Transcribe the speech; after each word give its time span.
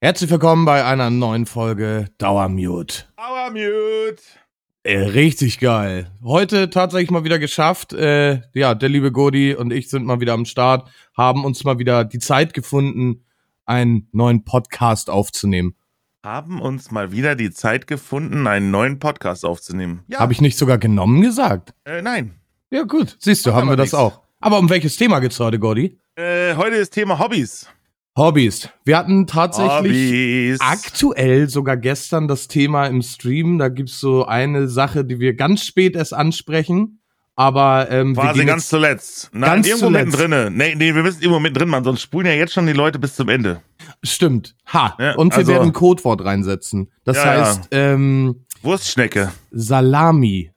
Herzlich 0.00 0.30
willkommen 0.30 0.64
bei 0.64 0.84
einer 0.84 1.10
neuen 1.10 1.44
Folge 1.44 2.06
Dauermute. 2.18 3.06
Dauermute. 3.16 4.22
Äh, 4.84 4.96
richtig 4.96 5.58
geil. 5.58 6.12
Heute 6.22 6.70
tatsächlich 6.70 7.10
mal 7.10 7.24
wieder 7.24 7.40
geschafft. 7.40 7.94
Äh, 7.94 8.42
ja, 8.54 8.76
der 8.76 8.90
liebe 8.90 9.10
Godi 9.10 9.56
und 9.56 9.72
ich 9.72 9.90
sind 9.90 10.06
mal 10.06 10.20
wieder 10.20 10.34
am 10.34 10.44
Start, 10.44 10.88
haben 11.16 11.44
uns 11.44 11.64
mal 11.64 11.80
wieder 11.80 12.04
die 12.04 12.20
Zeit 12.20 12.54
gefunden, 12.54 13.24
einen 13.66 14.06
neuen 14.12 14.44
Podcast 14.44 15.10
aufzunehmen. 15.10 15.74
Haben 16.22 16.60
uns 16.60 16.92
mal 16.92 17.10
wieder 17.10 17.34
die 17.34 17.50
Zeit 17.50 17.88
gefunden, 17.88 18.46
einen 18.46 18.70
neuen 18.70 19.00
Podcast 19.00 19.44
aufzunehmen. 19.44 20.04
Ja. 20.06 20.20
Habe 20.20 20.32
ich 20.32 20.40
nicht 20.40 20.58
sogar 20.58 20.78
genommen 20.78 21.22
gesagt? 21.22 21.74
Äh, 21.84 22.02
nein. 22.02 22.36
Ja, 22.70 22.84
gut. 22.84 23.16
Siehst 23.18 23.46
du, 23.46 23.50
Macht 23.50 23.62
haben 23.62 23.68
wir 23.68 23.76
das 23.76 23.94
auch. 23.94 24.20
Aber 24.38 24.60
um 24.60 24.70
welches 24.70 24.96
Thema 24.96 25.18
geht's 25.18 25.40
heute, 25.40 25.58
Godi? 25.58 25.98
Äh, 26.14 26.54
heute 26.54 26.76
ist 26.76 26.90
Thema 26.90 27.18
Hobbys. 27.18 27.68
Hobbys. 28.16 28.68
Wir 28.84 28.96
hatten 28.98 29.26
tatsächlich 29.26 29.70
Hobbys. 29.78 30.60
aktuell 30.60 31.48
sogar 31.48 31.76
gestern 31.76 32.26
das 32.26 32.48
Thema 32.48 32.86
im 32.86 33.02
Stream. 33.02 33.58
Da 33.58 33.68
gibt's 33.68 34.00
so 34.00 34.26
eine 34.26 34.68
Sache, 34.68 35.04
die 35.04 35.20
wir 35.20 35.34
ganz 35.34 35.64
spät 35.64 35.94
erst 35.94 36.14
ansprechen. 36.14 37.00
Aber 37.36 37.88
ähm, 37.92 38.16
wir 38.16 38.22
Quasi 38.24 38.44
ganz 38.44 38.68
zuletzt. 38.68 39.30
Nein, 39.32 39.48
ganz 39.48 39.68
irgendwo 39.68 39.86
zuletzt. 39.86 40.18
mittendrin. 40.18 40.56
Nee, 40.56 40.74
nee, 40.74 40.92
wir 40.92 41.04
müssen 41.04 41.20
irgendwo 41.22 41.38
mittendrin 41.38 41.68
machen, 41.68 41.84
sonst 41.84 42.02
spulen 42.02 42.26
ja 42.26 42.32
jetzt 42.32 42.52
schon 42.52 42.66
die 42.66 42.72
Leute 42.72 42.98
bis 42.98 43.14
zum 43.14 43.28
Ende. 43.28 43.62
stimmt. 44.02 44.56
Ha. 44.72 44.96
Ja, 44.98 45.14
Und 45.14 45.32
wir 45.32 45.38
also- 45.38 45.52
werden 45.52 45.68
ein 45.68 45.72
Codewort 45.72 46.24
reinsetzen. 46.24 46.90
Das 47.04 47.16
Ja, 47.16 47.34
ja. 47.36 47.46
heißt 47.46 47.68
ähm, 47.70 48.44
Wurstschnecke. 48.62 49.30
Salami. 49.52 50.50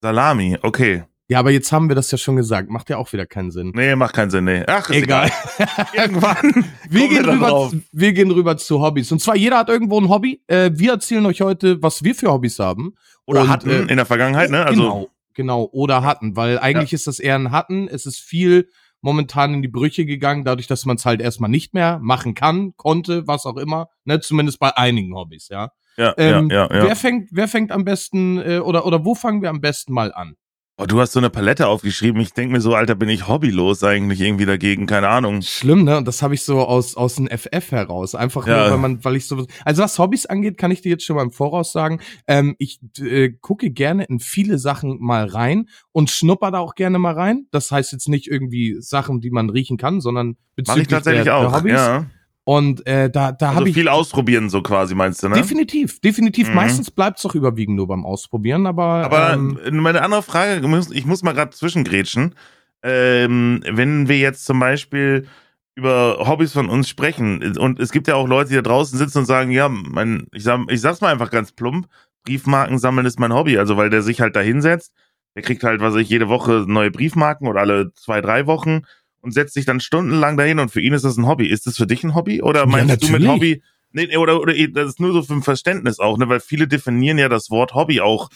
Salami, 0.00 0.56
okay. 0.62 1.02
Ja, 1.30 1.38
aber 1.38 1.52
jetzt 1.52 1.70
haben 1.70 1.88
wir 1.88 1.94
das 1.94 2.10
ja 2.10 2.18
schon 2.18 2.34
gesagt. 2.34 2.70
Macht 2.70 2.90
ja 2.90 2.96
auch 2.96 3.12
wieder 3.12 3.24
keinen 3.24 3.52
Sinn. 3.52 3.70
Nee, 3.72 3.94
macht 3.94 4.16
keinen 4.16 4.30
Sinn, 4.30 4.46
nee. 4.46 4.64
Ach, 4.66 4.90
ist 4.90 4.96
Egal. 4.96 5.30
egal. 5.58 5.86
Irgendwann. 5.94 6.64
Wir 6.88 7.08
gehen, 7.08 7.22
da 7.22 7.32
rüber, 7.34 7.70
wir 7.92 8.12
gehen 8.12 8.32
rüber 8.32 8.56
zu 8.56 8.82
Hobbys. 8.82 9.12
Und 9.12 9.20
zwar, 9.20 9.36
jeder 9.36 9.58
hat 9.58 9.68
irgendwo 9.68 10.00
ein 10.00 10.08
Hobby. 10.08 10.42
Äh, 10.48 10.72
wir 10.74 10.90
erzählen 10.90 11.24
euch 11.26 11.40
heute, 11.40 11.80
was 11.84 12.02
wir 12.02 12.16
für 12.16 12.32
Hobbys 12.32 12.58
haben. 12.58 12.96
Oder 13.26 13.42
Und, 13.42 13.48
hatten 13.48 13.70
äh, 13.70 13.82
in 13.82 13.96
der 13.96 14.06
Vergangenheit, 14.06 14.50
ne? 14.50 14.66
Also, 14.66 14.82
genau, 14.82 15.08
genau. 15.34 15.68
Oder 15.70 16.02
hatten, 16.02 16.34
weil 16.34 16.58
eigentlich 16.58 16.92
ist 16.92 17.06
das 17.06 17.20
eher 17.20 17.36
ein 17.36 17.52
Hatten. 17.52 17.86
Es 17.86 18.06
ist 18.06 18.18
viel 18.18 18.68
momentan 19.00 19.54
in 19.54 19.62
die 19.62 19.68
Brüche 19.68 20.04
gegangen, 20.06 20.44
dadurch, 20.44 20.66
dass 20.66 20.84
man 20.84 20.96
es 20.96 21.06
halt 21.06 21.20
erstmal 21.20 21.48
nicht 21.48 21.74
mehr 21.74 22.00
machen 22.02 22.34
kann, 22.34 22.72
konnte, 22.76 23.28
was 23.28 23.46
auch 23.46 23.56
immer. 23.56 23.88
Ne, 24.04 24.18
zumindest 24.18 24.58
bei 24.58 24.76
einigen 24.76 25.14
Hobbys, 25.14 25.48
ja. 25.48 25.70
ja, 25.96 26.12
Ähm, 26.16 26.50
ja, 26.50 26.66
ja, 26.66 26.76
ja. 26.76 26.84
Wer 26.86 26.96
fängt, 26.96 27.28
wer 27.30 27.46
fängt 27.46 27.70
am 27.70 27.84
besten, 27.84 28.38
äh, 28.38 28.58
oder, 28.58 28.84
oder 28.84 29.04
wo 29.04 29.14
fangen 29.14 29.42
wir 29.42 29.50
am 29.50 29.60
besten 29.60 29.92
mal 29.92 30.12
an? 30.12 30.34
Oh, 30.82 30.86
du 30.86 30.98
hast 30.98 31.12
so 31.12 31.20
eine 31.20 31.28
Palette 31.28 31.66
aufgeschrieben. 31.68 32.20
Ich 32.22 32.32
denk 32.32 32.50
mir 32.52 32.62
so, 32.62 32.74
Alter, 32.74 32.94
bin 32.94 33.10
ich 33.10 33.28
hobbylos 33.28 33.84
eigentlich 33.84 34.20
irgendwie 34.22 34.46
dagegen. 34.46 34.86
Keine 34.86 35.08
Ahnung. 35.10 35.42
Schlimm, 35.42 35.84
ne? 35.84 35.98
Und 35.98 36.08
das 36.08 36.22
habe 36.22 36.32
ich 36.34 36.42
so 36.42 36.60
aus, 36.60 36.96
aus 36.96 37.16
dem 37.16 37.28
FF 37.28 37.70
heraus. 37.72 38.14
Einfach 38.14 38.46
Ja. 38.46 38.62
nur, 38.62 38.70
weil 38.70 38.78
man, 38.78 39.04
weil 39.04 39.16
ich 39.16 39.26
so. 39.26 39.46
Also 39.66 39.82
was 39.82 39.98
Hobbys 39.98 40.24
angeht, 40.24 40.56
kann 40.56 40.70
ich 40.70 40.80
dir 40.80 40.88
jetzt 40.88 41.04
schon 41.04 41.16
mal 41.16 41.22
im 41.22 41.32
Voraus 41.32 41.72
sagen. 41.72 42.00
Ähm, 42.26 42.56
ich 42.58 42.80
äh, 42.98 43.28
gucke 43.42 43.70
gerne 43.70 44.04
in 44.04 44.20
viele 44.20 44.58
Sachen 44.58 44.96
mal 45.00 45.26
rein 45.26 45.68
und 45.92 46.10
schnupper 46.10 46.50
da 46.50 46.60
auch 46.60 46.74
gerne 46.74 46.98
mal 46.98 47.12
rein. 47.14 47.46
Das 47.50 47.70
heißt 47.70 47.92
jetzt 47.92 48.08
nicht 48.08 48.26
irgendwie 48.28 48.76
Sachen, 48.80 49.20
die 49.20 49.30
man 49.30 49.50
riechen 49.50 49.76
kann, 49.76 50.00
sondern 50.00 50.28
Mach 50.28 50.36
bezüglich 50.56 50.82
ich 50.84 50.88
tatsächlich 50.88 51.24
der, 51.24 51.36
auch. 51.36 51.50
der 51.50 51.52
Hobbys. 51.60 51.72
Ja. 51.72 52.06
Und 52.44 52.86
äh, 52.86 53.10
da, 53.10 53.32
da 53.32 53.48
Also 53.48 53.60
habe 53.60 53.68
ich 53.68 53.74
viel 53.74 53.88
ausprobieren, 53.88 54.48
so 54.50 54.62
quasi, 54.62 54.94
meinst 54.94 55.22
du, 55.22 55.28
ne? 55.28 55.36
definitiv, 55.36 56.00
definitiv. 56.00 56.48
Mhm. 56.48 56.54
Meistens 56.54 56.90
bleibt's 56.90 57.22
doch 57.22 57.34
überwiegend 57.34 57.76
nur 57.76 57.86
beim 57.86 58.04
Ausprobieren, 58.04 58.66
aber, 58.66 59.04
Aber 59.04 59.32
ähm, 59.34 59.58
meine 59.72 60.02
andere 60.02 60.22
Frage, 60.22 60.60
ich 60.92 61.06
muss- 61.06 61.22
mal 61.22 61.32
gerade 61.32 61.50
zwischengrätschen. 61.50 62.34
Ähm, 62.82 63.62
wenn 63.68 64.08
wir 64.08 64.18
jetzt 64.18 64.46
zum 64.46 64.58
Beispiel 64.58 65.26
über 65.74 66.26
Hobbys 66.26 66.52
von 66.52 66.68
uns 66.70 66.88
sprechen 66.88 67.56
und 67.58 67.78
es 67.78 67.92
gibt 67.92 68.08
ja 68.08 68.14
auch 68.14 68.26
Leute, 68.26 68.50
die 68.50 68.56
da 68.56 68.62
draußen 68.62 68.98
sitzen 68.98 69.18
und 69.18 69.26
sagen, 69.26 69.50
ja, 69.50 69.68
mein, 69.68 70.26
ich, 70.32 70.42
sag, 70.42 70.60
ich 70.70 70.80
sag's 70.80 71.00
mal 71.00 71.12
einfach 71.12 71.30
ganz 71.30 71.52
plump, 71.52 71.86
Briefmarken 72.24 72.78
sammeln 72.78 73.06
ist 73.06 73.20
mein 73.20 73.32
Hobby, 73.34 73.58
also 73.58 73.76
weil 73.76 73.90
der 73.90 74.02
sich 74.02 74.20
halt 74.20 74.34
da 74.34 74.40
hinsetzt, 74.40 74.92
der 75.36 75.42
kriegt 75.42 75.62
halt, 75.62 75.80
was 75.80 75.94
ich, 75.94 76.08
jede 76.08 76.28
Woche 76.28 76.64
neue 76.66 76.90
Briefmarken 76.90 77.46
oder 77.48 77.60
alle 77.60 77.92
zwei, 77.94 78.20
drei 78.20 78.46
Wochen 78.46 78.82
und 79.20 79.32
setzt 79.32 79.54
sich 79.54 79.64
dann 79.64 79.80
stundenlang 79.80 80.36
dahin 80.36 80.58
und 80.58 80.70
für 80.70 80.80
ihn 80.80 80.92
ist 80.92 81.04
das 81.04 81.16
ein 81.16 81.26
Hobby. 81.26 81.46
Ist 81.46 81.66
das 81.66 81.76
für 81.76 81.86
dich 81.86 82.04
ein 82.04 82.14
Hobby 82.14 82.42
oder 82.42 82.60
Ja, 82.60 82.66
meinst 82.66 83.02
du 83.02 83.12
mit. 83.12 83.26
Hobby 83.26 83.62
Nee, 83.92 84.16
oder, 84.16 84.40
oder 84.40 84.54
das 84.68 84.90
ist 84.90 85.00
nur 85.00 85.12
so 85.12 85.22
für 85.22 85.34
ein 85.34 85.42
Verständnis 85.42 85.98
auch, 85.98 86.16
ne? 86.16 86.28
Weil 86.28 86.38
viele 86.38 86.68
definieren 86.68 87.18
ja 87.18 87.28
das 87.28 87.50
Wort 87.50 87.74
Hobby 87.74 88.00
auch 88.00 88.28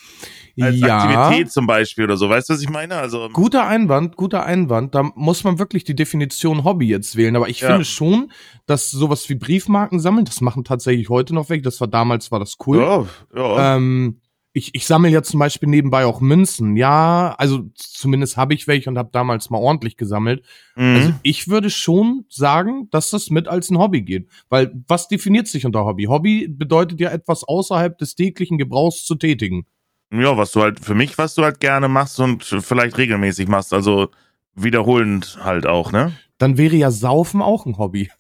als 0.61 0.81
ja. 0.81 0.97
Aktivität 0.99 1.53
zum 1.53 1.67
Beispiel 1.69 2.05
oder 2.05 2.17
so. 2.17 2.29
Weißt 2.29 2.49
du, 2.49 2.55
was 2.55 2.61
ich 2.63 2.71
meine? 2.71 2.97
Also, 2.97 3.29
Guter 3.33 3.65
Einwand, 3.67 4.17
guter 4.17 4.45
Einwand. 4.45 4.97
Da 4.97 5.05
muss 5.15 5.45
man 5.45 5.61
wirklich 5.61 5.85
die 5.85 5.95
Definition 5.95 6.65
Hobby 6.65 6.89
jetzt 6.89 7.15
wählen. 7.15 7.37
Aber 7.37 7.49
ich 7.49 7.61
Ja. 7.61 7.69
finde 7.69 7.85
schon, 7.85 8.33
dass 8.67 8.91
sowas 8.91 9.29
wie 9.29 9.37
Briefmarken 9.37 10.01
sammeln, 10.01 10.25
das 10.25 10.41
machen 10.41 10.65
tatsächlich 10.65 11.09
heute 11.09 11.35
noch 11.35 11.51
weg. 11.51 11.63
Das 11.63 11.81
war 11.81 11.87
damals, 11.89 12.33
war 12.33 12.41
das 12.41 12.57
cool. 12.67 12.79
ja, 12.79 13.07
ja. 13.37 13.77
Ähm, 13.77 14.21
ich, 14.57 14.73
ich 14.73 14.87
sammle 14.87 15.11
ja 15.11 15.23
zum 15.25 15.41
Beispiel 15.41 15.69
nebenbei 15.69 16.07
auch 16.07 16.21
Münzen. 16.21 16.77
Ja, 16.77 17.35
also 17.39 17.65
zumindest 17.75 18.37
habe 18.37 18.55
ich 18.55 18.69
welche 18.69 18.89
und 18.89 18.97
habe 18.97 19.11
damals 19.13 19.51
mal 19.51 19.59
ordentlich 19.59 19.97
gesammelt. 19.97 20.45
mhm. 20.77 20.97
Also 20.97 21.15
ich 21.23 21.49
würde 21.49 21.71
schon 21.71 22.25
sagen, 22.29 22.89
dass 22.91 23.11
das 23.11 23.31
mit 23.31 23.49
als 23.49 23.69
ein 23.71 23.79
Hobby 23.79 24.03
geht. 24.03 24.29
Weil 24.49 24.73
was 24.87 25.09
definiert 25.09 25.49
sich 25.49 25.67
unter 25.67 25.85
Hobby? 25.85 26.05
Hobby 26.05 26.47
bedeutet 26.49 27.01
ja 27.01 27.11
etwas 27.11 27.43
außerhalb 27.43 27.99
des 27.99 28.15
täglichen 28.15 28.57
Gebrauchs 28.57 29.05
zu 29.05 29.17
tätigen. 29.17 29.67
ja, 30.13 30.37
was 30.37 30.53
du 30.53 30.63
halt, 30.63 30.79
für 30.79 30.95
mich, 30.95 31.19
was 31.19 31.35
du 31.35 31.43
halt 31.43 31.59
gerne 31.59 31.89
machst 31.89 32.21
und 32.21 32.45
vielleicht 32.45 32.97
regelmäßig 32.97 33.49
machst. 33.49 33.75
Also 33.75 34.11
wiederholend 34.55 35.37
halt 35.43 35.67
auch, 35.67 35.91
ne? 35.91 36.13
Dann 36.39 36.59
wäre 36.59 36.77
ja 36.77 36.93
Saufen 36.93 37.43
auch 37.43 37.67
ein 37.67 37.77
Hobby. 37.77 38.11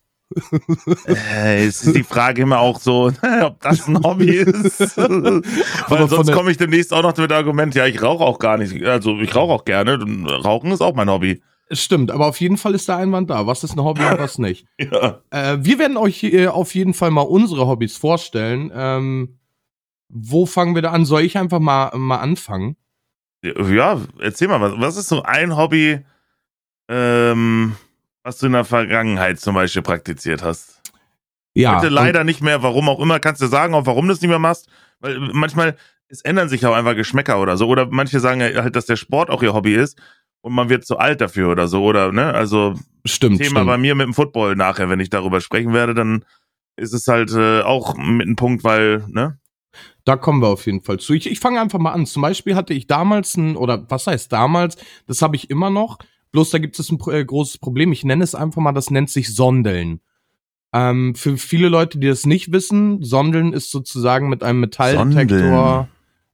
Äh, 1.07 1.67
es 1.67 1.83
ist 1.83 1.97
die 1.97 2.03
Frage 2.03 2.43
immer 2.43 2.59
auch 2.59 2.81
so, 2.81 3.13
ob 3.43 3.61
das 3.61 3.87
ein 3.87 4.03
Hobby 4.03 4.31
ist. 4.37 4.97
Weil 4.97 6.09
sonst 6.09 6.33
komme 6.33 6.51
ich 6.51 6.57
demnächst 6.57 6.93
auch 6.93 7.03
noch 7.03 7.17
mit 7.17 7.31
dem 7.31 7.37
Argument, 7.37 7.75
ja, 7.75 7.87
ich 7.87 8.03
rauche 8.03 8.25
auch 8.25 8.39
gar 8.39 8.59
nicht. 8.59 8.85
Also 8.85 9.19
ich 9.21 9.35
rauche 9.35 9.53
auch 9.53 9.65
gerne. 9.65 9.99
Rauchen 10.45 10.71
ist 10.73 10.81
auch 10.81 10.95
mein 10.95 11.11
Hobby. 11.11 11.43
Stimmt, 11.71 12.11
aber 12.11 12.27
auf 12.27 12.41
jeden 12.41 12.59
Fall 12.59 12.75
ist 12.75 12.89
der 12.89 12.97
Einwand 12.97 13.31
da. 13.31 13.47
Was 13.47 13.65
ist 13.65 13.77
ein 13.77 13.83
Hobby 13.83 14.03
und 14.03 14.19
was 14.19 14.39
nicht? 14.39 14.67
Ja. 14.79 15.21
Äh, 15.31 15.59
wir 15.61 15.79
werden 15.79 15.97
euch 15.97 16.23
äh, 16.25 16.49
auf 16.49 16.75
jeden 16.75 16.95
Fall 16.95 17.11
mal 17.11 17.23
unsere 17.23 17.67
Hobbys 17.67 17.97
vorstellen. 17.97 18.71
Ähm, 18.75 19.39
wo 20.09 20.47
fangen 20.47 20.75
wir 20.75 20.83
da 20.83 20.91
an? 20.91 21.05
Soll 21.07 21.23
ich 21.23 21.39
einfach 21.39 21.61
mal, 21.61 21.91
mal 21.97 22.19
anfangen? 22.19 22.77
Ja, 23.43 24.01
erzähl 24.21 24.49
mal, 24.49 24.61
was, 24.61 24.73
was 24.77 24.97
ist 24.97 25.09
so 25.09 25.23
ein 25.23 25.57
Hobby, 25.57 26.01
ähm, 26.89 27.77
was 28.25 28.39
du 28.39 28.47
in 28.47 28.53
der 28.53 28.65
Vergangenheit 28.65 29.39
zum 29.39 29.55
Beispiel 29.55 29.83
praktiziert 29.83 30.43
hast? 30.43 30.81
Ja, 31.55 31.77
Heute 31.77 31.89
leider 31.89 32.25
nicht 32.25 32.43
mehr, 32.43 32.63
warum 32.65 32.89
auch 32.89 32.99
immer, 32.99 33.21
kannst 33.21 33.41
du 33.41 33.47
sagen, 33.47 33.75
auch 33.75 33.87
warum 33.87 34.09
du 34.09 34.13
es 34.13 34.21
nicht 34.21 34.31
mehr 34.31 34.41
machst? 34.41 34.69
Weil 34.99 35.21
manchmal, 35.21 35.77
es 36.09 36.23
ändern 36.23 36.49
sich 36.49 36.67
auch 36.67 36.75
einfach 36.75 36.97
Geschmäcker 36.97 37.41
oder 37.41 37.57
so. 37.57 37.69
Oder 37.69 37.87
manche 37.91 38.19
sagen 38.19 38.43
halt, 38.43 38.75
dass 38.75 38.87
der 38.87 38.97
Sport 38.97 39.31
auch 39.31 39.43
ihr 39.43 39.55
Hobby 39.55 39.75
ist 39.75 40.01
und 40.41 40.53
man 40.53 40.69
wird 40.69 40.85
zu 40.85 40.99
alt 40.99 41.21
dafür 41.21 41.51
oder 41.51 41.69
so. 41.69 41.85
Oder, 41.85 42.11
ne? 42.11 42.35
Also, 42.35 42.75
stimmt, 43.05 43.39
Thema 43.39 43.51
stimmt. 43.51 43.67
bei 43.67 43.79
mir 43.79 43.95
mit 43.95 44.07
dem 44.07 44.15
Football 44.15 44.57
nachher, 44.57 44.89
wenn 44.89 45.01
ich 45.01 45.11
darüber 45.11 45.41
sprechen 45.41 45.73
werde, 45.73 45.95
dann 45.95 46.25
ist 46.77 46.93
es 46.93 47.07
halt 47.07 47.33
äh, 47.33 47.61
auch 47.61 47.97
mit 47.97 48.27
einem 48.27 48.37
Punkt, 48.37 48.65
weil, 48.65 49.05
ne? 49.09 49.39
Da 50.05 50.17
kommen 50.17 50.43
wir 50.43 50.49
auf 50.49 50.67
jeden 50.67 50.83
Fall 50.83 50.99
zu. 50.99 51.15
Ich, 51.15 51.31
ich 51.31 51.41
fange 51.41 51.61
einfach 51.61 51.79
mal 51.79 51.93
an. 51.93 52.07
Zum 52.07 52.23
Beispiel 52.23 52.57
hatte 52.57 52.75
ich 52.75 52.87
damals 52.87 53.37
ein, 53.37 53.57
oder 53.57 53.89
was 53.91 54.07
heißt 54.07 54.33
damals, 54.33 54.77
das 55.07 55.23
habe 55.23 55.37
ich 55.37 55.51
immer 55.51 55.71
noch. 55.71 55.99
Bloß 56.35 56.51
da 56.51 56.59
gibt 56.59 56.77
es 56.81 56.91
ein 56.91 56.99
äh, 57.13 57.25
großes 57.25 57.59
Problem. 57.59 57.93
Ich 57.93 58.03
nenne 58.03 58.25
es 58.25 58.35
einfach 58.35 58.61
mal, 58.61 58.73
das 58.73 58.91
nennt 58.91 59.09
sich 59.09 59.33
Sondeln. 59.33 60.01
Ähm, 60.73 61.15
für 61.15 61.37
viele 61.37 61.69
Leute, 61.69 62.01
die 62.01 62.09
das 62.09 62.27
nicht 62.27 62.51
wissen, 62.51 63.05
Sondeln 63.05 63.53
ist 63.53 63.71
sozusagen 63.71 64.29
mit 64.29 64.43
einem 64.43 64.59
Metalldetektor 64.59 65.87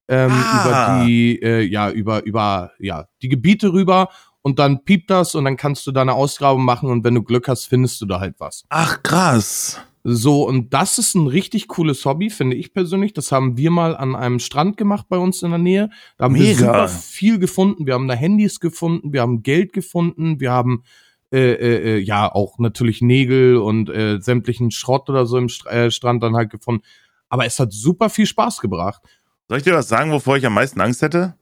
ähm, 0.09 0.31
Ah. 0.33 0.63
über 1.03 1.05
die, 1.05 1.43
äh, 1.43 1.61
ja, 1.61 1.91
über, 1.91 2.25
über, 2.25 2.71
ja, 2.79 3.09
die 3.21 3.29
Gebiete 3.29 3.75
rüber 3.75 4.09
und 4.41 4.59
dann 4.59 4.85
piept 4.85 5.11
das 5.11 5.35
und 5.35 5.45
dann 5.45 5.59
kannst 5.59 5.87
du 5.87 5.93
da 5.93 6.01
eine 6.01 6.15
Ausgrabung 6.15 6.65
machen 6.65 6.89
und 6.89 7.05
wenn 7.05 7.15
du 7.15 7.23
Glück 7.23 7.47
hast, 7.47 7.67
findest 7.67 8.01
du 8.01 8.07
da 8.07 8.21
halt 8.21 8.37
was. 8.39 8.65
Ach, 8.71 9.03
krass. 9.03 9.79
So, 10.03 10.47
und 10.49 10.73
das 10.73 10.99
ist 10.99 11.15
ein 11.15 11.27
richtig 11.27 11.69
cooles 11.69 12.05
Hobby, 12.07 12.31
finde 12.31 12.57
ich 12.57 12.73
persönlich. 12.73 13.13
Das 13.13 13.33
haben 13.33 13.59
wir 13.59 13.71
mal 13.71 13.95
an 13.97 14.17
einem 14.17 14.39
Strand 14.39 14.77
gemacht 14.77 15.07
bei 15.09 15.19
uns 15.19 15.43
in 15.43 15.51
der 15.51 15.59
Nähe. 15.59 15.91
Da 16.17 16.25
haben 16.25 16.35
wir 16.35 16.43
Mega. 16.43 16.59
super 16.59 16.89
viel 16.89 17.39
gefunden. 17.39 17.87
Wir 17.87 17.95
haben 17.95 18.09
da 18.09 18.15
Handys 18.15 18.61
gefunden, 18.61 19.13
wir 19.13 19.21
haben 19.21 19.43
Geld 19.43 19.73
gefunden, 19.75 20.41
wir 20.41 20.53
haben 20.53 20.85
äh, 21.33 21.53
äh, 21.53 21.97
äh, 21.97 21.99
ja 21.99 22.33
auch 22.33 22.59
natürlich 22.59 23.03
Nägel 23.03 23.59
und 23.59 23.91
äh, 23.91 24.19
sämtlichen 24.21 24.71
Schrott 24.71 25.09
oder 25.11 25.27
so 25.27 25.37
im 25.37 25.49
St 25.49 25.67
äh, 25.67 25.91
Strand 25.91 26.23
dann 26.23 26.35
halt 26.35 26.51
gefunden. 26.51 26.83
Aber 27.29 27.45
es 27.45 27.61
hat 27.61 27.73
super 27.73 28.09
viel 28.11 28.27
Spaß 28.27 28.61
gebracht. 28.61 29.03
Soll 29.49 29.59
ich 29.59 29.65
dir 29.65 29.75
was 29.75 29.89
sagen, 29.89 30.11
wovor 30.13 30.39
ich 30.39 30.47
am 30.47 30.55
meisten 30.55 30.81
Angst 30.81 31.03
hätte? 31.03 31.35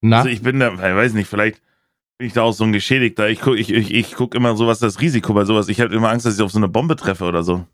Na, 0.00 0.18
Also 0.18 0.28
ich 0.30 0.42
bin 0.42 0.60
da, 0.60 0.72
ich 0.72 0.80
weiß 0.80 1.14
nicht, 1.14 1.28
vielleicht 1.28 1.60
bin 2.22 2.28
ich 2.28 2.34
da 2.34 2.42
auch 2.42 2.52
so 2.52 2.62
ein 2.62 2.72
Geschädigter. 2.72 3.28
Ich 3.28 3.40
guck, 3.40 3.58
ich, 3.58 3.72
ich, 3.72 3.92
ich 3.92 4.14
guck 4.14 4.36
immer 4.36 4.56
so, 4.56 4.68
was 4.68 4.78
das 4.78 5.00
Risiko 5.00 5.34
bei 5.34 5.44
sowas. 5.44 5.66
Ich 5.66 5.80
habe 5.80 5.92
immer 5.92 6.10
Angst, 6.10 6.24
dass 6.24 6.36
ich 6.36 6.40
auf 6.40 6.52
so 6.52 6.58
eine 6.58 6.68
Bombe 6.68 6.94
treffe 6.94 7.24
oder 7.24 7.42
so. 7.42 7.66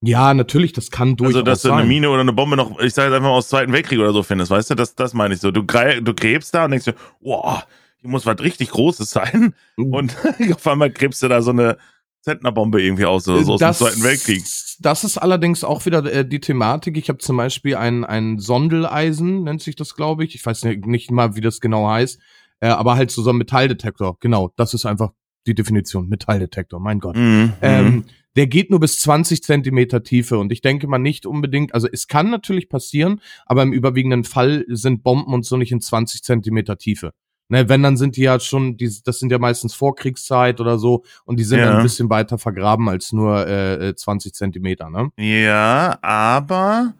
ja, 0.00 0.34
natürlich, 0.34 0.72
das 0.72 0.90
kann 0.90 1.14
durchaus 1.14 1.36
Also, 1.36 1.44
dass 1.44 1.62
du 1.62 1.68
sein. 1.68 1.78
eine 1.78 1.86
Mine 1.86 2.10
oder 2.10 2.22
eine 2.22 2.32
Bombe 2.32 2.56
noch, 2.56 2.80
ich 2.80 2.94
sage 2.94 3.10
jetzt 3.10 3.16
einfach 3.16 3.28
mal 3.28 3.36
aus 3.36 3.46
dem 3.46 3.50
Zweiten 3.50 3.72
Weltkrieg 3.72 4.00
oder 4.00 4.12
so 4.12 4.24
findest, 4.24 4.50
weißt 4.50 4.70
du? 4.70 4.74
Das, 4.74 4.96
das 4.96 5.14
meine 5.14 5.34
ich 5.34 5.40
so. 5.40 5.52
Du, 5.52 5.62
du 5.62 6.14
gräbst 6.14 6.52
da 6.52 6.64
und 6.64 6.72
denkst 6.72 6.86
dir, 6.86 6.96
wow, 7.20 7.62
hier 7.98 8.10
muss 8.10 8.26
was 8.26 8.40
richtig 8.40 8.70
Großes 8.70 9.08
sein. 9.08 9.54
Mhm. 9.76 9.94
Und 9.94 10.16
auf 10.52 10.66
einmal 10.66 10.90
gräbst 10.90 11.22
du 11.22 11.28
da 11.28 11.40
so 11.40 11.52
eine 11.52 11.76
Zentnerbombe 12.22 12.82
irgendwie 12.82 13.04
aus, 13.04 13.28
oder 13.28 13.44
so 13.44 13.52
aus 13.52 13.60
dem 13.60 13.72
Zweiten 13.72 14.02
Weltkrieg. 14.02 14.42
das 14.80 15.04
ist 15.04 15.16
allerdings 15.16 15.62
auch 15.62 15.86
wieder 15.86 16.04
äh, 16.12 16.28
die 16.28 16.40
Thematik. 16.40 16.96
Ich 16.96 17.08
habe 17.08 17.18
zum 17.18 17.36
Beispiel 17.36 17.76
ein, 17.76 18.04
ein 18.04 18.40
Sondeleisen, 18.40 19.44
nennt 19.44 19.62
sich 19.62 19.76
das, 19.76 19.94
glaube 19.94 20.24
ich. 20.24 20.34
Ich 20.34 20.44
weiß 20.44 20.64
nicht, 20.64 20.86
nicht 20.86 21.12
mal, 21.12 21.36
wie 21.36 21.40
das 21.40 21.60
genau 21.60 21.88
heißt. 21.88 22.18
Äh, 22.60 22.68
aber 22.68 22.96
halt 22.96 23.10
so, 23.10 23.22
so 23.22 23.30
ein 23.30 23.36
Metalldetektor. 23.36 24.16
Genau, 24.20 24.52
das 24.56 24.74
ist 24.74 24.86
einfach 24.86 25.12
die 25.46 25.54
Definition. 25.54 26.08
Metalldetektor, 26.08 26.80
mein 26.80 26.98
Gott. 27.00 27.16
Mhm. 27.16 27.52
Ähm, 27.62 28.04
der 28.34 28.46
geht 28.46 28.70
nur 28.70 28.80
bis 28.80 28.98
20 29.00 29.42
Zentimeter 29.42 30.02
Tiefe 30.02 30.38
und 30.38 30.52
ich 30.52 30.60
denke 30.60 30.86
mal 30.88 30.98
nicht 30.98 31.24
unbedingt, 31.24 31.72
also 31.72 31.88
es 31.90 32.06
kann 32.06 32.30
natürlich 32.30 32.68
passieren, 32.68 33.20
aber 33.46 33.62
im 33.62 33.72
überwiegenden 33.72 34.24
Fall 34.24 34.64
sind 34.68 35.02
Bomben 35.02 35.32
und 35.32 35.46
so 35.46 35.56
nicht 35.56 35.72
in 35.72 35.80
20 35.80 36.22
Zentimeter 36.22 36.76
Tiefe. 36.76 37.12
Ne, 37.48 37.68
wenn, 37.68 37.80
dann 37.84 37.96
sind 37.96 38.16
die 38.16 38.22
ja 38.22 38.40
schon, 38.40 38.76
die, 38.76 38.90
das 39.04 39.20
sind 39.20 39.30
ja 39.30 39.38
meistens 39.38 39.72
Vorkriegszeit 39.72 40.60
oder 40.60 40.78
so 40.78 41.04
und 41.24 41.38
die 41.38 41.44
sind 41.44 41.60
Ja. 41.60 41.76
ein 41.76 41.82
bisschen 41.84 42.10
weiter 42.10 42.38
vergraben 42.38 42.88
als 42.88 43.12
nur 43.12 43.46
äh, 43.46 43.90
äh, 43.90 43.94
20 43.94 44.34
Zentimeter, 44.34 44.90
ne? 44.90 45.10
Ja, 45.16 45.96
aber 46.02 46.94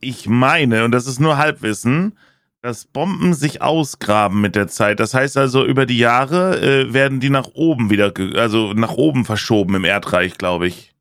ich 0.00 0.28
meine, 0.28 0.84
und 0.84 0.92
das 0.92 1.06
ist 1.08 1.20
nur 1.20 1.36
Halbwissen, 1.36 2.16
dass 2.64 2.86
Bomben 2.86 3.34
sich 3.34 3.60
ausgraben 3.60 4.40
mit 4.40 4.56
der 4.56 4.68
Zeit. 4.68 4.98
Das 4.98 5.12
heißt 5.12 5.36
also, 5.36 5.66
über 5.66 5.84
die 5.84 5.98
Jahre 5.98 6.62
äh, 6.62 6.94
werden 6.94 7.20
die 7.20 7.28
nach 7.28 7.48
oben 7.52 7.90
wieder, 7.90 8.10
also 8.36 8.72
nach 8.72 8.92
oben 8.92 9.26
verschoben 9.26 9.74
im 9.74 9.84
Erdreich, 9.84 10.38
glaube 10.38 10.66
ich. 10.68 10.94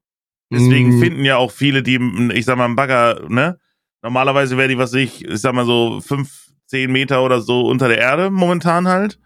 Deswegen 0.51 0.97
Mm. 0.97 0.99
finden 0.99 1.23
ja 1.23 1.37
auch 1.37 1.51
viele, 1.51 1.81
die, 1.81 1.95
ich 2.33 2.43
sag 2.43 2.57
mal, 2.57 2.65
einen 2.65 2.75
Bagger, 2.75 3.21
ne? 3.29 3.59
Normalerweise 4.01 4.57
wäre 4.57 4.67
die, 4.67 4.77
was 4.77 4.93
ich, 4.93 5.23
ich 5.23 5.39
sag 5.39 5.53
mal 5.53 5.65
so 5.65 6.01
fünf, 6.01 6.49
zehn 6.65 6.91
Meter 6.91 7.23
oder 7.23 7.39
so 7.39 7.61
unter 7.61 7.87
der 7.87 7.99
Erde 7.99 8.29
momentan 8.29 8.89
halt. 8.89 9.17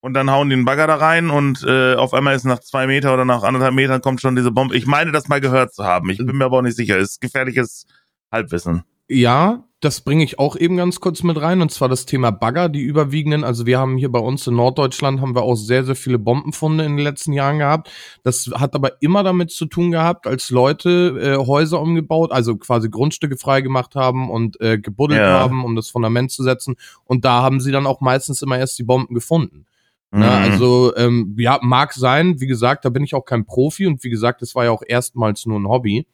Und 0.00 0.14
dann 0.14 0.32
hauen 0.32 0.48
die 0.48 0.56
einen 0.56 0.64
Bagger 0.64 0.88
da 0.88 0.96
rein 0.96 1.30
und 1.30 1.62
äh, 1.62 1.94
auf 1.94 2.12
einmal 2.12 2.34
ist 2.34 2.44
nach 2.44 2.58
zwei 2.58 2.88
Meter 2.88 3.14
oder 3.14 3.24
nach 3.24 3.44
anderthalb 3.44 3.72
Metern 3.72 4.00
kommt 4.00 4.20
schon 4.20 4.34
diese 4.34 4.50
Bombe. 4.50 4.76
Ich 4.76 4.86
meine, 4.86 5.12
das 5.12 5.28
mal 5.28 5.40
gehört 5.40 5.72
zu 5.72 5.84
haben. 5.84 6.10
Ich 6.10 6.18
bin 6.18 6.36
mir 6.36 6.46
aber 6.46 6.58
auch 6.58 6.62
nicht 6.62 6.76
sicher. 6.76 6.98
Ist 6.98 7.20
gefährliches 7.20 7.86
Halbwissen. 8.32 8.82
Ja, 9.06 9.62
das 9.84 10.00
bringe 10.00 10.24
ich 10.24 10.38
auch 10.38 10.56
eben 10.56 10.76
ganz 10.76 11.00
kurz 11.00 11.22
mit 11.22 11.40
rein 11.40 11.60
und 11.60 11.70
zwar 11.70 11.88
das 11.88 12.06
Thema 12.06 12.30
Bagger, 12.30 12.68
die 12.68 12.80
überwiegenden. 12.80 13.44
Also 13.44 13.66
wir 13.66 13.78
haben 13.78 13.96
hier 13.98 14.10
bei 14.10 14.18
uns 14.18 14.46
in 14.46 14.56
Norddeutschland 14.56 15.20
haben 15.20 15.34
wir 15.34 15.42
auch 15.42 15.56
sehr, 15.56 15.84
sehr 15.84 15.94
viele 15.94 16.18
Bombenfunde 16.18 16.84
in 16.84 16.96
den 16.96 17.04
letzten 17.04 17.32
Jahren 17.32 17.58
gehabt. 17.58 17.90
Das 18.22 18.50
hat 18.54 18.74
aber 18.74 19.02
immer 19.02 19.22
damit 19.22 19.50
zu 19.50 19.66
tun 19.66 19.90
gehabt, 19.90 20.26
als 20.26 20.50
Leute 20.50 21.36
äh, 21.40 21.46
Häuser 21.46 21.80
umgebaut, 21.80 22.32
also 22.32 22.56
quasi 22.56 22.88
Grundstücke 22.88 23.36
freigemacht 23.36 23.94
haben 23.94 24.30
und 24.30 24.60
äh, 24.60 24.78
gebuddelt 24.78 25.20
Ja. 25.20 25.40
haben, 25.40 25.64
um 25.64 25.76
das 25.76 25.90
Fundament 25.90 26.30
zu 26.30 26.42
setzen. 26.42 26.76
Und 27.04 27.24
da 27.24 27.42
haben 27.42 27.60
sie 27.60 27.70
dann 27.70 27.86
auch 27.86 28.00
meistens 28.00 28.40
immer 28.42 28.58
erst 28.58 28.78
die 28.78 28.84
Bomben 28.84 29.14
gefunden. 29.14 29.66
Mhm. 30.10 30.22
also 30.22 30.94
ähm, 30.96 31.34
ja, 31.38 31.58
mag 31.60 31.92
sein. 31.92 32.40
Wie 32.40 32.46
gesagt, 32.46 32.84
da 32.84 32.88
bin 32.88 33.02
ich 33.02 33.14
auch 33.14 33.24
kein 33.24 33.44
Profi 33.46 33.86
und 33.86 34.04
wie 34.04 34.10
gesagt, 34.10 34.42
das 34.42 34.54
war 34.54 34.64
ja 34.64 34.70
auch 34.70 34.82
erstmals 34.86 35.44
nur 35.44 35.58
ein 35.58 35.68
Hobby. 35.68 36.06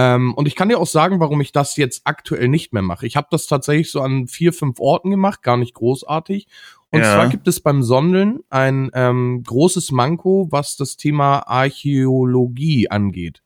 Ähm, 0.00 0.32
und 0.34 0.46
ich 0.46 0.54
kann 0.54 0.68
dir 0.68 0.78
auch 0.78 0.86
sagen, 0.86 1.18
warum 1.18 1.40
ich 1.40 1.50
das 1.50 1.76
jetzt 1.76 2.02
aktuell 2.04 2.46
nicht 2.46 2.72
mehr 2.72 2.82
mache. 2.82 3.04
Ich 3.04 3.16
habe 3.16 3.26
das 3.32 3.46
tatsächlich 3.48 3.90
so 3.90 4.00
an 4.00 4.28
vier, 4.28 4.52
fünf 4.52 4.78
Orten 4.78 5.10
gemacht, 5.10 5.42
gar 5.42 5.56
nicht 5.56 5.74
großartig. 5.74 6.46
Und 6.90 7.00
Ja. 7.00 7.14
zwar 7.14 7.28
gibt 7.28 7.48
es 7.48 7.58
beim 7.60 7.82
Sondeln 7.82 8.38
ein 8.48 8.90
ähm, 8.94 9.42
großes 9.44 9.90
Manko, 9.90 10.46
was 10.52 10.76
das 10.76 10.96
Thema 10.96 11.40
Archäologie 11.48 12.88
angeht. 12.88 13.42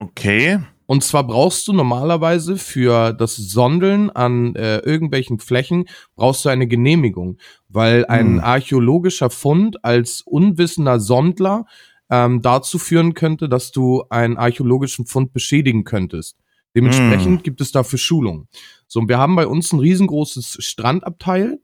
Okay. 0.00 0.58
Und 0.86 1.04
zwar 1.04 1.24
brauchst 1.24 1.68
du 1.68 1.72
normalerweise 1.72 2.56
für 2.56 3.12
das 3.12 3.36
Sondeln 3.36 4.10
an 4.10 4.56
äh, 4.56 4.78
irgendwelchen 4.78 5.38
Flächen 5.38 5.84
brauchst 6.16 6.44
du 6.44 6.48
eine 6.48 6.66
Genehmigung, 6.66 7.38
weil 7.68 8.06
ein 8.06 8.38
Hm. 8.38 8.40
archäologischer 8.40 9.30
Fund 9.30 9.84
als 9.84 10.22
unwissender 10.22 10.98
Sondler 10.98 11.66
ähm, 12.10 12.42
dazu 12.42 12.78
führen 12.78 13.14
könnte, 13.14 13.48
dass 13.48 13.70
du 13.72 14.04
einen 14.10 14.36
archäologischen 14.36 15.06
Fund 15.06 15.32
beschädigen 15.32 15.84
könntest. 15.84 16.36
Dementsprechend 16.74 17.38
Hm. 17.38 17.42
gibt 17.42 17.60
es 17.60 17.72
dafür 17.72 17.98
Schulung. 17.98 18.48
So, 18.86 19.00
und 19.00 19.08
wir 19.08 19.18
haben 19.18 19.36
bei 19.36 19.46
uns 19.46 19.72
ein 19.72 19.80
riesengroßes 19.80 20.56
Strandabteil. 20.60 21.58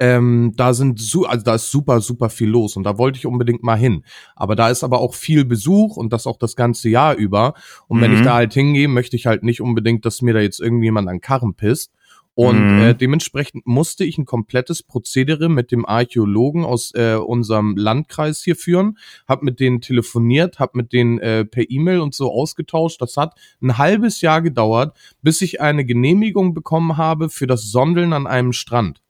Ähm, 0.00 0.52
da 0.54 0.74
sind 0.74 1.00
su 1.00 1.24
also 1.24 1.42
da 1.44 1.54
ist 1.54 1.70
super 1.70 2.02
super 2.02 2.28
viel 2.28 2.48
los 2.50 2.76
und 2.76 2.84
da 2.84 2.98
wollte 2.98 3.16
ich 3.18 3.24
unbedingt 3.24 3.62
mal 3.62 3.76
hin. 3.78 4.04
Aber 4.36 4.54
da 4.54 4.68
ist 4.68 4.84
aber 4.84 5.00
auch 5.00 5.14
viel 5.14 5.46
Besuch 5.46 5.96
und 5.96 6.12
das 6.12 6.26
auch 6.26 6.36
das 6.36 6.56
ganze 6.56 6.90
Jahr 6.90 7.14
über. 7.14 7.54
Und 7.86 8.02
wenn 8.02 8.10
Mhm. 8.10 8.18
ich 8.18 8.22
da 8.22 8.34
halt 8.34 8.52
hingehe, 8.52 8.86
möchte 8.86 9.16
ich 9.16 9.24
halt 9.24 9.44
nicht 9.44 9.62
unbedingt, 9.62 10.04
dass 10.04 10.20
mir 10.20 10.34
da 10.34 10.40
jetzt 10.40 10.60
irgendjemand 10.60 11.08
an 11.08 11.22
Karren 11.22 11.54
pisst. 11.54 11.90
Und 12.38 12.76
Mhm. 12.76 12.78
äh, 12.82 12.94
dementsprechend 12.94 13.66
musste 13.66 14.04
ich 14.04 14.16
ein 14.16 14.24
komplettes 14.24 14.84
Prozedere 14.84 15.48
mit 15.48 15.72
dem 15.72 15.84
Archäologen 15.84 16.64
aus 16.64 16.92
äh, 16.94 17.16
unserem 17.16 17.76
Landkreis 17.76 18.44
hier 18.44 18.54
führen, 18.54 18.96
hab 19.26 19.42
mit 19.42 19.58
denen 19.58 19.80
telefoniert, 19.80 20.60
hab 20.60 20.76
mit 20.76 20.92
denen 20.92 21.18
äh, 21.18 21.44
per 21.44 21.68
E-Mail 21.68 21.98
und 21.98 22.14
so 22.14 22.30
ausgetauscht. 22.30 23.02
Das 23.02 23.16
hat 23.16 23.34
ein 23.60 23.76
halbes 23.76 24.20
Jahr 24.20 24.40
gedauert, 24.40 24.96
bis 25.20 25.42
ich 25.42 25.60
eine 25.60 25.84
Genehmigung 25.84 26.54
bekommen 26.54 26.96
habe 26.96 27.28
für 27.28 27.48
das 27.48 27.72
Sondeln 27.72 28.12
an 28.12 28.28
einem 28.28 28.52
Strand. 28.52 29.00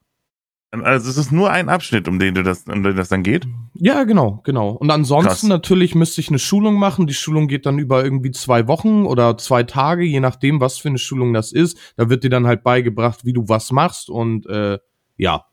Also 0.71 1.09
es 1.09 1.17
ist 1.17 1.33
nur 1.33 1.51
ein 1.51 1.71
Abschnitt, 1.71 2.09
um 2.09 2.19
den 2.19 2.35
du 2.35 2.43
das, 2.43 2.65
um 2.65 2.83
den 2.83 2.95
das 2.95 3.09
dann 3.09 3.23
geht. 3.23 3.47
Ja, 3.75 4.05
genau, 4.05 4.43
genau. 4.45 4.71
Und 4.71 4.91
ansonsten 4.91 5.29
Krass. 5.29 5.43
natürlich 5.45 5.95
müsste 5.95 6.21
ich 6.21 6.29
eine 6.29 6.39
Schulung 6.39 6.75
machen. 6.75 7.07
Die 7.07 7.15
Schulung 7.15 7.49
geht 7.49 7.65
dann 7.65 7.79
über 7.79 8.05
irgendwie 8.05 8.33
zwei 8.33 8.69
Wochen 8.69 9.07
oder 9.07 9.39
zwei 9.39 9.63
Tage, 9.63 10.05
je 10.05 10.21
nachdem, 10.21 10.61
was 10.61 10.77
für 10.77 10.89
eine 10.89 10.99
Schulung 10.99 11.33
das 11.33 11.53
ist. 11.53 11.79
Da 11.97 12.11
wird 12.11 12.23
dir 12.23 12.29
dann 12.29 12.47
halt 12.47 12.65
beigebracht, 12.65 13.25
wie 13.25 13.33
du 13.33 13.49
was 13.49 13.73
machst 13.73 14.11
und 14.11 14.47
äh, 14.47 14.79
ja. 15.17 15.47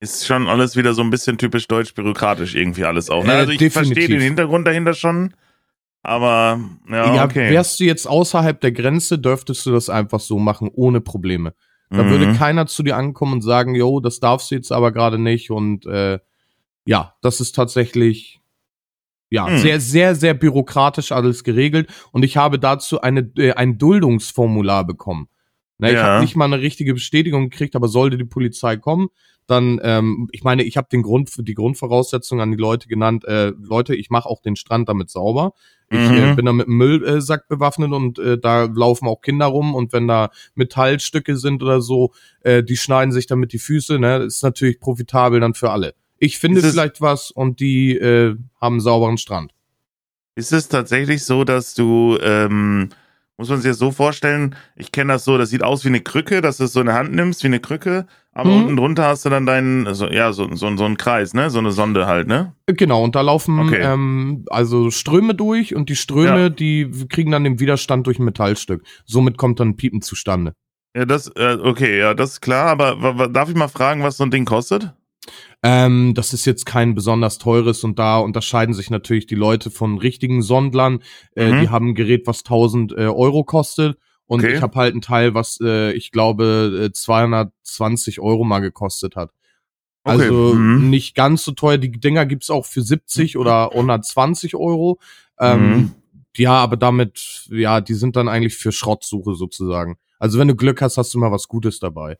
Ist 0.00 0.26
schon 0.28 0.46
alles 0.46 0.76
wieder 0.76 0.94
so 0.94 1.02
ein 1.02 1.10
bisschen 1.10 1.36
typisch 1.38 1.66
deutsch-bürokratisch 1.66 2.54
irgendwie 2.54 2.84
alles 2.84 3.10
auch. 3.10 3.24
Ne? 3.24 3.32
Äh, 3.32 3.36
Also 3.36 3.52
ich 3.52 3.58
definitiv. 3.58 3.94
verstehe 3.96 4.08
den 4.16 4.20
Hintergrund 4.20 4.64
dahinter 4.64 4.94
schon, 4.94 5.34
aber 6.04 6.60
ja, 6.88 7.16
Ja, 7.16 7.24
okay. 7.24 7.50
wärst 7.50 7.80
du 7.80 7.84
jetzt 7.84 8.06
außerhalb 8.06 8.60
der 8.60 8.70
Grenze, 8.70 9.18
dürftest 9.18 9.66
du 9.66 9.72
das 9.72 9.90
einfach 9.90 10.20
so 10.20 10.38
machen, 10.38 10.70
ohne 10.72 11.00
Probleme. 11.00 11.52
Da 11.90 12.02
Mhm. 12.02 12.10
würde 12.10 12.32
keiner 12.34 12.66
zu 12.66 12.82
dir 12.82 12.96
ankommen 12.96 13.34
und 13.34 13.40
sagen, 13.42 13.74
jo, 13.74 14.00
das 14.00 14.20
darfst 14.20 14.50
du 14.50 14.54
jetzt 14.54 14.72
aber 14.72 14.92
gerade 14.92 15.18
nicht. 15.18 15.50
Und 15.50 15.86
äh, 15.86 16.18
ja, 16.86 17.14
das 17.22 17.40
ist 17.40 17.52
tatsächlich 17.54 18.40
ja 19.30 19.46
Hm. 19.48 19.58
sehr, 19.58 19.80
sehr, 19.80 20.14
sehr 20.14 20.34
bürokratisch 20.34 21.12
alles 21.12 21.44
geregelt. 21.44 21.90
Und 22.12 22.24
ich 22.24 22.36
habe 22.36 22.58
dazu 22.58 23.00
eine, 23.00 23.30
äh, 23.36 23.52
ein 23.52 23.78
Duldungsformular 23.78 24.86
bekommen. 24.86 25.28
Na, 25.78 25.88
ich 25.88 25.94
Ja. 25.94 26.02
habe 26.02 26.20
nicht 26.22 26.36
mal 26.36 26.44
eine 26.46 26.60
richtige 26.60 26.92
Bestätigung 26.94 27.50
gekriegt, 27.50 27.76
aber 27.76 27.88
sollte 27.88 28.18
die 28.18 28.24
Polizei 28.24 28.76
kommen, 28.76 29.08
dann, 29.46 29.80
ähm, 29.82 30.28
ich 30.32 30.42
meine, 30.44 30.62
ich 30.62 30.76
habe 30.76 30.88
den 30.92 31.02
Grund, 31.02 31.30
die 31.38 31.54
Grundvoraussetzung 31.54 32.40
an 32.40 32.50
die 32.50 32.58
Leute 32.58 32.86
genannt, 32.88 33.24
äh, 33.24 33.52
Leute, 33.58 33.94
ich 33.94 34.10
mache 34.10 34.28
auch 34.28 34.42
den 34.42 34.56
Strand 34.56 34.88
damit 34.90 35.08
sauber. 35.08 35.54
Ich 35.90 36.00
Mhm. 36.10 36.16
äh, 36.18 36.34
bin 36.34 36.44
da 36.44 36.52
mit 36.52 36.66
einem 36.66 36.76
Müllsack 36.76 37.48
bewaffnet 37.48 37.92
und 37.92 38.18
äh, 38.18 38.36
da 38.36 38.64
laufen 38.64 39.08
auch 39.08 39.22
Kinder 39.22 39.46
rum 39.46 39.74
und 39.74 39.94
wenn 39.94 40.06
da 40.06 40.30
Metallstücke 40.54 41.36
sind 41.36 41.62
oder 41.62 41.80
so, 41.80 42.12
äh, 42.42 42.62
die 42.62 42.76
schneiden 42.76 43.10
sich 43.10 43.26
damit 43.26 43.54
die 43.54 43.58
Füße, 43.58 43.98
ne? 43.98 44.18
Das 44.18 44.34
ist 44.36 44.42
natürlich 44.42 44.80
profitabel 44.80 45.40
dann 45.40 45.54
für 45.54 45.70
alle. 45.70 45.94
Ich 46.18 46.36
finde 46.38 46.60
vielleicht 46.60 47.00
was 47.00 47.30
und 47.30 47.60
die 47.60 47.96
äh, 47.96 48.36
haben 48.60 48.74
einen 48.74 48.80
sauberen 48.80 49.16
Strand. 49.16 49.52
Ist 50.34 50.52
es 50.52 50.68
tatsächlich 50.68 51.24
so, 51.24 51.44
dass 51.44 51.72
du, 51.74 52.18
ähm, 52.20 52.90
muss 53.38 53.48
man 53.48 53.60
sich 53.60 53.70
das 53.70 53.78
so 53.78 53.92
vorstellen, 53.92 54.56
ich 54.76 54.90
kenne 54.92 55.12
das 55.12 55.24
so, 55.24 55.38
das 55.38 55.50
sieht 55.50 55.62
aus 55.62 55.84
wie 55.84 55.88
eine 55.88 56.00
Krücke, 56.00 56.40
dass 56.40 56.56
du 56.58 56.64
es 56.64 56.72
so 56.72 56.80
in 56.80 56.86
der 56.86 56.96
Hand 56.96 57.12
nimmst, 57.12 57.42
wie 57.44 57.46
eine 57.46 57.60
Krücke, 57.60 58.06
aber 58.32 58.50
Mhm. 58.50 58.56
unten 58.56 58.76
drunter 58.76 59.04
hast 59.06 59.24
du 59.24 59.30
dann 59.30 59.46
deinen, 59.46 59.86
also, 59.86 60.08
ja, 60.08 60.32
so, 60.32 60.54
so, 60.54 60.76
so 60.76 60.84
einen 60.84 60.96
Kreis, 60.96 61.34
ne? 61.34 61.48
So 61.48 61.60
eine 61.60 61.70
Sonde 61.70 62.06
halt, 62.06 62.26
ne? 62.28 62.52
Genau, 62.66 63.02
und 63.04 63.14
da 63.14 63.20
laufen 63.20 63.58
Okay. 63.60 63.80
ähm, 63.80 64.44
also 64.50 64.90
Ströme 64.90 65.34
durch 65.34 65.74
und 65.74 65.88
die 65.88 65.96
Ströme, 65.96 66.42
Ja. 66.42 66.48
die 66.48 66.90
kriegen 67.08 67.30
dann 67.30 67.44
den 67.44 67.60
Widerstand 67.60 68.06
durch 68.08 68.18
ein 68.18 68.24
Metallstück. 68.24 68.82
Somit 69.06 69.38
kommt 69.38 69.60
dann 69.60 69.68
ein 69.68 69.76
Piepen 69.76 70.02
zustande. 70.02 70.52
Ja, 70.96 71.04
das, 71.04 71.28
äh, 71.36 71.58
okay, 71.62 71.98
ja, 71.98 72.14
das 72.14 72.32
ist 72.32 72.40
klar, 72.40 72.66
aber 72.66 73.28
darf 73.28 73.48
ich 73.48 73.54
mal 73.54 73.68
fragen, 73.68 74.02
was 74.02 74.16
so 74.16 74.24
ein 74.24 74.30
Ding 74.32 74.44
kostet? 74.46 74.92
Ähm, 75.62 76.14
das 76.14 76.32
ist 76.32 76.44
jetzt 76.44 76.66
kein 76.66 76.94
besonders 76.94 77.38
teures 77.38 77.82
und 77.84 77.98
da 77.98 78.18
unterscheiden 78.18 78.74
sich 78.74 78.90
natürlich 78.90 79.26
die 79.26 79.34
Leute 79.34 79.70
von 79.70 79.98
richtigen 79.98 80.42
Sondlern. 80.42 81.00
Äh, 81.34 81.52
Mhm. 81.52 81.60
Die 81.60 81.68
haben 81.68 81.88
ein 81.88 81.94
Gerät, 81.94 82.26
was 82.26 82.44
1000 82.44 82.92
äh, 82.92 83.06
Euro 83.06 83.44
kostet 83.44 83.98
und 84.26 84.44
Okay. 84.44 84.54
ich 84.56 84.62
habe 84.62 84.74
halt 84.78 84.94
ein 84.94 85.00
Teil, 85.00 85.34
was 85.34 85.58
äh, 85.62 85.92
ich 85.92 86.12
glaube 86.12 86.86
äh, 86.88 86.92
220 86.92 88.20
Euro 88.20 88.44
mal 88.44 88.60
gekostet 88.60 89.16
hat. 89.16 89.30
Okay, 90.04 90.22
Also 90.22 90.54
mhm. 90.54 90.90
nicht 90.90 91.14
ganz 91.14 91.44
so 91.44 91.52
teuer. 91.52 91.78
Die 91.78 91.90
Dinger 91.90 92.24
gibt's 92.26 92.50
auch 92.50 92.64
für 92.64 92.82
70 92.82 93.36
oder 93.36 93.72
120 93.72 94.54
Euro. 94.54 94.98
Ähm, 95.40 95.70
Mhm. 95.70 95.94
Ja, 96.36 96.52
aber 96.52 96.76
damit, 96.76 97.48
ja, 97.50 97.80
die 97.80 97.94
sind 97.94 98.14
dann 98.14 98.28
eigentlich 98.28 98.54
für 98.54 98.70
Schrottsuche 98.70 99.34
sozusagen. 99.34 99.96
Also 100.20 100.38
wenn 100.38 100.46
du 100.46 100.54
Glück 100.54 100.80
hast, 100.82 100.96
hast 100.96 101.12
du 101.12 101.18
mal 101.18 101.32
was 101.32 101.48
Gutes 101.48 101.80
dabei. 101.80 102.16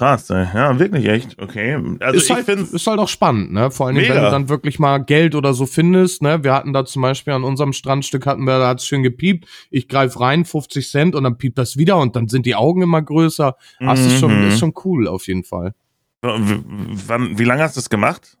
Krass, 0.00 0.30
ey. 0.30 0.46
ja, 0.54 0.78
wirklich 0.78 1.04
echt, 1.06 1.38
okay. 1.42 1.74
Also 2.00 2.16
ist, 2.16 2.24
ich 2.24 2.34
halt, 2.34 2.46
finde 2.46 2.62
ist 2.62 2.86
halt 2.86 2.98
auch 2.98 3.06
spannend, 3.08 3.52
ne? 3.52 3.70
Vor 3.70 3.86
allem, 3.88 3.96
wenn 3.96 4.06
du 4.08 4.14
dann 4.14 4.48
wirklich 4.48 4.78
mal 4.78 4.96
Geld 4.96 5.34
oder 5.34 5.52
so 5.52 5.66
findest, 5.66 6.22
ne? 6.22 6.42
Wir 6.42 6.54
hatten 6.54 6.72
da 6.72 6.86
zum 6.86 7.02
Beispiel 7.02 7.34
an 7.34 7.44
unserem 7.44 7.74
Strandstück 7.74 8.24
hatten 8.24 8.44
wir, 8.44 8.58
da 8.58 8.68
hat's 8.68 8.86
schön 8.86 9.02
gepiept. 9.02 9.46
Ich 9.70 9.88
greif 9.88 10.18
rein, 10.18 10.46
50 10.46 10.88
Cent 10.90 11.14
und 11.14 11.24
dann 11.24 11.36
piept 11.36 11.58
das 11.58 11.76
wieder 11.76 11.98
und 11.98 12.16
dann 12.16 12.28
sind 12.28 12.46
die 12.46 12.54
Augen 12.54 12.80
immer 12.80 13.02
größer. 13.02 13.56
Das 13.78 14.00
ist 14.00 14.18
schon, 14.18 14.40
Mhm. 14.40 14.48
ist 14.48 14.58
schon 14.58 14.72
cool 14.86 15.06
auf 15.06 15.26
jeden 15.28 15.44
Fall. 15.44 15.74
W- 16.22 16.60
Wann, 17.06 17.38
wie 17.38 17.44
lange 17.44 17.62
hast 17.62 17.76
du 17.76 17.80
das 17.80 17.90
gemacht? 17.90 18.38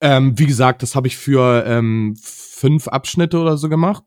Ähm, 0.00 0.38
wie 0.38 0.46
gesagt, 0.46 0.84
das 0.84 0.94
habe 0.94 1.08
ich 1.08 1.16
für 1.16 1.64
ähm, 1.66 2.14
fünf 2.22 2.86
Abschnitte 2.86 3.38
oder 3.40 3.56
so 3.56 3.68
gemacht. 3.68 4.04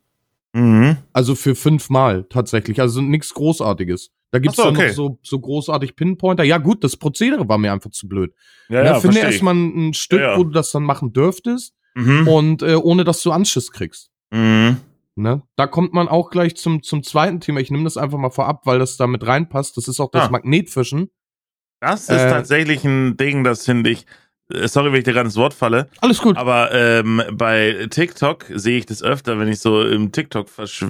Mhm. 0.53 0.95
Also 1.11 1.35
für 1.35 1.53
fünfmal 1.55 2.25
tatsächlich. 2.29 2.79
Also 2.79 3.01
nichts 3.01 3.33
Großartiges. 3.33 4.11
Da 4.31 4.39
gibt's 4.39 4.59
Ach 4.59 4.63
so, 4.65 4.69
dann 4.71 4.75
okay. 4.77 4.87
noch 4.89 4.93
so, 4.95 5.19
so 5.23 5.39
großartig 5.39 5.95
Pinpointer. 5.95 6.43
Ja, 6.43 6.57
gut, 6.57 6.83
das 6.83 6.97
Prozedere 6.97 7.47
war 7.47 7.57
mir 7.57 7.71
einfach 7.71 7.91
zu 7.91 8.07
blöd. 8.09 8.33
Ja, 8.69 8.79
Ja, 8.79 8.85
ja, 8.85 8.99
Finde 8.99 9.19
erstmal 9.19 9.55
ein 9.55 9.93
Stück, 9.93 10.19
Ja, 10.19 10.31
ja. 10.33 10.37
wo 10.37 10.43
du 10.43 10.51
das 10.51 10.71
dann 10.71 10.83
machen 10.83 11.13
dürftest 11.13 11.73
Mhm. 11.95 12.27
und 12.27 12.61
äh, 12.61 12.75
ohne 12.75 13.03
dass 13.05 13.21
du 13.23 13.31
Anschiss 13.31 13.71
kriegst. 13.71 14.11
Mhm. 14.31 14.77
Ne? 15.15 15.41
Da 15.55 15.65
kommt 15.65 15.93
man 15.93 16.07
auch 16.07 16.29
gleich 16.29 16.55
zum, 16.55 16.83
zum 16.83 17.01
zweiten 17.01 17.39
Thema. 17.39 17.59
Ich 17.59 17.71
nehme 17.71 17.85
das 17.85 17.97
einfach 17.97 18.19
mal 18.19 18.29
vorab, 18.29 18.65
weil 18.67 18.77
das 18.77 18.97
da 18.97 19.07
mit 19.07 19.25
reinpasst. 19.25 19.75
Das 19.77 19.87
ist 19.87 19.99
auch 19.99 20.11
das 20.11 20.27
Ah. 20.27 20.29
Magnetfischen. 20.29 21.09
Das 21.79 22.01
ist 22.03 22.09
Äh, 22.09 22.29
tatsächlich 22.29 22.83
ein 22.85 23.17
Ding, 23.17 23.43
das 23.43 23.65
finde 23.65 23.89
ich. 23.89 24.05
Äh, 24.53 24.67
Sorry, 24.67 24.91
wenn 24.91 24.99
ich 24.99 25.03
dir 25.05 25.13
gerade 25.13 25.27
ins 25.27 25.35
Wort 25.37 25.53
falle, 25.53 25.89
Alles 26.01 26.21
gut. 26.21 26.37
aber 26.37 26.71
ähm, 26.73 27.21
bei 27.31 27.87
TikTok 27.89 28.45
sehe 28.53 28.77
ich 28.77 28.85
das 28.85 29.03
öfter, 29.03 29.39
wenn 29.39 29.47
ich 29.47 29.59
so 29.59 29.81
im 29.83 30.11
TikTok 30.11 30.49
versch 30.49 30.85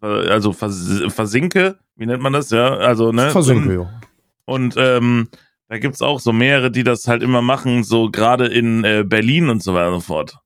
ver- 0.00 0.30
also 0.30 0.52
vers 0.52 1.02
versinke, 1.08 1.78
wie 1.96 2.06
nennt 2.06 2.22
man 2.22 2.32
das, 2.32 2.50
ja? 2.50 2.74
Also, 2.74 3.12
ne? 3.12 3.30
Versinke, 3.30 3.74
ja. 3.74 4.00
Und 4.46 4.74
ähm, 4.76 5.28
da 5.68 5.78
gibt's 5.78 6.02
auch 6.02 6.20
so 6.20 6.32
mehrere, 6.32 6.70
die 6.70 6.84
das 6.84 7.08
halt 7.08 7.22
immer 7.22 7.40
machen, 7.40 7.84
so 7.84 8.10
gerade 8.10 8.46
in 8.46 8.84
äh, 8.84 9.04
Berlin 9.06 9.48
und 9.48 9.62
so 9.62 9.74
weiter 9.74 9.88
und 9.92 10.00
so 10.00 10.06
fort. 10.06 10.38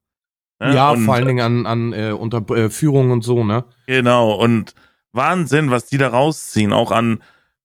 Ne? 0.61 0.75
Ja, 0.75 0.91
und, 0.91 1.03
vor 1.05 1.15
allen 1.15 1.27
Dingen 1.27 1.41
an, 1.41 1.65
an 1.65 1.93
äh, 1.93 2.11
unter 2.11 2.39
äh, 2.55 2.69
Führung 2.69 3.11
und 3.11 3.23
so, 3.23 3.43
ne? 3.43 3.65
Genau, 3.87 4.33
und 4.33 4.73
Wahnsinn, 5.11 5.71
was 5.71 5.87
die 5.87 5.97
da 5.97 6.09
rausziehen, 6.09 6.71
auch 6.71 6.91
an 6.91 7.21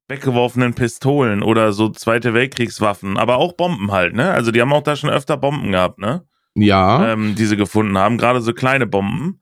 weggeworfenen 0.08 0.74
Pistolen 0.74 1.42
oder 1.42 1.72
so 1.72 1.88
Zweite 1.88 2.34
Weltkriegswaffen, 2.34 3.16
aber 3.16 3.36
auch 3.36 3.54
Bomben 3.54 3.90
halt, 3.90 4.14
ne? 4.14 4.30
Also 4.30 4.50
die 4.50 4.60
haben 4.60 4.72
auch 4.72 4.82
da 4.82 4.96
schon 4.96 5.10
öfter 5.10 5.36
Bomben 5.36 5.72
gehabt, 5.72 5.98
ne? 5.98 6.26
Ja. 6.54 7.12
Ähm, 7.12 7.34
die 7.34 7.46
sie 7.46 7.56
gefunden 7.56 7.98
haben, 7.98 8.18
gerade 8.18 8.40
so 8.40 8.52
kleine 8.52 8.86
Bomben. 8.86 9.40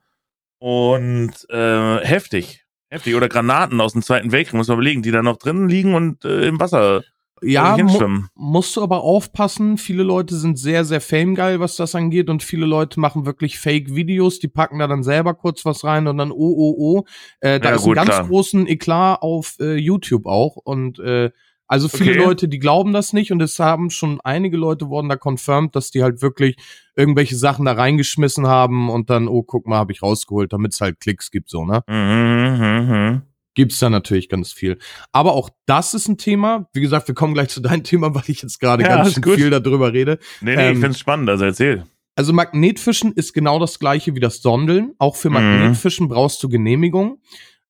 Und 0.59 1.33
äh, 1.49 1.97
heftig. 1.99 2.65
Heftig. 2.89 3.15
Oder 3.15 3.27
Granaten 3.27 3.81
aus 3.81 3.93
dem 3.93 4.01
Zweiten 4.01 4.31
Weltkrieg, 4.31 4.53
muss 4.53 4.67
man 4.67 4.77
überlegen, 4.77 5.01
die 5.01 5.11
da 5.11 5.21
noch 5.21 5.37
drin 5.37 5.67
liegen 5.67 5.95
und 5.95 6.23
äh, 6.25 6.47
im 6.47 6.59
Wasser 6.59 7.03
ja, 7.45 7.77
mu 7.77 7.99
musst 8.35 8.75
du 8.75 8.81
aber 8.83 9.01
aufpassen. 9.01 9.77
Viele 9.77 10.03
Leute 10.03 10.35
sind 10.35 10.57
sehr, 10.57 10.85
sehr 10.85 11.01
famegeil, 11.01 11.59
was 11.59 11.75
das 11.75 11.95
angeht. 11.95 12.29
Und 12.29 12.43
viele 12.43 12.65
Leute 12.65 12.99
machen 12.99 13.25
wirklich 13.25 13.59
Fake-Videos. 13.59 14.39
Die 14.39 14.47
packen 14.47 14.79
da 14.79 14.87
dann 14.87 15.03
selber 15.03 15.33
kurz 15.33 15.65
was 15.65 15.83
rein 15.83 16.07
und 16.07 16.17
dann 16.17 16.31
oh, 16.31 16.35
oh, 16.37 16.75
oh. 16.77 17.03
Äh, 17.39 17.59
da 17.59 17.69
Ja, 17.69 17.75
ist 17.75 17.83
gut, 17.83 17.97
ein 17.97 18.05
ganz 18.05 18.15
klar. 18.17 18.27
großen 18.27 18.67
Eklat 18.67 19.21
auf 19.21 19.55
äh, 19.59 19.75
YouTube 19.75 20.25
auch. 20.25 20.55
Und 20.57 20.99
äh, 20.99 21.31
also 21.67 21.87
viele 21.87 22.11
Okay. 22.11 22.23
Leute, 22.23 22.47
die 22.47 22.59
glauben 22.59 22.93
das 22.93 23.13
nicht. 23.13 23.31
Und 23.31 23.41
es 23.41 23.57
haben 23.59 23.89
schon 23.89 24.19
einige 24.21 24.57
Leute 24.57 24.89
wurden 24.89 25.09
da 25.09 25.15
confirmed, 25.15 25.75
dass 25.75 25.91
die 25.91 26.03
halt 26.03 26.21
wirklich 26.21 26.57
irgendwelche 26.95 27.35
Sachen 27.35 27.65
da 27.65 27.71
reingeschmissen 27.73 28.45
haben 28.47 28.89
und 28.89 29.09
dann, 29.09 29.27
oh, 29.27 29.43
guck 29.43 29.65
mal, 29.67 29.77
habe 29.77 29.91
ich 29.91 30.03
rausgeholt, 30.03 30.53
damit 30.53 30.73
es 30.73 30.81
halt 30.81 30.99
Klicks 30.99 31.31
gibt, 31.31 31.49
so, 31.49 31.65
ne? 31.65 31.83
Mhm, 31.87 32.57
mhm, 32.59 32.89
mhm. 32.91 33.21
Gibt's 33.55 33.79
da 33.79 33.89
natürlich 33.89 34.29
ganz 34.29 34.51
viel. 34.51 34.77
Aber 35.11 35.33
auch 35.33 35.49
das 35.65 35.93
ist 35.93 36.07
ein 36.07 36.17
Thema. 36.17 36.67
Wie 36.73 36.81
gesagt, 36.81 37.07
wir 37.07 37.15
kommen 37.15 37.33
gleich 37.33 37.49
zu 37.49 37.59
deinem 37.61 37.83
Thema, 37.83 38.13
weil 38.15 38.23
ich 38.27 38.41
jetzt 38.41 38.59
gerade 38.59 38.83
Ja, 38.83 38.97
ganz 38.97 39.13
schön 39.13 39.23
gut. 39.23 39.35
viel 39.35 39.49
darüber 39.49 39.93
rede. 39.93 40.19
Nee, 40.41 40.55
nee, 40.55 40.69
Ähm, 40.69 40.73
ich 40.75 40.79
find's 40.79 40.99
spannend, 40.99 41.29
also 41.29 41.45
erzähl. 41.45 41.83
Also 42.15 42.31
Magnetfischen 42.31 43.11
ist 43.13 43.33
genau 43.33 43.57
das 43.59 43.79
gleiche 43.79 44.13
wie 44.15 44.19
das 44.19 44.41
Sondeln. 44.41 44.93
Auch 44.99 45.15
für 45.15 45.29
Mhm. 45.29 45.33
Magnetfischen 45.35 46.07
brauchst 46.09 46.41
du 46.43 46.49
Genehmigung. 46.49 47.19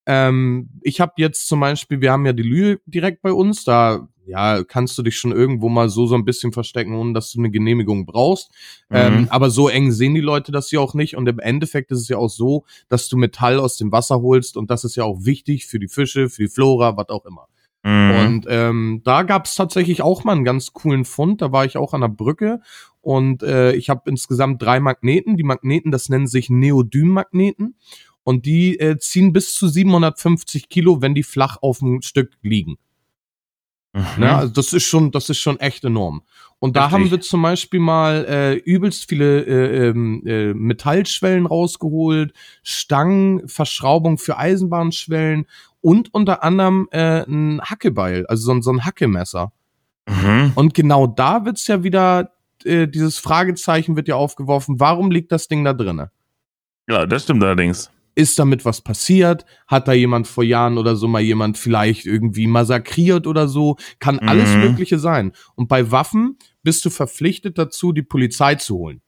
Ähm, 0.05 0.69
ich 0.81 0.99
habe 0.99 1.13
jetzt 1.17 1.47
zum 1.47 1.61
Beispiel, 1.61 2.01
wir 2.01 2.11
haben 2.11 2.25
ja 2.25 2.33
die 2.33 2.43
Lühe 2.43 2.79
direkt 2.85 3.21
bei 3.21 3.31
uns, 3.31 3.63
da 3.63 4.07
ja, 4.25 4.63
kannst 4.63 4.97
du 4.97 5.03
dich 5.03 5.17
schon 5.17 5.31
irgendwo 5.31 5.69
mal 5.69 5.89
so 5.89 6.05
so 6.05 6.15
ein 6.15 6.25
bisschen 6.25 6.51
verstecken, 6.53 6.95
ohne 6.95 7.13
dass 7.13 7.31
du 7.31 7.39
eine 7.39 7.51
Genehmigung 7.51 8.05
brauchst. 8.05 8.51
Ähm, 8.89 9.21
Mhm. 9.21 9.27
aber 9.29 9.49
so 9.49 9.67
eng 9.69 9.91
sehen 9.91 10.15
die 10.15 10.21
Leute 10.21 10.51
das 10.51 10.71
ja 10.71 10.79
auch 10.79 10.93
nicht. 10.93 11.15
Und 11.17 11.27
im 11.27 11.39
Endeffekt 11.39 11.91
ist 11.91 11.99
es 12.01 12.07
ja 12.07 12.17
auch 12.17 12.29
so, 12.29 12.63
dass 12.89 13.07
du 13.09 13.17
Metall 13.17 13.59
aus 13.59 13.77
dem 13.77 13.91
Wasser 13.91 14.21
holst 14.21 14.57
und 14.57 14.69
das 14.71 14.83
ist 14.83 14.95
ja 14.95 15.03
auch 15.03 15.25
wichtig 15.25 15.65
für 15.65 15.79
die 15.79 15.87
Fische, 15.87 16.29
für 16.29 16.43
die 16.43 16.49
Flora, 16.49 16.95
was 16.97 17.09
auch 17.09 17.25
immer. 17.25 17.47
Mhm. 17.85 18.11
Und 18.11 18.45
ähm, 18.47 19.01
da 19.03 19.23
gab 19.23 19.45
es 19.45 19.55
tatsächlich 19.55 20.01
auch 20.01 20.23
mal 20.23 20.31
einen 20.33 20.45
ganz 20.45 20.71
coolen 20.71 21.03
Fund. 21.03 21.41
Da 21.41 21.51
war 21.51 21.65
ich 21.65 21.75
auch 21.77 21.93
an 21.93 21.99
der 22.01 22.07
Brücke 22.07 22.61
und 23.01 23.43
äh, 23.43 23.73
ich 23.73 23.89
habe 23.89 24.09
insgesamt 24.09 24.61
drei 24.61 24.79
Magneten. 24.79 25.35
Die 25.35 25.43
Magneten, 25.43 25.91
das 25.91 26.07
nennen 26.07 26.27
sich 26.27 26.49
Neodym-Magneten 26.49 27.75
und 28.23 28.45
die 28.45 28.79
äh, 28.79 28.97
ziehen 28.99 29.33
bis 29.33 29.53
zu 29.53 29.67
750 29.67 30.69
Kilo, 30.69 31.01
wenn 31.01 31.13
die 31.13 31.23
flach 31.23 31.57
auf 31.61 31.79
dem 31.79 32.01
Stück 32.01 32.31
liegen. 32.41 32.77
Mhm. 33.93 34.05
Ne? 34.17 34.35
Also 34.35 34.53
das 34.53 34.73
ist 34.73 34.83
schon, 34.85 35.11
das 35.11 35.29
ist 35.29 35.37
schon 35.39 35.59
echt 35.59 35.83
enorm. 35.85 36.23
Und 36.59 36.75
da 36.75 36.83
Heftig. 36.85 36.93
haben 36.93 37.11
wir 37.11 37.21
zum 37.21 37.41
Beispiel 37.41 37.79
mal 37.79 38.25
äh, 38.27 38.53
übelst 38.55 39.09
viele 39.09 39.41
äh, 39.43 39.87
ähm, 39.89 40.23
äh, 40.25 40.53
Metallschwellen 40.53 41.45
rausgeholt, 41.45 42.33
Stangen, 42.63 43.47
Verschraubung 43.47 44.17
für 44.17 44.37
Eisenbahnschwellen 44.37 45.45
und 45.81 46.13
unter 46.13 46.43
anderem 46.43 46.87
äh, 46.91 47.23
ein 47.27 47.61
Hackebeil, 47.61 48.25
also 48.27 48.43
so, 48.45 48.51
ein- 48.53 48.61
so 48.61 48.71
ein 48.71 48.85
Hackemesser. 48.85 49.51
Mhm. 50.07 50.53
Und 50.55 50.73
genau 50.73 51.05
da 51.05 51.45
wird's 51.45 51.67
ja 51.67 51.83
wieder, 51.83 52.31
äh, 52.63 52.87
dieses 52.87 53.17
Fragezeichen 53.19 53.95
wird 53.97 54.07
ja 54.07 54.15
aufgeworfen, 54.15 54.79
warum 54.79 55.11
liegt 55.11 55.31
das 55.33 55.47
Ding 55.49 55.63
da 55.65 55.73
drinne? 55.73 56.11
Ja, 56.89 57.05
das 57.05 57.23
stimmt 57.23 57.43
allerdings. 57.43 57.91
Ist 58.15 58.37
damit 58.37 58.63
was 58.65 58.81
passiert? 58.81 59.45
Hat 59.67 59.87
da 59.87 59.93
jemand 59.93 60.27
vor 60.27 60.43
Jahren 60.43 60.77
oder 60.77 60.95
so 60.95 61.07
mal 61.07 61.21
jemand 61.21 61.57
vielleicht 61.57 62.05
irgendwie 62.05 62.47
massakriert 62.47 63.25
oder 63.25 63.47
so? 63.47 63.77
Kann 63.99 64.19
alles 64.19 64.53
Mhm. 64.53 64.61
Mögliche 64.61 64.99
sein. 64.99 65.31
Und 65.55 65.67
bei 65.67 65.89
Waffen 65.91 66.37
bist 66.61 66.85
du 66.85 66.89
verpflichtet 66.91 67.57
dazu, 67.57 67.91
die 67.91 68.03
Polizei 68.03 68.55
zu 68.55 68.77
holen. 68.77 69.01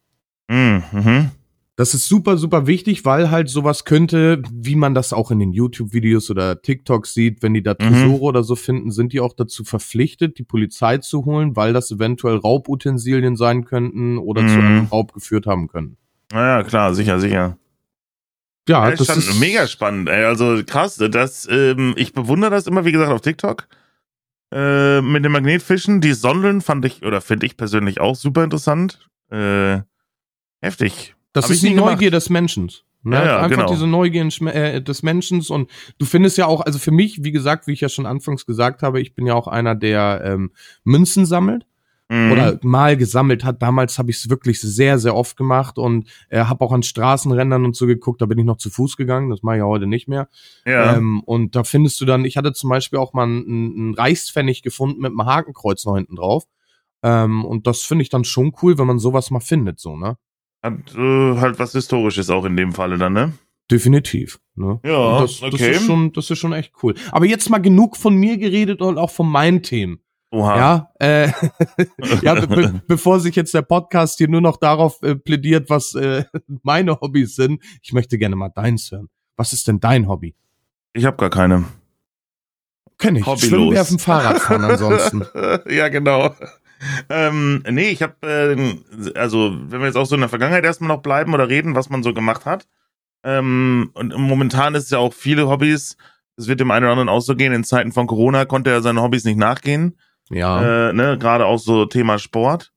Mhm. 0.49 0.83
Mhm. 0.91 1.31
Das 1.77 1.93
ist 1.93 2.07
super, 2.07 2.37
super 2.37 2.67
wichtig, 2.67 3.03
weil 3.03 3.31
halt 3.31 3.49
sowas 3.49 3.83
könnte, 3.83 4.41
wie 4.49 4.77
man 4.77 4.95
das 4.95 5.11
auch 5.11 5.29
in 5.29 5.39
den 5.39 5.51
YouTube-Videos 5.51 6.31
oder 6.31 6.61
TikToks 6.61 7.13
sieht, 7.13 7.43
wenn 7.43 7.53
die 7.53 7.63
da 7.63 7.73
Tresore 7.73 8.21
oder 8.21 8.43
so 8.45 8.55
finden, 8.55 8.91
sind 8.91 9.11
die 9.11 9.19
auch 9.19 9.33
dazu 9.33 9.65
verpflichtet, 9.65 10.39
die 10.39 10.43
Polizei 10.43 10.99
zu 10.99 11.25
holen, 11.25 11.57
weil 11.57 11.73
das 11.73 11.91
eventuell 11.91 12.37
Raubutensilien 12.37 13.35
sein 13.35 13.65
könnten 13.65 14.17
oder 14.17 14.47
zu 14.47 14.55
Mhm. 14.55 14.65
einem 14.65 14.85
Raub 14.85 15.11
geführt 15.13 15.47
haben 15.47 15.67
können. 15.67 15.97
Naja, 16.31 16.63
klar, 16.63 16.93
sicher, 16.95 17.19
sicher. 17.19 17.57
Ja, 18.67 18.89
das 18.89 19.07
das 19.07 19.17
ist 19.17 19.39
mega 19.39 19.67
spannend. 19.67 20.09
Ey. 20.09 20.25
Also 20.25 20.61
krass, 20.65 20.97
das, 20.97 21.47
ähm, 21.49 21.93
ich 21.97 22.13
bewundere 22.13 22.51
das 22.51 22.67
immer, 22.67 22.85
wie 22.85 22.91
gesagt, 22.91 23.11
auf 23.11 23.21
TikTok. 23.21 23.67
Äh, 24.51 25.01
mit 25.01 25.25
den 25.25 25.31
Magnetfischen. 25.31 26.01
Die 26.01 26.13
Sondeln 26.13 26.61
fand 26.61 26.85
ich, 26.85 27.03
oder 27.03 27.21
finde 27.21 27.45
ich 27.45 27.57
persönlich 27.57 27.99
auch 27.99 28.15
super 28.15 28.43
interessant. 28.43 29.07
Äh, 29.29 29.79
heftig. 30.61 31.15
Das 31.33 31.45
Hab 31.45 31.51
ist 31.51 31.63
die. 31.63 31.73
Neugier 31.73 32.11
des 32.11 32.29
Menschen. 32.29 32.71
Ne? 33.03 33.17
Ja, 33.17 33.25
ja, 33.25 33.37
Einfach 33.41 33.57
genau. 33.57 33.71
diese 33.71 33.85
Neugier 33.85 34.27
äh, 34.47 34.81
des 34.81 35.03
Menschen 35.03 35.41
und 35.49 35.69
du 35.99 36.05
findest 36.05 36.39
ja 36.39 36.47
auch, 36.47 36.61
also 36.61 36.79
für 36.79 36.91
mich, 36.91 37.23
wie 37.23 37.31
gesagt, 37.31 37.67
wie 37.67 37.73
ich 37.73 37.81
ja 37.81 37.89
schon 37.89 38.07
anfangs 38.07 38.47
gesagt 38.47 38.81
habe, 38.81 38.99
ich 38.99 39.13
bin 39.13 39.27
ja 39.27 39.35
auch 39.35 39.47
einer, 39.47 39.75
der 39.75 40.21
ähm, 40.25 40.51
Münzen 40.83 41.27
sammelt 41.27 41.67
Mhm. 42.09 42.31
oder 42.31 42.59
mal 42.61 42.97
gesammelt 42.97 43.43
hat. 43.43 43.61
Damals 43.61 43.97
habe 43.97 44.11
ich 44.11 44.17
es 44.17 44.29
wirklich 44.29 44.61
sehr, 44.61 44.99
sehr 44.99 45.15
oft 45.15 45.37
gemacht 45.37 45.77
und 45.77 46.07
äh, 46.29 46.39
habe 46.39 46.63
auch 46.63 46.71
an 46.71 46.83
Straßenrändern 46.83 47.65
und 47.65 47.75
so 47.75 47.87
geguckt. 47.87 48.21
Da 48.21 48.27
bin 48.27 48.37
ich 48.37 48.45
noch 48.45 48.57
zu 48.57 48.69
Fuß 48.69 48.95
gegangen, 48.95 49.29
das 49.29 49.41
mache 49.41 49.55
ich 49.55 49.59
ja 49.59 49.65
heute 49.65 49.87
nicht 49.87 50.07
mehr. 50.07 50.29
ja. 50.65 50.95
Ähm, 50.95 51.21
und 51.21 51.55
da 51.55 51.63
findest 51.63 51.99
du 52.01 52.05
dann, 52.05 52.25
ich 52.25 52.37
hatte 52.37 52.53
zum 52.53 52.69
Beispiel 52.69 52.99
auch 52.99 53.13
mal 53.13 53.23
einen, 53.23 53.45
einen 53.47 53.93
Reichspfennig 53.95 54.61
gefunden 54.61 55.01
mit 55.01 55.11
einem 55.11 55.25
Hakenkreuz 55.25 55.85
noch 55.85 55.95
hinten 55.95 56.15
drauf. 56.15 56.45
Ähm, 57.01 57.43
und 57.43 57.67
das 57.67 57.81
finde 57.81 58.03
ich 58.03 58.09
dann 58.09 58.23
schon 58.23 58.53
cool, 58.61 58.77
wenn 58.77 58.87
man 58.87 58.99
sowas 58.99 59.31
mal 59.31 59.39
findet, 59.39 59.79
so, 59.79 59.95
ne? 59.95 60.17
Hat 60.63 60.95
äh, 60.95 61.37
halt 61.37 61.59
was 61.59 61.73
Historisches 61.73 62.29
auch 62.29 62.45
in 62.45 62.57
dem 62.57 62.73
Falle 62.73 62.97
dann, 62.97 63.13
ne? 63.13 63.33
Definitiv. 63.69 64.39
Ne? 64.55 64.79
Ja, 64.85 65.21
das, 65.21 65.39
das 65.39 65.53
okay. 65.53 65.71
ist 65.71 65.85
schon, 65.85 66.13
das 66.13 66.29
ist 66.29 66.37
schon 66.37 66.53
echt 66.53 66.71
cool. 66.83 66.93
Aber 67.11 67.25
jetzt 67.25 67.49
mal 67.49 67.57
genug 67.59 67.97
von 67.97 68.15
mir 68.15 68.37
geredet 68.37 68.81
und 68.81 68.97
auch 68.97 69.09
von 69.09 69.27
meinen 69.27 69.63
Themen. 69.63 69.99
Oha. 70.35 70.57
Ja, 70.57 70.89
äh, 70.99 71.31
ja 72.21 72.35
be 72.35 72.47
be 72.47 72.81
bevor 72.87 73.21
sich 73.21 73.37
jetzt 73.37 73.53
der 73.53 73.61
Podcast 73.61 74.17
hier 74.17 74.27
nur 74.27 74.41
noch 74.41 74.57
darauf 74.57 75.01
äh, 75.01 75.15
plädiert, 75.15 75.69
was 75.69 75.95
äh, 75.95 76.25
meine 76.61 76.99
Hobbys 76.99 77.35
sind, 77.35 77.63
ich 77.81 77.93
möchte 77.93 78.17
gerne 78.17 78.35
mal 78.35 78.49
deins 78.49 78.91
hören. 78.91 79.07
Was 79.37 79.53
ist 79.53 79.69
denn 79.69 79.79
dein 79.79 80.09
Hobby? 80.09 80.35
Ich 80.91 81.05
habe 81.05 81.15
gar 81.15 81.29
keine. 81.29 81.63
Kenn 82.97 83.15
ich. 83.15 83.25
Hobbylos. 83.25 84.01
Fahrrad 84.01 84.41
fahren 84.41 84.63
ansonsten. 84.71 85.25
ja, 85.69 85.87
genau. 85.87 86.35
Ähm, 87.07 87.63
nee, 87.69 87.89
ich 87.89 88.01
habe, 88.01 88.15
äh, 88.27 89.17
also 89.17 89.55
wenn 89.69 89.79
wir 89.79 89.87
jetzt 89.87 89.95
auch 89.95 90.05
so 90.05 90.15
in 90.15 90.21
der 90.21 90.29
Vergangenheit 90.29 90.65
erstmal 90.65 90.89
noch 90.89 91.01
bleiben 91.01 91.33
oder 91.33 91.47
reden, 91.47 91.75
was 91.75 91.89
man 91.89 92.03
so 92.03 92.13
gemacht 92.13 92.45
hat. 92.45 92.67
Ähm, 93.23 93.89
und 93.93 94.13
momentan 94.17 94.75
ist 94.75 94.83
es 94.83 94.89
ja 94.89 94.97
auch 94.97 95.13
viele 95.13 95.47
Hobbys, 95.47 95.95
das 96.35 96.47
wird 96.49 96.59
dem 96.59 96.71
einen 96.71 96.83
oder 96.83 96.91
anderen 96.91 97.09
auch 97.09 97.21
so 97.21 97.35
gehen, 97.35 97.53
in 97.53 97.63
Zeiten 97.63 97.93
von 97.93 98.07
Corona 98.07 98.43
konnte 98.43 98.69
er 98.69 98.81
seinen 98.81 99.01
Hobbys 99.01 99.23
nicht 99.23 99.37
nachgehen. 99.37 99.97
Ja. 100.29 100.89
Äh, 100.89 100.93
ne, 100.93 101.17
Gerade 101.17 101.45
auch 101.45 101.59
so 101.59 101.85
Thema 101.85 102.19
Sport. 102.19 102.71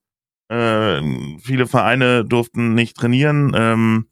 Äh, 0.48 1.02
viele 1.42 1.66
Vereine 1.66 2.24
durften 2.24 2.74
nicht 2.74 2.96
trainieren, 2.96 3.52
ähm, 3.54 4.06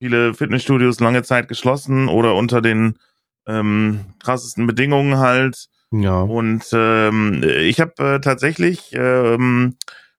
viele 0.00 0.34
Fitnessstudios 0.34 0.98
lange 1.00 1.22
Zeit 1.22 1.48
geschlossen 1.48 2.08
oder 2.08 2.34
unter 2.34 2.60
den 2.60 2.98
ähm, 3.46 4.06
krassesten 4.18 4.66
Bedingungen 4.66 5.18
halt. 5.18 5.68
ja. 5.92 6.20
Und 6.20 6.64
ähm, 6.72 7.44
ich 7.44 7.80
habe 7.80 7.92
äh, 7.98 8.20
tatsächlich 8.20 8.90
ähm, 8.92 9.76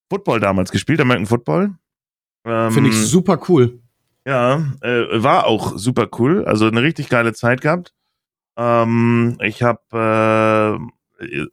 Football 0.09 0.39
damals 0.39 0.71
gespielt, 0.71 1.01
American 1.01 1.27
Football. 1.27 1.75
Ähm, 2.45 2.71
Finde 2.71 2.89
ich 2.89 2.95
super 2.95 3.39
cool. 3.49 3.79
Ja, 4.25 4.63
äh, 4.81 5.23
war 5.23 5.45
auch 5.45 5.77
super 5.77 6.07
cool. 6.19 6.45
Also 6.45 6.67
eine 6.67 6.81
richtig 6.81 7.09
geile 7.09 7.33
Zeit 7.33 7.61
gehabt. 7.61 7.93
Ähm, 8.57 9.37
ich 9.41 9.63
habe, 9.63 9.79
äh, 10.79 10.85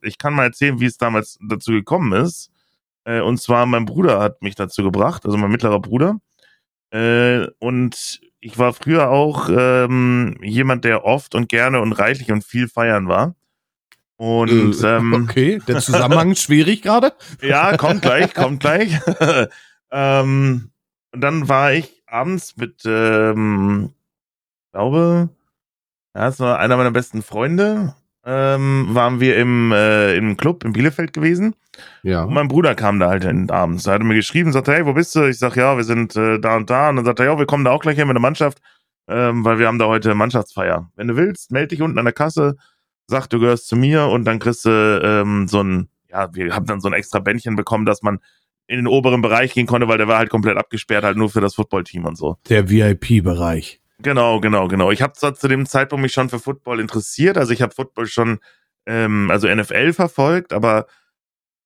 ich 0.03 0.19
kann 0.19 0.35
mal 0.35 0.45
erzählen, 0.45 0.81
wie 0.81 0.87
es 0.87 0.99
damals 0.99 1.39
dazu 1.41 1.73
gekommen 1.73 2.13
ist. 2.13 2.51
Äh, 3.05 3.21
und 3.21 3.41
zwar 3.41 3.67
mein 3.67 3.87
Bruder 3.87 4.21
hat 4.21 4.43
mich 4.43 4.55
dazu 4.55 4.83
gebracht, 4.83 5.25
also 5.25 5.37
mein 5.37 5.51
mittlerer 5.51 5.81
Bruder. 5.81 6.21
Äh, 6.91 7.47
und 7.59 8.21
ich 8.41 8.59
war 8.59 8.73
früher 8.73 9.11
auch 9.11 9.49
ähm, 9.51 10.37
jemand, 10.43 10.85
der 10.85 11.05
oft 11.05 11.35
und 11.35 11.49
gerne 11.49 11.81
und 11.81 11.93
reichlich 11.93 12.31
und 12.31 12.45
viel 12.45 12.69
feiern 12.69 13.09
war. 13.09 13.35
Und 14.17 14.83
Äh, 14.83 14.97
ähm, 14.97 15.13
okay, 15.29 15.61
der 15.67 15.79
Zusammenhang 15.81 16.33
ist 16.33 16.43
schwierig 16.43 16.83
gerade. 16.83 17.13
ja, 17.43 17.77
kommt 17.77 18.03
gleich, 18.03 18.35
kommt 18.35 18.61
gleich. 18.61 18.99
ähm, 19.91 20.71
und 21.13 21.21
dann 21.21 21.49
war 21.49 21.73
ich 21.73 22.03
abends 22.07 22.57
mit, 22.57 22.83
ähm, 22.85 23.93
glaube, 24.73 25.29
ja, 26.15 26.29
es 26.29 26.41
war 26.41 26.59
einer 26.59 26.77
meiner 26.77 26.91
besten 26.91 27.23
Freunde, 27.23 27.95
ähm, 28.27 28.89
waren 28.91 29.21
wir 29.21 29.37
im, 29.37 29.73
äh, 29.73 30.17
im 30.17 30.37
Club 30.37 30.65
in 30.65 30.73
Bielefeld 30.73 31.13
gewesen. 31.13 31.55
Ja. 32.03 32.25
Und 32.25 32.35
mein 32.35 32.49
Bruder 32.49 32.75
kam 32.75 32.99
da 32.99 33.09
halt 33.09 33.25
abends. 33.51 33.87
Er 33.87 33.95
hatte 33.95 34.05
mir 34.05 34.17
geschrieben, 34.17 34.53
sagte, 34.53 34.73
hey, 34.73 34.85
wo 34.85 34.93
bist 34.95 35.15
du? 35.15 35.29
Ich 35.29 35.39
sag, 35.39 35.57
ja, 35.57 35.77
wir 35.77 35.85
sind 35.85 36.17
äh, 36.17 36.41
da 36.41 36.57
und 36.57 36.69
da. 36.69 36.91
Und 36.91 36.97
dann 36.97 37.05
sagt 37.05 37.21
er, 37.21 37.27
ja, 37.27 37.39
wir 37.39 37.47
kommen 37.47 37.65
da 37.65 37.71
auch 37.71 37.81
gleich 37.81 37.97
hin 37.97 38.09
mit 38.09 38.17
der 38.17 38.21
Mannschaft, 38.21 38.59
ähm, 39.09 39.45
weil 39.45 39.61
wir 39.61 39.69
haben 39.69 39.79
da 39.79 39.87
heute 39.87 40.15
Mannschaftsfeier. 40.15 40.91
Wenn 40.97 41.09
du 41.09 41.17
willst, 41.17 41.53
melde 41.53 41.69
dich 41.69 41.83
unten 41.83 41.99
an 41.99 42.05
der 42.05 42.15
Kasse, 42.15 42.57
sag, 43.07 43.29
du 43.29 43.39
gehörst 43.39 43.69
zu 43.69 43.77
mir 43.77 44.07
und 44.07 44.25
dann 44.25 44.41
kriegst 44.41 44.65
du 44.65 45.01
ähm, 45.05 45.47
so 45.47 45.63
ein, 45.63 45.89
ja, 46.11 46.35
wir 46.35 46.53
haben 46.53 46.67
dann 46.67 46.81
so 46.81 46.89
ein 46.89 46.95
extra 46.95 47.21
Bändchen 47.21 47.55
bekommen, 47.55 47.87
dass 47.87 48.03
man 48.03 48.19
in 48.67 48.77
den 48.77 48.89
oberen 48.89 49.23
Bereich 49.23 49.55
gehen 49.55 49.67
konnte, 49.67 49.87
weil 49.87 49.99
der 49.99 50.09
war 50.09 50.19
halt 50.19 50.31
komplett 50.31 50.57
abgesperrt, 50.57 51.05
halt 51.05 51.17
nur 51.17 51.31
für 51.31 51.41
das 51.41 51.55
Footballteam 51.55 52.05
und 52.05 52.19
so. 52.19 52.37
Der 52.49 52.69
VIP-Bereich. 52.69 53.81
Genau, 54.03 54.41
genau, 54.41 54.69
genau. 54.69 54.91
Ich 54.91 55.01
habe 55.01 55.15
zu 55.15 55.49
dem 55.49 55.67
Zeitpunkt 55.67 56.03
mich 56.03 56.13
schon 56.13 56.29
für 56.29 56.39
Football 56.39 56.81
interessiert, 56.81 57.39
also 57.39 57.53
ich 57.53 57.63
habe 57.63 57.75
Football 57.75 58.07
schon, 58.07 58.41
ähm, 58.87 59.31
also 59.31 59.49
NFL 59.49 59.93
verfolgt, 59.95 60.53
aber 60.53 60.87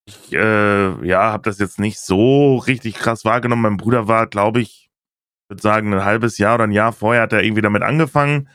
ich, 0.06 0.32
äh, 0.32 1.06
ja, 1.06 1.32
habe 1.32 1.44
das 1.44 1.58
jetzt 1.58 1.78
nicht 1.80 2.00
so 2.00 2.56
richtig 2.58 2.94
krass 2.94 3.24
wahrgenommen. 3.24 3.62
Mein 3.62 3.76
Bruder 3.76 4.08
war, 4.08 4.26
glaube 4.26 4.60
ich, 4.60 4.90
würde 5.48 5.62
sagen, 5.62 5.94
ein 5.94 6.04
halbes 6.04 6.38
Jahr 6.38 6.56
oder 6.56 6.64
ein 6.64 6.72
Jahr 6.72 6.92
vorher 6.92 7.22
hat 7.22 7.32
er 7.32 7.42
irgendwie 7.44 7.62
damit 7.62 7.82
angefangen. 7.82 8.48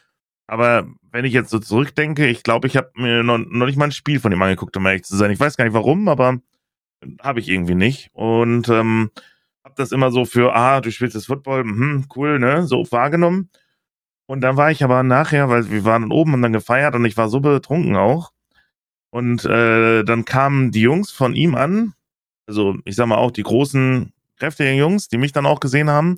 Aber 0.48 0.88
wenn 1.12 1.26
ich 1.26 1.34
jetzt 1.34 1.50
so 1.50 1.60
zurückdenke, 1.60 2.28
ich 2.28 2.44
glaube, 2.44 2.68
ich 2.68 2.78
habe 2.78 2.92
mir 2.96 3.24
noch, 3.24 3.38
noch 3.40 3.66
nicht 3.68 3.78
mal 3.78 3.86
ein 3.86 3.92
Spiel 3.92 4.20
von 4.20 4.32
ihm 4.32 4.42
angeguckt, 4.42 4.78
um 4.78 4.86
ehrlich 4.86 5.04
zu 5.04 5.16
sein. 5.18 5.32
Ich 5.32 5.40
weiß 5.40 5.58
gar 5.58 5.66
nicht 5.66 5.74
warum, 5.74 6.08
aber 6.08 6.40
habe 7.22 7.40
ich 7.40 7.50
irgendwie 7.50 7.76
nicht. 7.76 8.10
Und 8.14 8.70
ähm, 8.70 9.12
habe 9.64 9.76
das 9.78 9.92
immer 9.92 10.12
so 10.12 10.26
für, 10.26 10.56
ah, 10.56 10.82
du 10.82 10.92
spielst 10.92 11.16
das 11.16 11.28
Football, 11.28 11.64
mhm, 11.66 12.06
cool, 12.16 12.40
ne, 12.40 12.68
so 12.68 12.86
wahrgenommen. 12.92 13.50
Und 14.28 14.42
dann 14.42 14.58
war 14.58 14.72
ich 14.72 14.84
aber 14.84 15.04
nachher, 15.04 15.50
weil 15.50 15.70
wir 15.70 15.86
waren 15.86 16.12
oben 16.12 16.34
und 16.34 16.42
dann 16.42 16.54
gefeiert 16.54 16.96
und 16.96 17.06
ich 17.06 17.18
war 17.18 17.30
so 17.30 17.40
betrunken 17.40 17.96
auch. 17.96 18.32
Und 19.12 19.46
äh, 19.46 20.04
dann 20.04 20.26
kamen 20.26 20.72
die 20.72 20.82
Jungs 20.82 21.12
von 21.12 21.36
ihm 21.36 21.56
an, 21.56 21.94
also 22.48 22.76
ich 22.86 22.96
sag 22.96 23.08
mal 23.08 23.18
auch 23.18 23.32
die 23.32 23.44
großen, 23.44 24.12
kräftigen 24.38 24.76
Jungs, 24.78 25.08
die 25.08 25.18
mich 25.18 25.32
dann 25.32 25.46
auch 25.46 25.60
gesehen 25.60 25.90
haben 25.90 26.18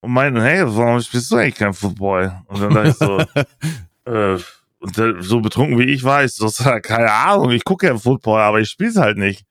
und 0.00 0.12
meinten, 0.12 0.40
hey, 0.40 0.62
warum 0.64 1.00
spielst 1.00 1.30
du 1.30 1.36
eigentlich 1.36 1.54
kein 1.54 1.74
Football? 1.74 2.42
Und 2.46 2.60
dann 2.60 2.74
dachte 2.74 2.88
ich 2.88 2.96
so, 2.96 3.18
äh, 4.10 4.38
und 4.80 4.98
der, 4.98 5.22
so 5.22 5.40
betrunken 5.40 5.78
wie 5.78 5.84
ich 5.84 6.04
war, 6.04 6.24
ich 6.24 6.32
so, 6.34 6.50
keine 6.82 7.10
Ahnung, 7.10 7.50
ich 7.50 7.64
gucke 7.64 7.86
ja 7.86 7.96
Football, 7.96 8.40
aber 8.40 8.60
ich 8.60 8.68
spiel's 8.68 8.96
halt 8.96 9.16
nicht. 9.16 9.44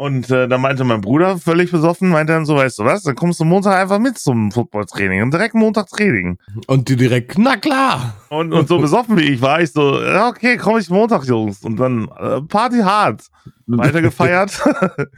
Und 0.00 0.30
äh, 0.30 0.48
dann 0.48 0.62
meinte 0.62 0.82
mein 0.84 1.02
Bruder, 1.02 1.36
völlig 1.36 1.70
besoffen, 1.70 2.08
meinte 2.08 2.32
dann 2.32 2.46
so, 2.46 2.56
weißt 2.56 2.78
du 2.78 2.86
was, 2.86 3.02
dann 3.02 3.14
kommst 3.16 3.38
du 3.38 3.44
Montag 3.44 3.74
einfach 3.74 3.98
mit 3.98 4.16
zum 4.16 4.50
Footballtraining 4.50 5.20
und 5.20 5.30
direkt 5.30 5.54
Montag 5.54 5.88
Training. 5.88 6.38
Und 6.68 6.88
die 6.88 6.96
direkt, 6.96 7.36
na 7.36 7.58
klar. 7.58 8.14
Und, 8.30 8.54
und 8.54 8.66
so 8.66 8.78
besoffen 8.78 9.18
wie 9.18 9.24
ich 9.24 9.42
war, 9.42 9.60
ich 9.60 9.72
so, 9.72 10.00
ja, 10.00 10.28
okay, 10.28 10.56
komm 10.56 10.78
ich 10.78 10.88
Montag, 10.88 11.24
Jungs. 11.24 11.62
Und 11.64 11.76
dann 11.76 12.08
äh, 12.18 12.40
Party 12.40 12.78
hart. 12.78 13.26
Weiter 13.66 14.00
gefeiert. 14.00 14.58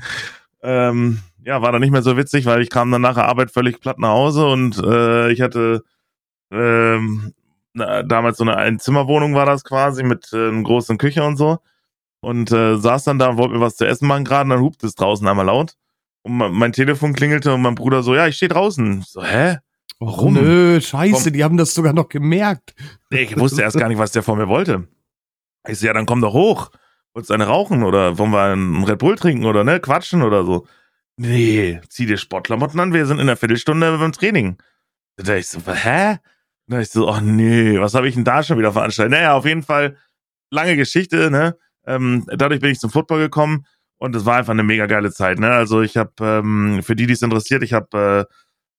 ähm, 0.64 1.21
ja, 1.45 1.62
war 1.62 1.71
dann 1.71 1.81
nicht 1.81 1.92
mehr 1.92 2.03
so 2.03 2.16
witzig, 2.16 2.47
weil 2.47 2.61
ich 2.61 2.68
kam 2.68 2.90
dann 2.90 3.03
nach 3.03 3.14
der 3.14 3.29
Arbeit 3.29 3.53
völlig 3.53 3.81
platt 3.81 4.01
nach 4.01 4.09
Hause 4.09 4.49
und 4.49 4.79
äh, 4.79 5.31
ich 5.31 5.42
hatte 5.42 5.85
ähm, 6.51 7.33
damals 7.73 8.37
so 8.37 8.42
eine 8.42 8.57
Einzimmerwohnung 8.57 9.37
war 9.37 9.47
das 9.47 9.62
quasi 9.62 10.03
mit 10.03 10.33
äh, 10.33 10.49
einer 10.49 10.64
großen 10.64 10.99
Küche 10.99 11.23
und 11.23 11.37
so. 11.37 11.61
Und 12.23 12.53
äh, 12.53 12.77
saß 12.77 13.05
dann 13.05 13.19
da, 13.19 13.37
wollte 13.37 13.55
mir 13.55 13.61
was 13.61 13.77
zu 13.77 13.85
essen 13.85 14.07
machen 14.07 14.25
gerade, 14.25 14.45
und 14.45 14.51
dann 14.51 14.61
hupt 14.61 14.83
es 14.85 14.95
draußen 14.95 15.27
einmal 15.27 15.47
laut. 15.47 15.75
Und 16.23 16.37
mein, 16.37 16.73
Telefon 16.73 17.15
klingelte 17.15 17.53
und 17.53 17.63
mein 17.63 17.75
Bruder 17.75 18.05
so, 18.05 18.15
ja, 18.15 18.29
ich 18.29 18.37
stehe 18.37 18.49
draußen. 18.49 19.03
So, 19.03 19.25
hä? 19.25 19.59
Warum? 19.99 20.35
Nö, 20.35 20.81
scheiße, 20.81 21.25
Komm. 21.25 21.33
die 21.33 21.45
haben 21.45 21.57
das 21.57 21.75
sogar 21.75 21.93
noch 21.93 22.09
gemerkt. 22.09 22.75
Nee, 23.11 23.23
ich 23.23 23.39
wusste 23.39 23.63
erst 23.63 23.77
gar 23.77 23.89
nicht, 23.89 23.99
was 23.99 24.13
der 24.13 24.23
von 24.23 24.39
mir 24.39 24.49
wollte. 24.49 24.87
Ich 25.69 25.79
so, 25.79 25.87
ja, 25.87 25.93
dann 25.93 26.07
komm 26.07 26.21
doch 26.21 26.33
hoch. 26.33 26.71
Wolltest 27.13 27.31
du 27.31 27.35
eine 27.35 27.47
rauchen 27.47 27.83
oder 27.83 28.19
wollen 28.19 28.31
wir 28.31 28.43
einen 28.43 28.85
Red 28.85 28.99
Bull 28.99 29.17
trinken 29.17 29.45
oder 29.45 29.65
ne, 29.65 29.81
quatschen 29.81 30.23
oder 30.23 30.45
so? 30.45 30.67
Nee, 31.17 31.81
zieh 31.89 32.07
dir 32.07 32.17
Sportklamotten 32.17 32.81
an, 32.81 32.93
wir 32.93 33.05
sind 33.07 33.19
in 33.19 33.29
einer 33.29 33.37
Viertelstunde 33.37 33.99
beim 33.99 34.13
Training. 34.13 34.57
Da 35.17 35.25
dachte 35.25 35.39
ich 35.39 35.49
so, 35.49 35.61
hä? 35.61 36.19
Da 36.67 36.77
dachte 36.77 36.83
ich 36.83 36.91
so, 36.91 37.09
oh 37.09 37.21
nee, 37.21 37.79
was 37.79 37.95
habe 37.95 38.09
ich 38.09 38.15
denn 38.15 38.25
da 38.25 38.43
schon 38.43 38.59
wieder 38.59 38.73
veranstaltet? 38.73 39.13
Naja, 39.13 39.35
auf 39.35 39.45
jeden 39.45 39.63
Fall, 39.63 39.97
lange 40.51 40.77
Geschichte, 40.77 41.31
ne? 41.31 41.57
Ähm, 41.87 42.25
dadurch 42.29 42.61
bin 42.61 42.71
ich 42.71 42.81
zum 42.81 42.90
Football 42.90 43.18
gekommen 43.21 43.66
und 43.99 44.14
es 44.16 44.25
war 44.25 44.37
einfach 44.37 44.53
eine 44.53 44.62
mega 44.62 44.87
geile 44.87 45.12
Zeit, 45.12 45.38
ne? 45.38 45.51
Also 45.51 45.81
ich 45.83 45.97
habe, 45.97 46.12
ähm, 46.21 46.81
für 46.83 46.97
die, 46.97 47.07
die 47.07 47.12
es 47.14 47.23
interessiert, 47.23 47.62
ich 47.62 47.73
habe 47.73 48.27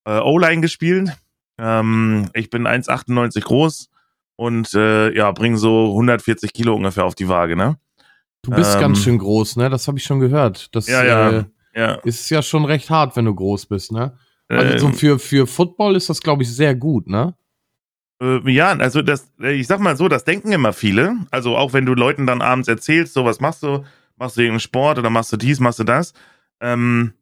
äh, 0.05 0.11
äh, 0.17 0.19
O-Line 0.19 0.61
gespielt. 0.61 1.11
Ähm, 1.57 2.29
ich 2.33 2.49
bin 2.49 2.67
1,98 2.67 3.41
groß 3.41 3.89
und 4.35 4.73
äh, 4.73 5.15
ja, 5.15 5.31
bring 5.31 5.57
so 5.57 5.91
140 5.91 6.53
Kilo 6.53 6.75
ungefähr 6.75 7.05
auf 7.05 7.15
die 7.15 7.29
Waage, 7.29 7.55
ne? 7.55 7.77
Du 8.41 8.51
bist 8.51 8.75
Ähm, 8.75 8.81
ganz 8.81 8.99
schön 8.99 9.17
groß, 9.17 9.55
ne? 9.57 9.69
Das 9.69 9.87
habe 9.87 9.97
ich 9.97 10.03
schon 10.03 10.19
gehört. 10.19 10.75
Das 10.75 10.87
Ja, 10.87 11.03
ja. 11.03 11.29
Äh, 11.31 11.43
Ja. 11.75 11.93
ist 12.03 12.29
ja 12.29 12.41
schon 12.41 12.65
recht 12.65 12.89
hart, 12.89 13.15
wenn 13.15 13.25
du 13.25 13.33
groß 13.33 13.67
bist, 13.67 13.91
ne? 13.91 14.17
Also 14.49 14.77
so 14.77 14.87
Ähm, 14.87 14.93
für, 14.93 15.19
für 15.19 15.47
Football 15.47 15.95
ist 15.95 16.09
das, 16.09 16.21
glaube 16.21 16.43
ich, 16.43 16.53
sehr 16.53 16.75
gut, 16.75 17.07
ne? 17.07 17.33
Äh, 18.21 18.49
ja, 18.51 18.71
also 18.71 19.01
das, 19.01 19.31
äh, 19.41 19.53
ich 19.53 19.67
sag 19.67 19.79
mal 19.79 19.97
so, 19.97 20.07
das 20.07 20.23
denken 20.23 20.51
immer 20.51 20.73
viele. 20.73 21.15
Also 21.31 21.57
auch 21.57 21.73
wenn 21.73 21.85
du 21.85 21.93
Leuten 21.93 22.27
dann 22.27 22.41
abends 22.41 22.67
erzählst, 22.67 23.13
so 23.13 23.25
was 23.25 23.39
machst 23.39 23.63
du, 23.63 23.83
machst 24.17 24.37
du 24.37 24.41
irgendeinen 24.41 24.59
Sport 24.59 24.99
oder 24.99 25.09
machst 25.09 25.31
du 25.33 25.37
dies, 25.37 25.59
machst 25.59 25.79
du 25.79 25.83
das, 25.83 26.13
ähm, 26.61 27.13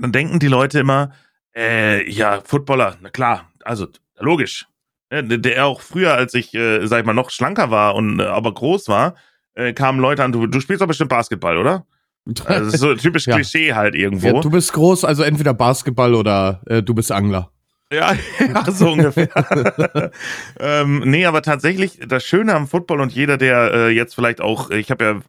dann 0.00 0.12
denken 0.12 0.38
die 0.38 0.48
Leute 0.48 0.80
immer, 0.80 1.12
äh, 1.54 2.08
ja, 2.10 2.40
Footballer, 2.44 2.96
na 3.00 3.10
klar, 3.10 3.50
also 3.64 3.88
logisch. 4.18 4.66
Der 5.10 5.66
auch 5.66 5.82
früher, 5.82 6.14
als 6.14 6.32
ich, 6.32 6.54
äh, 6.54 6.86
sag 6.86 7.00
ich 7.00 7.06
mal, 7.06 7.12
noch 7.12 7.28
schlanker 7.28 7.70
war 7.70 7.94
und 7.94 8.18
äh, 8.18 8.24
aber 8.24 8.54
groß 8.54 8.88
war, 8.88 9.14
äh, 9.54 9.74
kamen 9.74 10.00
Leute 10.00 10.24
an, 10.24 10.32
du, 10.32 10.46
du 10.46 10.58
spielst 10.60 10.80
doch 10.80 10.86
bestimmt 10.86 11.10
Basketball, 11.10 11.58
oder? 11.58 11.84
Also 12.46 12.64
das 12.64 12.74
ist 12.74 12.80
so 12.80 12.94
typisch 12.94 13.26
Ja. 13.26 13.34
Klischee 13.34 13.74
halt 13.74 13.94
irgendwo. 13.94 14.28
Ja, 14.28 14.40
du 14.40 14.48
bist 14.48 14.72
groß, 14.72 15.04
also 15.04 15.22
entweder 15.24 15.52
Basketball 15.54 16.14
oder 16.14 16.62
äh, 16.66 16.82
du 16.82 16.94
bist 16.94 17.10
Angler. 17.12 17.51
Ja, 17.92 18.14
ja 18.40 18.70
so 18.70 18.90
ungefähr. 18.92 19.28
ähm, 20.58 21.02
nee, 21.04 21.26
aber 21.26 21.42
tatsächlich, 21.42 22.00
das 22.06 22.24
Schöne 22.24 22.54
am 22.54 22.66
Football 22.66 23.00
und 23.02 23.12
jeder, 23.12 23.36
der 23.36 23.72
äh, 23.72 23.88
jetzt 23.90 24.14
vielleicht 24.14 24.40
auch, 24.40 24.70
ich 24.70 24.90
habe 24.90 25.04
ja, 25.04 25.20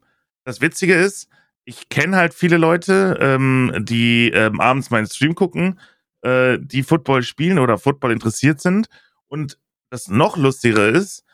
das 0.45 0.62
Witzige 0.62 0.95
ist, 0.95 1.28
ich 1.65 1.89
kenne 1.89 2.17
halt 2.17 2.34
viele 2.34 2.58
Leute, 2.58 3.17
ähm, 3.19 3.73
die 3.80 4.30
ähm, 4.32 4.60
abends 4.60 4.91
meinen 4.91 5.08
Stream 5.08 5.36
gucken, 5.36 5.80
äh, 6.21 6.58
die 6.60 6.84
Football 6.84 7.23
spielen 7.23 7.60
oder 7.60 7.78
Football 7.78 8.12
interessiert 8.12 8.62
sind. 8.62 8.88
Und 9.28 9.60
das 9.89 10.08
noch 10.08 10.38
lustigere 10.38 10.89
ist, 10.89 11.26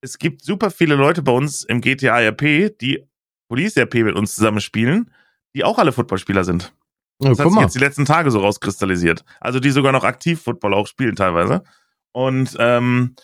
es 0.00 0.18
gibt 0.18 0.42
super 0.42 0.70
viele 0.70 0.94
Leute 0.94 1.22
bei 1.22 1.32
uns 1.32 1.64
im 1.64 1.80
GTA 1.80 2.20
RP, 2.20 2.78
die 2.78 3.04
Police 3.48 3.76
RP 3.76 3.94
mit 4.04 4.16
uns 4.16 4.34
zusammen 4.34 4.60
spielen, 4.60 5.10
die 5.54 5.64
auch 5.64 5.78
alle 5.78 5.92
Footballspieler 5.92 6.44
sind. 6.44 6.72
Das 7.18 7.38
hat 7.38 7.44
guck 7.44 7.54
sich 7.54 7.62
jetzt 7.62 7.74
die 7.74 7.80
letzten 7.80 8.04
Tage 8.04 8.30
so 8.30 8.40
rauskristallisiert. 8.40 9.24
Also 9.40 9.60
die 9.60 9.70
sogar 9.70 9.92
noch 9.92 10.04
aktiv 10.04 10.40
Football 10.40 10.74
auch 10.74 10.86
spielen 10.86 11.16
teilweise. 11.16 11.64
Und 12.12 12.56
ähm, 12.58 13.16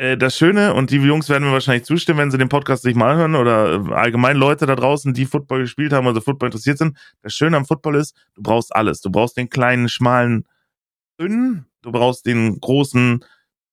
äh, 0.00 0.16
das 0.16 0.34
Schöne, 0.36 0.72
und 0.72 0.90
die 0.90 0.96
Jungs 0.96 1.28
werden 1.28 1.44
mir 1.44 1.52
wahrscheinlich 1.52 1.84
zustimmen, 1.84 2.18
wenn 2.18 2.30
sie 2.30 2.38
den 2.38 2.48
Podcast 2.48 2.84
sich 2.84 2.94
mal 2.94 3.12
anhören, 3.12 3.34
oder 3.34 3.74
äh, 3.74 3.92
allgemein 3.92 4.36
Leute 4.36 4.64
da 4.64 4.74
draußen, 4.74 5.12
die 5.12 5.26
Football 5.26 5.60
gespielt 5.60 5.92
haben, 5.92 6.06
also 6.06 6.22
Football 6.22 6.46
interessiert 6.46 6.78
sind. 6.78 6.96
Das 7.22 7.34
Schöne 7.34 7.58
am 7.58 7.66
Football 7.66 7.96
ist, 7.96 8.16
du 8.34 8.42
brauchst 8.42 8.74
alles. 8.74 9.02
Du 9.02 9.10
brauchst 9.10 9.36
den 9.36 9.50
kleinen, 9.50 9.90
schmalen, 9.90 10.46
dünnen, 11.20 11.66
du 11.82 11.92
brauchst 11.92 12.24
den 12.24 12.58
großen, 12.60 13.22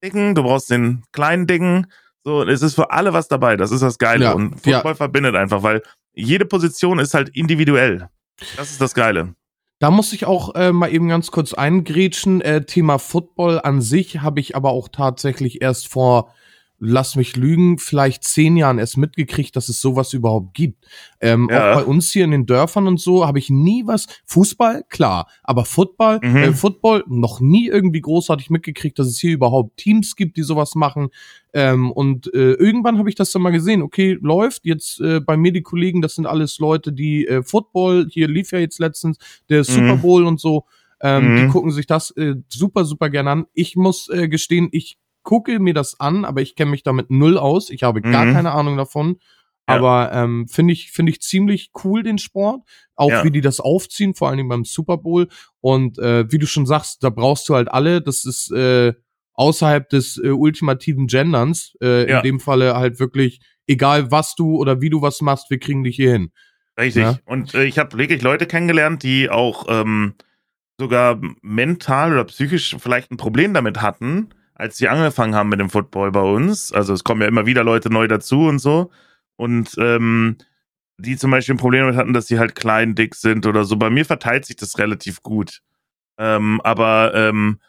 dicken, 0.03 0.35
du 0.35 0.43
brauchst 0.43 0.69
den 0.69 1.03
kleinen, 1.13 1.47
dicken. 1.47 1.87
So, 2.25 2.43
es 2.43 2.61
ist 2.61 2.75
für 2.75 2.91
alle 2.91 3.13
was 3.13 3.29
dabei. 3.29 3.55
Das 3.55 3.71
ist 3.71 3.81
das 3.81 3.97
Geile. 3.97 4.25
Ja, 4.25 4.31
und 4.33 4.65
ja. 4.65 4.77
Football 4.77 4.95
verbindet 4.95 5.35
einfach, 5.35 5.63
weil 5.63 5.81
jede 6.13 6.45
Position 6.45 6.99
ist 6.99 7.13
halt 7.13 7.29
individuell. 7.29 8.09
Das 8.57 8.69
ist 8.69 8.81
das 8.81 8.93
Geile. 8.93 9.33
Da 9.79 9.91
muss 9.91 10.11
ich 10.13 10.25
auch 10.25 10.55
äh, 10.55 10.71
mal 10.71 10.91
eben 10.91 11.07
ganz 11.07 11.29
kurz 11.29 11.53
eingrätschen. 11.53 12.41
Äh, 12.41 12.65
Thema 12.65 12.97
Football 12.97 13.61
an 13.63 13.81
sich 13.81 14.21
habe 14.21 14.39
ich 14.39 14.55
aber 14.55 14.71
auch 14.71 14.89
tatsächlich 14.89 15.61
erst 15.61 15.87
vor 15.87 16.33
lass 16.79 17.15
mich 17.15 17.35
lügen, 17.35 17.79
vielleicht 17.79 18.23
zehn 18.23 18.55
Jahren 18.55 18.77
erst 18.77 18.97
mitgekriegt, 18.97 19.55
dass 19.55 19.67
es 19.69 19.81
sowas 19.81 20.13
überhaupt 20.13 20.53
gibt. 20.53 20.85
Ähm, 21.21 21.47
Ja. 21.51 21.71
Auch 21.71 21.75
bei 21.77 21.83
uns 21.85 22.11
hier 22.11 22.23
in 22.23 22.31
den 22.31 22.45
Dörfern 22.45 22.87
und 22.87 22.99
so 22.99 23.25
habe 23.25 23.39
ich 23.39 23.49
nie 23.49 23.83
was. 23.87 24.05
Fußball, 24.25 24.83
klar, 24.89 25.27
aber 25.43 25.65
Football, 25.65 26.19
Mhm. 26.21 26.35
äh, 26.37 26.53
Football 26.53 27.03
noch 27.07 27.39
nie 27.39 27.67
irgendwie 27.67 28.01
großartig 28.01 28.49
mitgekriegt, 28.51 28.99
dass 28.99 29.07
es 29.07 29.17
hier 29.19 29.31
überhaupt 29.33 29.77
Teams 29.77 30.15
gibt, 30.15 30.37
die 30.37 30.43
sowas 30.43 30.75
machen. 30.75 31.09
Ähm, 31.53 31.91
und 31.91 32.31
äh, 32.33 32.53
irgendwann 32.53 32.99
habe 32.99 33.09
ich 33.09 33.15
das 33.15 33.31
dann 33.31 33.41
mal 33.41 33.49
gesehen. 33.51 33.81
Okay, 33.81 34.17
läuft 34.21 34.65
jetzt 34.65 34.99
äh, 35.01 35.19
bei 35.19 35.35
mir 35.37 35.51
die 35.51 35.63
Kollegen, 35.63 36.01
das 36.01 36.15
sind 36.15 36.27
alles 36.27 36.59
Leute, 36.59 36.93
die 36.93 37.25
äh, 37.27 37.41
Football, 37.41 38.07
hier 38.11 38.27
lief 38.27 38.51
ja 38.51 38.59
jetzt 38.59 38.79
letztens 38.79 39.17
der 39.49 39.63
Super 39.63 39.95
Bowl 39.97 40.25
und 40.25 40.39
so. 40.39 40.65
Ähm, 41.01 41.33
Mhm. 41.33 41.37
Die 41.37 41.47
gucken 41.47 41.71
sich 41.71 41.87
das 41.87 42.11
äh, 42.17 42.35
super, 42.49 42.85
super 42.85 43.09
gerne 43.09 43.29
an. 43.31 43.45
Ich 43.53 43.75
muss 43.75 44.09
äh, 44.09 44.27
gestehen, 44.27 44.67
ich 44.71 44.97
gucke 45.27 45.59
mir 45.59 45.73
das 45.73 45.99
an, 45.99 46.23
aber 46.23 46.41
ich 46.41 46.55
kenne 46.55 46.71
mich 46.71 46.83
damit 46.83 47.11
null 47.11 47.37
aus. 47.37 47.69
Ich 47.69 47.83
habe 47.83 48.01
gar 48.01 48.23
Mhm. 48.23 48.33
keine 48.33 48.51
Ahnung 48.53 48.77
davon. 48.77 49.17
Ja. 49.67 49.75
Aber 49.75 50.13
ähm, 50.13 50.47
finde 50.47 50.71
ich, 50.71 50.91
finde 50.91 51.11
ich 51.11 51.19
ziemlich 51.21 51.71
cool, 51.83 52.01
den 52.01 52.17
Sport. 52.17 52.61
Auch 52.95 53.09
Ja. 53.11 53.23
wie 53.25 53.31
die 53.31 53.41
das 53.41 53.59
aufziehen, 53.59 54.13
vor 54.15 54.29
allen 54.29 54.37
Dingen 54.37 54.47
beim 54.47 54.63
Super 54.63 54.95
Bowl. 54.97 55.27
Und 55.59 55.99
äh, 55.99 56.31
wie 56.31 56.37
du 56.37 56.47
schon 56.47 56.65
sagst, 56.65 57.03
da 57.03 57.09
brauchst 57.09 57.49
du 57.49 57.55
halt 57.55 57.67
alle. 57.69 58.01
Das 58.01 58.23
ist 58.23 58.49
äh, 58.53 58.93
außerhalb 59.33 59.89
des 59.89 60.17
äh, 60.17 60.29
ultimativen 60.29 61.07
Genderns. 61.07 61.75
Äh, 61.83 62.09
Ja. 62.09 62.17
In 62.19 62.23
dem 62.23 62.39
Falle 62.39 62.77
halt 62.77 62.97
wirklich, 63.01 63.41
egal 63.67 64.09
was 64.09 64.33
du 64.35 64.55
oder 64.55 64.79
wie 64.79 64.89
du 64.89 65.01
was 65.01 65.19
machst, 65.19 65.49
wir 65.49 65.59
kriegen 65.59 65.83
dich 65.83 65.97
hier 65.97 66.13
hin. 66.13 66.31
Richtig. 66.79 67.03
Ja. 67.03 67.17
Und 67.25 67.53
äh, 67.53 67.65
ich 67.65 67.77
habe 67.79 67.97
wirklich 67.97 68.21
Leute 68.21 68.45
kennengelernt, 68.45 69.03
die 69.03 69.29
auch 69.29 69.65
ähm, 69.67 70.13
sogar 70.79 71.19
mental 71.41 72.13
oder 72.13 72.23
psychisch 72.23 72.77
vielleicht 72.79 73.11
ein 73.11 73.17
Problem 73.17 73.53
damit 73.53 73.81
hatten, 73.81 74.29
als 74.57 74.77
sie 74.77 74.89
angefangen 74.89 75.35
haben 75.35 75.49
mit 75.49 75.59
dem 75.59 75.69
Football 75.69 76.11
bei 76.11 76.21
uns. 76.21 76.71
Also 76.71 76.93
es 76.93 77.03
kommen 77.03 77.21
ja 77.21 77.27
immer 77.27 77.45
wieder 77.45 77.63
Leute 77.63 77.91
neu 77.91 78.07
dazu 78.07 78.47
und 78.47 78.59
so. 78.59 78.91
Und 79.35 79.75
ähm, 79.77 80.37
die 80.97 81.15
zum 81.15 81.29
Beispiel 81.29 81.53
ein 81.53 81.59
Problem 81.59 81.81
damit 81.81 81.95
hatten, 81.95 82.13
dass 82.13 82.25
sie 82.25 82.39
halt 82.39 82.55
klein, 82.55 82.95
dick 82.95 83.13
sind 83.13 83.45
oder 83.45 83.65
so. 83.65 83.75
Bei 83.75 83.91
mir 83.91 84.03
verteilt 84.03 84.45
sich 84.45 84.55
das 84.55 84.79
relativ 84.79 85.21
gut. 85.21 85.61
Ähm, 86.17 86.59
aber 86.63 87.13
ähm, 87.13 87.59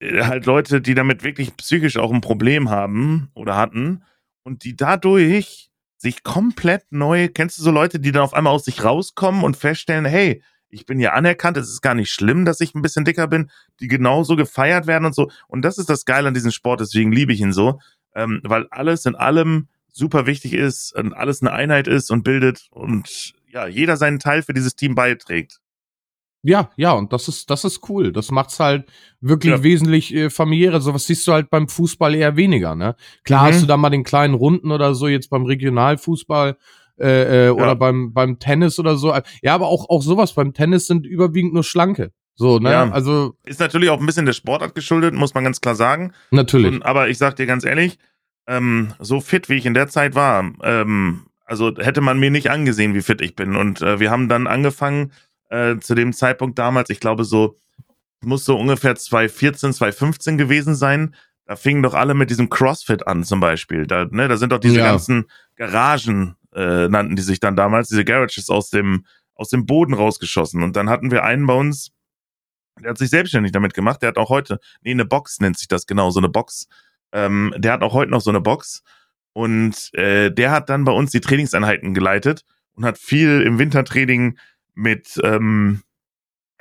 äh, 0.00 0.24
halt 0.24 0.44
Leute, 0.44 0.82
die 0.82 0.94
damit 0.94 1.24
wirklich 1.24 1.56
psychisch 1.56 1.96
auch 1.96 2.12
ein 2.12 2.20
Problem 2.20 2.68
haben 2.68 3.30
oder 3.34 3.56
hatten 3.56 4.04
und 4.44 4.64
die 4.64 4.76
dadurch 4.76 5.70
sich 5.96 6.24
komplett 6.24 6.84
neu, 6.90 7.28
kennst 7.28 7.58
du 7.58 7.62
so 7.62 7.70
Leute, 7.70 8.00
die 8.00 8.12
dann 8.12 8.22
auf 8.22 8.34
einmal 8.34 8.52
aus 8.52 8.66
sich 8.66 8.84
rauskommen 8.84 9.44
und 9.44 9.56
feststellen, 9.56 10.04
hey, 10.04 10.42
ich 10.72 10.86
bin 10.86 10.98
ja 10.98 11.12
anerkannt, 11.12 11.56
es 11.58 11.68
ist 11.68 11.82
gar 11.82 11.94
nicht 11.94 12.10
schlimm, 12.10 12.44
dass 12.44 12.60
ich 12.60 12.74
ein 12.74 12.82
bisschen 12.82 13.04
dicker 13.04 13.28
bin, 13.28 13.50
die 13.80 13.88
genauso 13.88 14.36
gefeiert 14.36 14.86
werden 14.86 15.04
und 15.04 15.14
so. 15.14 15.30
Und 15.46 15.62
das 15.62 15.78
ist 15.78 15.90
das 15.90 16.04
Geile 16.06 16.28
an 16.28 16.34
diesem 16.34 16.50
Sport, 16.50 16.80
deswegen 16.80 17.12
liebe 17.12 17.32
ich 17.32 17.40
ihn 17.40 17.52
so, 17.52 17.78
ähm, 18.14 18.40
weil 18.42 18.66
alles 18.70 19.04
in 19.06 19.14
allem 19.14 19.68
super 19.92 20.24
wichtig 20.26 20.54
ist 20.54 20.94
und 20.96 21.12
alles 21.12 21.42
eine 21.42 21.52
Einheit 21.52 21.86
ist 21.86 22.10
und 22.10 22.22
bildet 22.24 22.66
und 22.70 23.34
ja, 23.50 23.66
jeder 23.66 23.98
seinen 23.98 24.18
Teil 24.18 24.42
für 24.42 24.54
dieses 24.54 24.74
Team 24.74 24.94
beiträgt. 24.94 25.58
Ja, 26.44 26.70
ja, 26.76 26.90
und 26.92 27.12
das 27.12 27.28
ist, 27.28 27.50
das 27.50 27.64
ist 27.64 27.88
cool. 27.88 28.10
Das 28.10 28.32
macht's 28.32 28.58
halt 28.58 28.90
wirklich 29.20 29.52
Ja. 29.52 29.62
wesentlich 29.62 30.12
äh, 30.12 30.28
familiärer. 30.28 30.80
Sowas 30.80 31.06
siehst 31.06 31.24
du 31.28 31.32
halt 31.32 31.50
beim 31.50 31.68
Fußball 31.68 32.16
eher 32.16 32.34
weniger, 32.34 32.74
ne? 32.74 32.96
Klar 33.22 33.44
Mhm. 33.44 33.46
hast 33.52 33.62
du 33.62 33.66
da 33.66 33.76
mal 33.76 33.90
den 33.90 34.02
kleinen 34.02 34.34
Runden 34.34 34.72
oder 34.72 34.94
so, 34.96 35.06
jetzt 35.06 35.30
beim 35.30 35.44
Regionalfußball 35.44 36.56
äh, 36.98 37.46
äh, 37.46 37.50
oder 37.50 37.74
beim, 37.76 38.12
beim 38.12 38.38
Tennis 38.38 38.78
oder 38.78 38.96
so. 38.96 39.14
Ja, 39.42 39.54
aber 39.54 39.68
auch, 39.68 39.88
auch 39.88 40.02
sowas. 40.02 40.34
Beim 40.34 40.52
Tennis 40.52 40.86
sind 40.86 41.06
überwiegend 41.06 41.54
nur 41.54 41.64
Schlanke. 41.64 42.12
So, 42.34 42.58
ne? 42.58 42.70
Ja. 42.70 42.90
Also, 42.90 43.34
Ist 43.44 43.60
natürlich 43.60 43.90
auch 43.90 44.00
ein 44.00 44.06
bisschen 44.06 44.26
der 44.26 44.32
Sportart 44.32 44.74
geschuldet, 44.74 45.14
muss 45.14 45.34
man 45.34 45.44
ganz 45.44 45.60
klar 45.60 45.74
sagen. 45.74 46.12
natürlich. 46.30 46.72
Und, 46.72 46.82
aber 46.82 47.08
ich 47.08 47.18
sag 47.18 47.36
dir 47.36 47.46
ganz 47.46 47.64
ehrlich, 47.64 47.98
ähm, 48.46 48.92
so 48.98 49.20
fit 49.20 49.48
wie 49.48 49.54
ich 49.54 49.66
in 49.66 49.74
der 49.74 49.88
Zeit 49.88 50.14
war, 50.14 50.50
ähm, 50.62 51.26
also 51.44 51.72
hätte 51.76 52.00
man 52.00 52.18
mir 52.18 52.30
nicht 52.30 52.50
angesehen, 52.50 52.94
wie 52.94 53.02
fit 53.02 53.20
ich 53.20 53.36
bin. 53.36 53.56
Und 53.56 53.82
äh, 53.82 54.00
wir 54.00 54.10
haben 54.10 54.28
dann 54.28 54.46
angefangen, 54.46 55.12
äh, 55.50 55.76
zu 55.78 55.94
dem 55.94 56.12
Zeitpunkt 56.12 56.58
damals, 56.58 56.88
ich 56.90 57.00
glaube 57.00 57.24
so, 57.24 57.58
muss 58.24 58.44
so 58.44 58.56
ungefähr 58.58 58.94
2014, 58.94 59.72
2015 59.74 60.38
gewesen 60.38 60.74
sein. 60.74 61.14
Da 61.44 61.56
fingen 61.56 61.82
doch 61.82 61.94
alle 61.94 62.14
mit 62.14 62.30
diesem 62.30 62.48
CrossFit 62.48 63.06
an 63.06 63.24
zum 63.24 63.40
Beispiel. 63.40 63.86
Da, 63.86 64.06
ne, 64.10 64.28
da 64.28 64.36
sind 64.36 64.52
doch 64.52 64.60
diese 64.60 64.78
Ja. 64.78 64.84
ganzen 64.92 65.26
Garagen, 65.56 66.36
äh, 66.54 66.88
nannten 66.88 67.16
die 67.16 67.22
sich 67.22 67.40
dann 67.40 67.56
damals, 67.56 67.88
diese 67.88 68.04
Garages 68.04 68.50
aus 68.50 68.70
dem, 68.70 69.06
aus 69.34 69.48
dem 69.48 69.66
Boden 69.66 69.94
rausgeschossen. 69.94 70.62
Und 70.62 70.76
dann 70.76 70.90
hatten 70.90 71.10
wir 71.10 71.24
einen 71.24 71.46
bei 71.46 71.54
uns, 71.54 71.92
der 72.80 72.90
hat 72.90 72.98
sich 72.98 73.10
selbstständig 73.10 73.52
damit 73.52 73.74
gemacht. 73.74 74.02
Der 74.02 74.08
hat 74.08 74.18
auch 74.18 74.30
heute, 74.30 74.58
nee, 74.82 74.90
eine 74.90 75.04
Box 75.04 75.40
nennt 75.40 75.58
sich 75.58 75.68
das 75.68 75.86
genau, 75.86 76.10
so 76.10 76.20
eine 76.20 76.28
Box. 76.28 76.68
Ähm, 77.12 77.54
der 77.56 77.72
hat 77.72 77.82
auch 77.82 77.92
heute 77.92 78.10
noch 78.10 78.20
so 78.20 78.30
eine 78.30 78.40
Box. 78.40 78.82
Und 79.34 79.92
äh, 79.94 80.30
der 80.30 80.50
hat 80.50 80.68
dann 80.68 80.84
bei 80.84 80.92
uns 80.92 81.10
die 81.10 81.20
Trainingseinheiten 81.20 81.94
geleitet 81.94 82.44
und 82.74 82.84
hat 82.84 82.98
viel 82.98 83.42
im 83.42 83.58
Wintertraining 83.58 84.38
mit 84.74 85.20
ähm, 85.22 85.82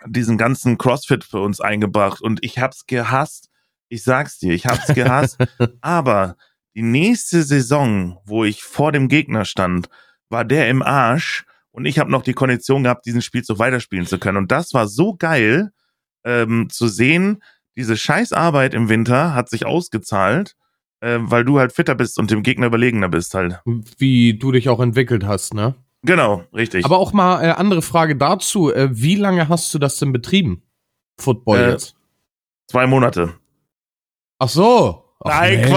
diesen 0.06 0.38
ganzen 0.38 0.78
CrossFit 0.78 1.24
für 1.24 1.40
uns 1.40 1.62
eingebracht. 1.62 2.22
Und 2.22 2.44
ich 2.44 2.60
hab's 2.60 2.86
gehasst. 2.86 3.50
Ich 3.90 4.04
sag's 4.04 4.40
dir, 4.40 4.54
ich 4.54 4.66
hab's 4.66 4.94
gehasst. 4.94 5.38
Aber 5.82 6.38
die 6.76 6.82
nächste 6.82 7.44
Saison, 7.44 8.20
wo 8.26 8.44
ich 8.44 8.64
vor 8.64 8.92
dem 8.92 9.08
Gegner 9.08 9.46
stand, 9.46 9.90
war 10.30 10.46
der 10.46 10.70
im 10.70 10.82
Arsch. 10.82 11.46
Und 11.72 11.86
ich 11.86 12.00
habe 12.00 12.12
noch 12.12 12.24
die 12.24 12.34
Kondition 12.34 12.84
gehabt, 12.84 13.06
diesen 13.06 13.22
Spielzug 13.22 13.60
weiterspielen 13.60 14.06
zu 14.06 14.20
können. 14.20 14.38
Und 14.38 14.52
das 14.52 14.74
war 14.74 14.88
so 14.88 15.16
geil, 15.16 15.72
ähm, 16.24 16.70
zu 16.70 16.88
sehen, 16.88 17.42
diese 17.76 17.96
scheiß 17.96 18.34
Arbeit 18.34 18.74
im 18.74 18.90
Winter 18.90 19.34
hat 19.34 19.50
sich 19.50 19.66
ausgezahlt, 19.66 20.56
äh, 21.00 21.18
weil 21.22 21.46
du 21.46 21.60
halt 21.60 21.72
fitter 21.72 21.96
bist 21.96 22.20
und 22.20 22.30
dem 22.30 22.44
Gegner 22.44 22.68
überlegener 22.68 23.10
bist 23.10 23.34
halt. 23.34 23.62
Wie 23.98 24.38
du 24.38 24.52
dich 24.52 24.70
auch 24.70 24.80
entwickelt 24.80 25.26
hast, 25.26 25.54
ne? 25.54 25.76
Genau, 26.04 26.44
richtig. 26.54 26.84
Aber 26.84 26.98
auch 26.98 27.14
mal 27.14 27.44
äh, 27.44 27.52
andere 27.52 27.82
Frage 27.82 28.16
dazu. 28.16 28.74
Äh, 28.74 28.90
wie 28.92 29.16
lange 29.16 29.50
hast 29.50 29.74
du 29.74 29.80
das 29.80 29.98
denn 29.98 30.12
betrieben? 30.12 30.64
Football 31.18 31.60
Äh, 31.60 31.70
jetzt? 31.72 31.96
Zwei 32.68 32.88
Monate. 32.88 33.34
Ach 34.40 34.50
so. 34.50 35.01
Ach, 35.24 35.40
Nein, 35.42 35.62
Mensch. 35.62 35.72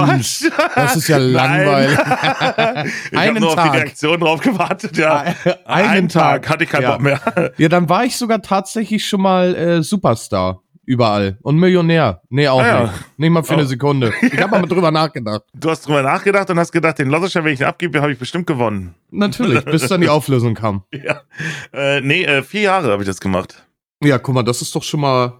Quatsch. 0.49 0.51
Das 0.75 0.95
ist 0.95 1.07
ja 1.07 1.17
langweilig. 1.19 1.97
ich 1.99 2.05
habe 2.07 2.89
Einen 3.13 3.37
nur 3.39 3.49
auf 3.49 3.55
Tag. 3.55 3.71
die 3.71 3.77
Reaktion 3.77 4.19
drauf 4.19 4.41
gewartet, 4.41 4.97
ja. 4.97 5.23
Einen 5.65 6.09
Tag. 6.09 6.49
hatte 6.49 6.63
ich 6.63 6.69
keinen 6.69 6.83
Ja. 6.83 6.91
Bock 6.93 7.01
mehr. 7.01 7.51
Ja, 7.57 7.69
dann 7.69 7.87
war 7.89 8.05
ich 8.05 8.15
sogar 8.17 8.41
tatsächlich 8.41 9.05
schon 9.07 9.21
mal 9.21 9.55
äh, 9.55 9.83
Superstar. 9.83 10.61
Überall. 10.87 11.39
Und 11.41 11.57
Millionär. 11.57 12.21
Nee, 12.29 12.47
auch 12.47 12.61
Ah 12.61 12.67
ja. 12.67 12.81
nicht. 12.83 12.93
Nicht 13.17 13.29
mal 13.31 13.43
für 13.43 13.53
Oh. 13.53 13.57
eine 13.57 13.65
Sekunde. 13.65 14.13
Ich 14.21 14.39
habe 14.39 14.51
mal 14.51 14.67
drüber 14.67 14.91
nachgedacht. 14.91 15.41
Du 15.55 15.71
hast 15.71 15.87
drüber 15.87 16.03
nachgedacht 16.03 16.47
und 16.51 16.59
hast 16.59 16.71
gedacht, 16.71 16.99
den 16.99 17.09
Lottoschein, 17.09 17.43
wenn 17.43 17.53
ich 17.53 17.59
ihn 17.59 17.65
abgebe, 17.65 18.01
habe 18.03 18.11
ich 18.11 18.19
bestimmt 18.19 18.45
gewonnen. 18.45 18.93
Natürlich, 19.09 19.65
bis 19.65 19.87
dann 19.87 20.01
die 20.01 20.09
Auflösung 20.09 20.53
kam. 20.53 20.83
Ja. 20.93 21.21
Äh, 21.73 22.01
nee, 22.01 22.23
äh, 22.23 22.43
vier 22.43 22.61
Jahre 22.61 22.91
habe 22.91 23.01
ich 23.01 23.07
das 23.07 23.19
gemacht. 23.19 23.65
Ja, 24.03 24.19
guck 24.19 24.35
mal, 24.35 24.43
das 24.43 24.61
ist 24.61 24.75
doch 24.75 24.83
schon 24.83 24.99
mal 24.99 25.33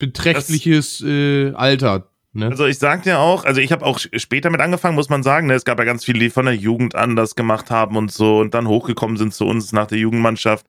beträchtliches 0.00 1.00
äh, 1.00 1.52
Alter. 1.54 2.07
Ne? 2.32 2.46
Also 2.46 2.66
ich 2.66 2.78
sag 2.78 3.02
dir 3.02 3.18
auch, 3.18 3.44
also 3.44 3.60
ich 3.60 3.72
habe 3.72 3.84
auch 3.84 3.98
später 3.98 4.50
mit 4.50 4.60
angefangen, 4.60 4.94
muss 4.94 5.08
man 5.08 5.22
sagen. 5.22 5.46
Ne? 5.46 5.54
Es 5.54 5.64
gab 5.64 5.78
ja 5.78 5.84
ganz 5.84 6.04
viele, 6.04 6.18
die 6.18 6.30
von 6.30 6.44
der 6.44 6.54
Jugend 6.54 6.94
an 6.94 7.16
das 7.16 7.34
gemacht 7.34 7.70
haben 7.70 7.96
und 7.96 8.12
so 8.12 8.38
und 8.40 8.54
dann 8.54 8.68
hochgekommen 8.68 9.16
sind 9.16 9.34
zu 9.34 9.46
uns 9.46 9.72
nach 9.72 9.86
der 9.86 9.98
Jugendmannschaft. 9.98 10.66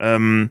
Ähm, 0.00 0.50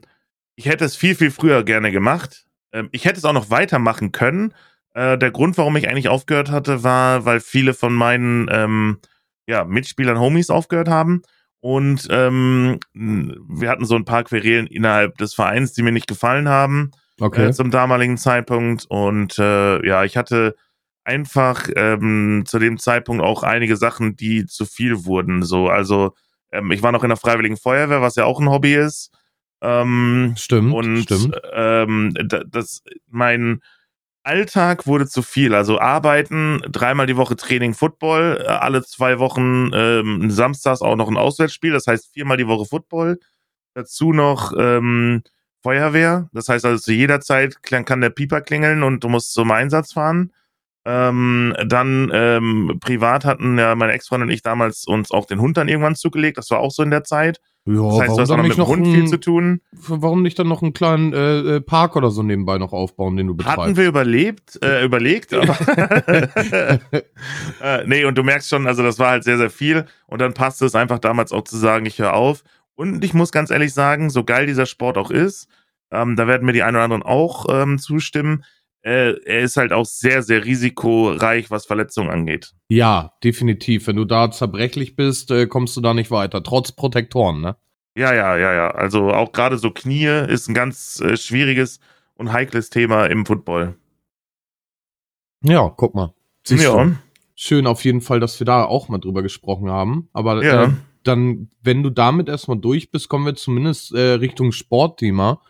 ich 0.56 0.68
hätte 0.68 0.86
es 0.86 0.96
viel, 0.96 1.16
viel 1.16 1.32
früher 1.32 1.64
gerne 1.64 1.92
gemacht. 1.92 2.46
Ähm, 2.72 2.90
ich 2.92 3.06
hätte 3.06 3.18
es 3.18 3.26
auch 3.26 3.34
noch 3.34 3.50
weitermachen 3.50 4.12
können. 4.12 4.54
Äh, 4.94 5.18
der 5.18 5.32
Grund, 5.32 5.58
warum 5.58 5.76
ich 5.76 5.90
eigentlich 5.90 6.10
aufgehört 6.10 6.52
hatte, 6.52 6.84
war, 6.84 7.26
weil 7.26 7.42
viele 7.42 7.74
von 7.74 7.94
meinen 7.94 8.48
ähm, 8.50 9.00
ja, 9.48 9.66
Mitspielern, 9.66 10.20
Homies 10.20 10.50
aufgehört 10.50 10.88
haben. 10.88 11.22
Und 11.60 12.08
ähm, 12.12 12.80
wir 12.94 13.70
hatten 13.70 13.86
so 13.86 13.96
ein 13.96 14.06
paar 14.06 14.24
Querelen 14.24 14.68
innerhalb 14.68 15.18
des 15.18 15.34
Vereins, 15.34 15.74
die 15.74 15.82
mir 15.82 15.92
nicht 15.92 16.08
gefallen 16.08 16.48
haben 16.48 16.92
Okay. 17.20 17.48
äh, 17.48 17.52
zum 17.54 17.72
damaligen 17.72 18.18
Zeitpunkt. 18.18 18.86
Und 18.90 19.38
äh, 19.40 19.86
ja, 19.88 20.04
ich 20.04 20.18
hatte 20.18 20.56
einfach 21.04 21.68
ähm, 21.76 22.44
zu 22.46 22.60
dem 22.60 22.78
Zeitpunkt 22.78 23.24
auch 23.24 23.44
einige 23.44 23.78
Sachen, 23.78 24.16
die 24.16 24.46
zu 24.46 24.66
viel 24.66 25.06
wurden. 25.06 25.44
So, 25.44 25.70
also 25.70 26.14
ähm, 26.52 26.72
ich 26.72 26.82
war 26.84 26.92
noch 26.92 27.04
in 27.04 27.10
der 27.10 27.18
Freiwilligen 27.18 27.58
Feuerwehr, 27.58 28.02
was 28.02 28.16
ja 28.16 28.26
auch 28.26 28.40
ein 28.40 28.50
Hobby 28.50 28.74
ist. 28.76 29.12
Ähm, 29.62 30.34
Stimmt, 30.38 30.74
und 30.74 31.04
stimmt. 31.04 31.40
Ähm, 31.54 32.14
da- 32.28 32.44
das, 32.46 32.84
mein 33.08 33.62
Alltag 34.24 34.88
wurde 34.88 35.08
zu 35.08 35.22
viel. 35.22 35.54
Also 35.54 35.80
arbeiten, 35.80 36.62
dreimal 36.70 37.06
die 37.06 37.16
Woche 37.18 37.36
Training 37.36 37.74
Football, 37.76 38.44
äh, 38.44 38.48
alle 38.48 38.84
zwei 38.84 39.20
Wochen 39.20 39.70
ähm, 39.74 40.32
samstags 40.32 40.82
auch 40.82 40.96
noch 40.96 41.08
ein 41.08 41.18
Auswärtsspiel, 41.18 41.72
das 41.72 41.86
heißt 41.88 42.12
viermal 42.12 42.38
die 42.38 42.48
Woche 42.48 42.66
Football. 42.66 43.20
Dazu 43.76 44.14
noch 44.14 44.52
ähm, 44.58 45.22
Feuerwehr, 45.66 46.30
das 46.32 46.48
heißt 46.48 46.64
also 46.64 46.80
zu 46.80 46.94
jeder 46.94 47.22
Zeit 47.22 47.64
kann 47.64 48.00
der 48.00 48.12
Pieper 48.12 48.42
klingeln 48.42 48.84
und 48.84 49.04
du 49.04 49.10
musst 49.10 49.34
zum 49.34 49.50
Einsatz 49.50 49.94
fahren. 49.94 50.32
Ähm, 50.88 51.56
dann 51.66 52.12
ähm, 52.14 52.78
privat 52.80 53.26
hatten 53.26 53.58
ja 53.58 53.74
meine 53.74 53.94
Ex-Freundin 53.94 54.30
und 54.30 54.34
ich 54.36 54.44
damals 54.44 54.86
uns 54.86 55.10
auch 55.10 55.26
den 55.26 55.42
Hund 55.42 55.58
dann 55.58 55.68
irgendwann 55.68 55.96
zugelegt, 55.96 56.38
das 56.38 56.52
war 56.52 56.60
auch 56.60 56.70
so 56.70 56.84
in 56.84 56.92
der 56.92 57.04
Zeit. 57.04 57.40
Ja, 57.66 57.82
Das 57.82 58.02
heißt, 58.02 58.16
du 58.16 58.22
hast 58.22 58.30
auch 58.30 58.38
noch 58.38 58.44
mit 58.44 58.56
dem 58.58 58.68
Hund 58.68 58.86
viel 58.86 59.02
ein- 59.02 59.08
zu 59.08 59.20
tun. 59.20 59.62
Warum 59.72 60.22
nicht 60.22 60.38
dann 60.38 60.48
noch 60.48 60.62
einen 60.62 60.74
kleinen 60.74 61.14
äh, 61.14 61.56
äh, 61.56 61.62
Park 61.62 61.96
oder 61.96 62.12
so 62.12 62.22
nebenbei 62.22 62.60
noch 62.60 62.72
aufbauen, 62.74 63.18
den 63.18 63.26
du 63.26 63.34
betreibst? 63.36 63.58
Hatten 63.58 63.76
wir 63.76 63.88
überlebt, 63.88 64.60
äh, 64.64 64.86
überlegt, 64.86 65.34
aber 65.34 65.58
äh, 67.64 67.84
nee, 67.88 68.06
und 68.06 68.16
du 68.20 68.22
merkst 68.24 68.50
schon, 68.50 68.68
also 68.68 68.84
das 68.84 69.00
war 69.00 69.10
halt 69.10 69.24
sehr, 69.24 69.40
sehr 69.40 69.50
viel. 69.50 69.86
Und 70.06 70.22
dann 70.22 70.36
passte 70.36 70.66
es 70.68 70.76
einfach 70.76 71.00
damals 71.00 71.32
auch 71.32 71.44
zu 71.44 71.58
sagen, 71.58 71.88
ich 71.88 71.98
höre 71.98 72.14
auf. 72.14 72.44
Und 72.76 73.04
ich 73.04 73.14
muss 73.14 73.32
ganz 73.32 73.52
ehrlich 73.52 73.74
sagen, 73.74 74.10
so 74.10 74.24
geil 74.24 74.46
dieser 74.46 74.66
Sport 74.66 74.98
auch 74.98 75.12
ist, 75.12 75.48
ähm, 75.92 76.16
da 76.16 76.28
werden 76.28 76.46
mir 76.46 76.54
die 76.54 76.64
einen 76.64 76.76
oder 76.76 76.84
anderen 76.84 77.04
auch 77.04 77.46
ähm, 77.50 77.78
zustimmen. 77.80 78.44
Äh, 78.82 79.14
er 79.26 79.40
ist 79.40 79.58
halt 79.58 79.74
auch 79.74 79.86
sehr, 79.86 80.22
sehr 80.22 80.46
risikoreich, 80.46 81.50
was 81.50 81.66
Verletzungen 81.66 82.10
angeht. 82.10 82.54
Ja, 82.70 83.14
definitiv. 83.24 83.88
Wenn 83.88 83.96
du 83.96 84.06
da 84.06 84.30
zerbrechlich 84.30 84.96
bist, 84.96 85.32
äh, 85.32 85.48
kommst 85.48 85.76
du 85.76 85.82
da 85.82 85.94
nicht 85.94 86.12
weiter. 86.12 86.44
Trotz 86.44 86.72
Protektoren, 86.72 87.42
ne? 87.42 87.56
Ja, 87.98 88.14
ja, 88.14 88.38
ja, 88.38 88.54
ja. 88.54 88.72
Also 88.72 89.12
auch 89.12 89.32
gerade 89.32 89.58
so 89.58 89.72
Knie 89.72 90.06
ist 90.28 90.50
ein 90.50 90.54
ganz 90.54 91.00
äh, 91.00 91.16
schwieriges 91.18 91.80
und 92.16 92.32
heikles 92.34 92.70
Thema 92.70 93.06
im 93.06 93.26
Football. 93.26 93.76
Ja, 95.44 95.70
guck 95.76 95.96
mal. 95.96 96.14
Siehst 96.44 96.64
ja, 96.64 96.84
du. 96.84 96.96
Schön 97.36 97.68
auf 97.68 97.84
jeden 97.84 98.02
Fall, 98.02 98.20
dass 98.20 98.40
wir 98.40 98.46
da 98.46 98.66
auch 98.66 98.90
mal 98.90 98.98
drüber 99.00 99.22
gesprochen 99.22 99.70
haben. 99.70 100.10
Aber 100.14 100.44
Ja. 100.44 100.66
äh, 100.66 100.70
dann, 101.08 101.50
wenn 101.62 101.84
du 101.84 101.90
damit 101.90 102.30
erstmal 102.30 102.58
durch 102.58 102.92
bist, 102.92 103.10
kommen 103.10 103.26
wir 103.26 103.36
zumindest 103.36 103.94
äh, 103.94 104.14
Richtung 104.14 104.52
Sportthema. 104.52 105.42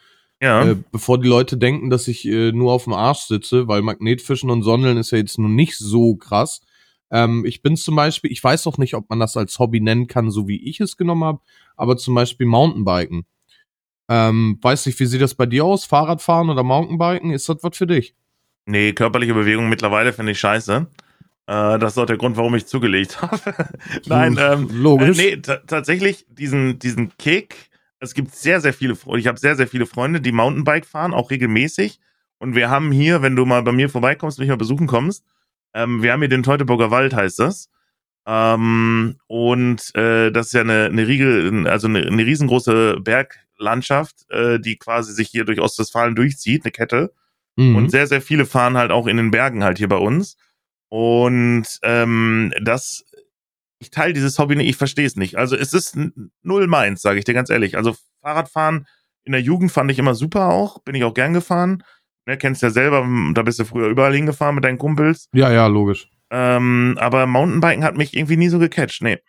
ja. 0.41 0.71
Äh, 0.71 0.75
bevor 0.91 1.19
die 1.19 1.27
Leute 1.27 1.57
denken, 1.57 1.89
dass 1.89 2.07
ich 2.07 2.25
äh, 2.25 2.51
nur 2.51 2.73
auf 2.73 2.85
dem 2.85 2.93
Arsch 2.93 3.21
sitze, 3.21 3.67
weil 3.67 3.81
Magnetfischen 3.81 4.49
und 4.49 4.63
Sondeln 4.63 4.97
ist 4.97 5.11
ja 5.11 5.17
jetzt 5.17 5.37
nun 5.39 5.55
nicht 5.55 5.77
so 5.77 6.15
krass. 6.15 6.61
Ähm, 7.11 7.45
ich 7.45 7.61
bin 7.61 7.77
zum 7.77 7.95
Beispiel, 7.95 8.31
ich 8.31 8.43
weiß 8.43 8.67
auch 8.67 8.77
nicht, 8.77 8.95
ob 8.95 9.09
man 9.09 9.19
das 9.19 9.37
als 9.37 9.59
Hobby 9.59 9.79
nennen 9.79 10.07
kann, 10.07 10.31
so 10.31 10.47
wie 10.47 10.61
ich 10.67 10.79
es 10.79 10.97
genommen 10.97 11.23
habe, 11.23 11.39
aber 11.75 11.97
zum 11.97 12.15
Beispiel 12.15 12.47
Mountainbiken. 12.47 13.25
Ähm, 14.07 14.59
weiß 14.61 14.85
nicht, 14.85 14.99
wie 14.99 15.05
sieht 15.05 15.21
das 15.21 15.35
bei 15.35 15.45
dir 15.45 15.65
aus? 15.65 15.85
Fahrradfahren 15.85 16.49
oder 16.49 16.63
Mountainbiken? 16.63 17.31
Ist 17.31 17.49
das 17.49 17.57
was 17.61 17.77
für 17.77 17.87
dich? 17.87 18.15
Nee, 18.65 18.93
körperliche 18.93 19.33
Bewegung 19.33 19.69
mittlerweile 19.69 20.13
finde 20.13 20.31
ich 20.31 20.39
scheiße. 20.39 20.87
Äh, 21.47 21.77
das 21.79 21.93
ist 21.93 21.97
auch 21.97 22.05
der 22.05 22.17
Grund, 22.17 22.37
warum 22.37 22.55
ich 22.55 22.65
zugelegt 22.65 23.21
habe. 23.21 23.39
Nein, 24.05 24.37
ähm, 24.39 24.69
äh, 24.69 24.73
logisch. 24.73 25.17
nee, 25.17 25.37
ta- 25.37 25.61
tatsächlich 25.67 26.25
diesen, 26.29 26.79
diesen 26.79 27.15
Kick. 27.17 27.55
Es 27.99 28.13
gibt 28.13 28.35
sehr, 28.35 28.61
sehr 28.61 28.73
viele, 28.73 28.97
ich 29.17 29.27
habe 29.27 29.39
sehr, 29.39 29.55
sehr 29.55 29.67
viele 29.67 29.85
Freunde, 29.85 30.21
die 30.21 30.31
Mountainbike 30.31 30.85
fahren, 30.85 31.13
auch 31.13 31.31
regelmäßig. 31.31 31.99
Und 32.39 32.55
wir 32.55 32.69
haben 32.69 32.91
hier, 32.91 33.21
wenn 33.21 33.35
du 33.35 33.45
mal 33.45 33.63
bei 33.63 33.71
mir 33.71 33.89
vorbeikommst, 33.89 34.39
mich 34.39 34.49
mal 34.49 34.57
besuchen 34.57 34.87
kommst, 34.87 35.23
ähm, 35.73 36.01
wir 36.03 36.11
haben 36.11 36.19
hier 36.21 36.29
den 36.29 36.43
Teutoburger 36.43 36.91
Wald, 36.91 37.13
heißt 37.13 37.39
das. 37.39 37.69
Ähm, 38.27 39.17
und 39.27 39.95
äh, 39.95 40.31
das 40.31 40.47
ist 40.47 40.53
ja 40.53 40.61
eine, 40.61 40.85
eine 40.85 41.07
Riegel, 41.07 41.67
also 41.67 41.87
eine, 41.87 41.99
eine 42.05 42.25
riesengroße 42.25 42.97
Berglandschaft, 43.01 44.29
äh, 44.31 44.59
die 44.59 44.77
quasi 44.77 45.13
sich 45.13 45.29
hier 45.29 45.45
durch 45.45 45.59
Ostwestfalen 45.61 46.15
durchzieht, 46.15 46.63
eine 46.65 46.71
Kette. 46.71 47.13
Mhm. 47.55 47.75
Und 47.75 47.89
sehr, 47.91 48.07
sehr 48.07 48.21
viele 48.21 48.45
fahren 48.45 48.77
halt 48.77 48.91
auch 48.91 49.07
in 49.07 49.17
den 49.17 49.31
Bergen 49.31 49.63
halt 49.63 49.77
hier 49.77 49.87
bei 49.89 49.97
uns. 49.97 50.37
Und 50.89 51.65
ähm, 51.83 52.53
das, 52.61 53.05
ich 53.79 53.89
teile 53.89 54.13
dieses 54.13 54.39
Hobby 54.39 54.55
nicht, 54.55 54.69
ich 54.69 54.77
verstehe 54.77 55.05
es 55.05 55.15
nicht. 55.15 55.37
Also 55.37 55.55
es 55.55 55.73
ist 55.73 55.97
null 56.43 56.67
meins, 56.67 57.01
sage 57.01 57.19
ich 57.19 57.25
dir 57.25 57.33
ganz 57.33 57.49
ehrlich. 57.49 57.77
Also 57.77 57.95
Fahrradfahren 58.21 58.87
in 59.23 59.31
der 59.31 59.41
Jugend 59.41 59.71
fand 59.71 59.91
ich 59.91 59.99
immer 59.99 60.15
super 60.15 60.49
auch, 60.49 60.79
bin 60.83 60.95
ich 60.95 61.03
auch 61.03 61.13
gern 61.13 61.33
gefahren. 61.33 61.83
Ne, 62.27 62.37
kennst 62.37 62.61
ja 62.63 62.69
selber, 62.71 63.01
m, 63.01 63.33
da 63.35 63.43
bist 63.43 63.59
du 63.59 63.65
früher 63.65 63.87
überall 63.87 64.15
hingefahren 64.15 64.55
mit 64.55 64.63
deinen 64.63 64.77
Kumpels. 64.79 65.27
ja, 65.33 65.51
ja, 65.51 65.67
logisch. 65.67 66.09
Ähm, 66.31 66.97
aber 66.99 67.27
Mountainbiken 67.27 67.83
hat 67.83 67.97
mich 67.97 68.15
irgendwie 68.15 68.37
nie 68.37 68.49
so 68.49 68.57
gecatcht. 68.57 69.03
Nee. 69.03 69.19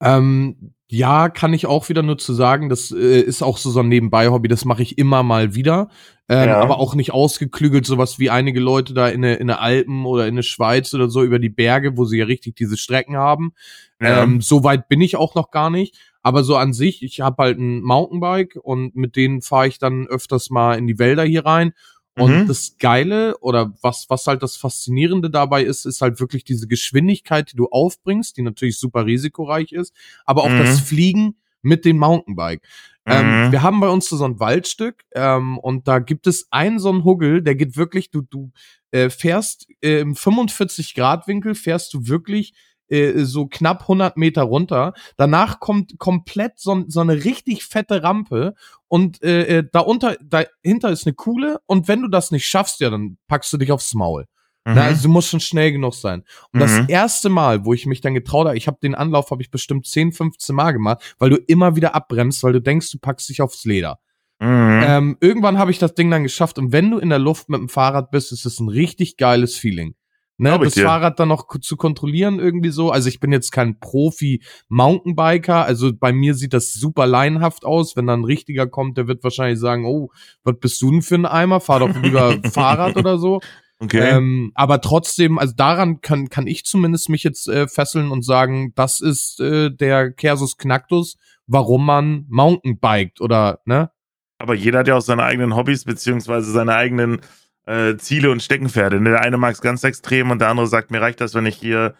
Ähm, 0.00 0.74
ja, 0.88 1.28
kann 1.28 1.54
ich 1.54 1.66
auch 1.66 1.88
wieder 1.88 2.02
nur 2.02 2.18
zu 2.18 2.34
sagen, 2.34 2.68
das 2.68 2.90
äh, 2.90 3.20
ist 3.20 3.42
auch 3.42 3.58
so 3.58 3.70
so 3.70 3.80
ein 3.80 3.88
Nebenbei-Hobby, 3.88 4.48
das 4.48 4.64
mache 4.64 4.82
ich 4.82 4.98
immer 4.98 5.22
mal 5.22 5.54
wieder, 5.54 5.88
ähm, 6.30 6.48
Ja. 6.48 6.60
aber 6.60 6.78
auch 6.78 6.94
nicht 6.94 7.12
ausgeklügelt, 7.12 7.84
sowas 7.84 8.18
wie 8.20 8.30
einige 8.30 8.60
Leute 8.60 8.94
da 8.94 9.08
in 9.08 9.22
der 9.22 9.40
in 9.40 9.48
der 9.48 9.60
Alpen 9.60 10.06
oder 10.06 10.28
in 10.28 10.36
der 10.36 10.42
Schweiz 10.44 10.94
oder 10.94 11.10
so 11.10 11.22
über 11.24 11.38
die 11.40 11.48
Berge, 11.50 11.96
wo 11.98 12.04
sie 12.04 12.18
ja 12.18 12.24
richtig 12.24 12.54
diese 12.56 12.76
Strecken 12.78 13.16
haben. 13.16 13.52
Ja. 14.00 14.22
Ähm, 14.22 14.40
so 14.40 14.62
weit 14.64 14.88
bin 14.88 15.00
ich 15.00 15.16
auch 15.16 15.34
noch 15.34 15.50
gar 15.50 15.68
nicht, 15.70 15.98
aber 16.22 16.44
so 16.44 16.56
an 16.56 16.72
sich, 16.72 17.02
ich 17.02 17.20
habe 17.20 17.42
halt 17.42 17.58
ein 17.58 17.82
Mountainbike 17.82 18.56
und 18.62 18.94
mit 18.94 19.16
denen 19.16 19.42
fahre 19.42 19.66
ich 19.68 19.78
dann 19.78 20.06
öfters 20.06 20.50
mal 20.50 20.78
in 20.78 20.86
die 20.86 20.98
Wälder 20.98 21.24
hier 21.24 21.44
rein. 21.44 21.72
Und 22.16 22.42
Mhm. 22.42 22.46
das 22.48 22.76
Geile 22.78 23.38
oder 23.38 23.72
was, 23.82 24.06
was 24.08 24.26
halt 24.26 24.42
das 24.42 24.56
Faszinierende 24.56 25.30
dabei 25.30 25.62
ist, 25.62 25.86
ist 25.86 26.00
halt 26.02 26.18
wirklich 26.20 26.44
diese 26.44 26.66
Geschwindigkeit, 26.66 27.52
die 27.52 27.56
du 27.56 27.68
aufbringst, 27.70 28.36
die 28.36 28.42
natürlich 28.42 28.78
super 28.78 29.06
risikoreich 29.06 29.72
ist, 29.72 29.94
aber 30.26 30.42
auch 30.44 30.50
Mhm. 30.50 30.58
das 30.58 30.80
Fliegen 30.80 31.36
mit 31.62 31.84
dem 31.84 31.98
Mountainbike. 31.98 32.62
Ähm, 33.10 33.46
Mhm. 33.48 33.52
wir 33.52 33.62
haben 33.62 33.80
bei 33.80 33.88
uns 33.88 34.08
so 34.08 34.24
ein 34.24 34.40
Waldstück 34.40 35.04
ähm, 35.12 35.58
und 35.58 35.88
da 35.88 35.98
gibt 35.98 36.26
es 36.26 36.46
einen 36.50 36.78
so 36.78 36.90
einen 36.90 37.04
Huggel, 37.04 37.42
der 37.42 37.54
geht 37.54 37.76
wirklich, 37.76 38.10
du, 38.10 38.22
du 38.22 38.52
äh, 38.90 39.10
fährst 39.10 39.66
äh, 39.82 40.00
im 40.00 40.14
45 40.16 40.94
Grad 40.94 41.26
Winkel, 41.26 41.54
fährst 41.54 41.92
du 41.94 42.06
wirklich 42.06 42.54
äh, 42.88 43.22
so 43.24 43.46
knapp 43.46 43.82
100 43.82 44.16
Meter 44.16 44.42
runter. 44.42 44.94
Danach 45.16 45.60
kommt 45.60 45.98
komplett 45.98 46.58
so, 46.58 46.84
so 46.88 47.00
eine 47.00 47.24
richtig 47.24 47.64
fette 47.64 48.02
Rampe 48.02 48.54
und 48.88 49.22
äh, 49.22 49.58
äh, 49.58 49.64
da 49.70 49.80
unter, 49.80 50.16
dahinter 50.22 50.90
ist 50.90 51.06
eine 51.06 51.14
Kuhle 51.14 51.60
und 51.66 51.86
wenn 51.88 52.02
du 52.02 52.08
das 52.08 52.30
nicht 52.32 52.46
schaffst, 52.48 52.80
ja, 52.80 52.90
dann 52.90 53.16
packst 53.28 53.52
du 53.52 53.58
dich 53.58 53.70
aufs 53.72 53.94
Maul. 53.94 54.26
Mhm. 54.70 54.76
Na, 54.76 54.82
also 54.84 55.02
du 55.04 55.08
musst 55.08 55.28
schon 55.28 55.40
schnell 55.40 55.72
genug 55.72 55.94
sein. 55.94 56.22
Und 56.52 56.60
das 56.60 56.78
Mhm. 56.80 56.86
erste 56.88 57.28
Mal, 57.28 57.64
wo 57.64 57.72
ich 57.74 57.86
mich 57.86 58.00
dann 58.00 58.14
getraut 58.14 58.46
habe, 58.46 58.56
ich 58.56 58.66
habe 58.66 58.78
den 58.82 58.94
Anlauf 58.94 59.30
habe 59.30 59.42
ich 59.42 59.50
bestimmt 59.50 59.86
10, 59.86 60.12
15 60.12 60.54
Mal 60.54 60.72
gemacht, 60.72 61.14
weil 61.18 61.30
du 61.30 61.36
immer 61.36 61.76
wieder 61.76 61.94
abbremst, 61.94 62.42
weil 62.42 62.52
du 62.52 62.60
denkst, 62.60 62.90
du 62.90 62.98
packst 62.98 63.28
dich 63.28 63.42
aufs 63.42 63.64
Leder. 63.64 63.98
Mhm. 64.40 64.82
Ähm, 64.86 65.16
irgendwann 65.20 65.58
habe 65.58 65.70
ich 65.70 65.78
das 65.78 65.94
Ding 65.94 66.10
dann 66.10 66.22
geschafft 66.22 66.58
und 66.58 66.72
wenn 66.72 66.90
du 66.90 66.98
in 66.98 67.10
der 67.10 67.18
Luft 67.18 67.48
mit 67.50 67.60
dem 67.60 67.68
Fahrrad 67.68 68.10
bist, 68.10 68.32
ist 68.32 68.46
es 68.46 68.58
ein 68.58 68.68
richtig 68.68 69.16
geiles 69.18 69.54
Feeling. 69.56 69.94
Ne, 70.38 70.58
das 70.58 70.72
dir. 70.72 70.84
Fahrrad 70.86 71.20
dann 71.20 71.28
noch 71.28 71.46
zu 71.60 71.76
kontrollieren 71.76 72.38
irgendwie 72.38 72.70
so. 72.70 72.90
Also 72.90 73.10
ich 73.10 73.20
bin 73.20 73.30
jetzt 73.30 73.52
kein 73.52 73.78
Profi 73.78 74.42
Mountainbiker, 74.70 75.66
also 75.66 75.92
bei 75.94 76.14
mir 76.14 76.34
sieht 76.34 76.54
das 76.54 76.72
super 76.72 77.06
laienhaft 77.06 77.66
aus. 77.66 77.94
Wenn 77.94 78.06
dann 78.06 78.20
ein 78.20 78.24
richtiger 78.24 78.66
kommt, 78.66 78.96
der 78.96 79.06
wird 79.06 79.22
wahrscheinlich 79.22 79.60
sagen, 79.60 79.84
oh, 79.84 80.10
was 80.42 80.54
bist 80.58 80.80
du 80.80 80.90
denn 80.90 81.02
für 81.02 81.16
ein 81.16 81.26
Eimer? 81.26 81.60
Fahr 81.60 81.80
doch 81.80 81.94
lieber 81.94 82.38
Fahrrad 82.54 82.96
oder 82.96 83.18
so. 83.18 83.40
Okay. 83.80 84.10
Ähm, 84.10 84.52
aber 84.54 84.80
trotzdem, 84.80 85.38
also 85.38 85.54
daran 85.56 86.00
kann, 86.00 86.28
kann 86.28 86.46
ich 86.46 86.64
zumindest 86.64 87.08
mich 87.08 87.24
jetzt 87.24 87.48
äh, 87.48 87.66
fesseln 87.68 88.10
und 88.10 88.24
sagen, 88.24 88.72
das 88.74 89.00
ist 89.00 89.40
äh, 89.40 89.70
der 89.70 90.12
Kersus 90.12 90.56
Knacktus, 90.56 91.16
warum 91.46 91.84
man 91.86 92.26
Mountainbiked 92.28 93.20
oder, 93.20 93.60
ne? 93.64 93.90
Aber 94.38 94.54
jeder 94.54 94.78
hat 94.78 94.88
ja 94.88 94.96
auch 94.96 95.02
seine 95.02 95.24
eigenen 95.24 95.54
Hobbys 95.54 95.84
beziehungsweise 95.84 96.50
seine 96.50 96.74
eigenen 96.74 97.20
äh, 97.66 97.96
Ziele 97.96 98.30
und 98.30 98.42
Steckenpferde. 98.42 99.00
Ne? 99.00 99.10
Der 99.10 99.20
eine 99.20 99.36
mag 99.36 99.52
es 99.52 99.60
ganz 99.60 99.84
extrem 99.84 100.30
und 100.30 100.40
der 100.40 100.48
andere 100.48 100.66
sagt, 100.66 100.90
mir 100.90 101.02
reicht 101.02 101.20
das, 101.20 101.34
wenn 101.34 101.44
ich 101.44 101.56
hier 101.56 101.94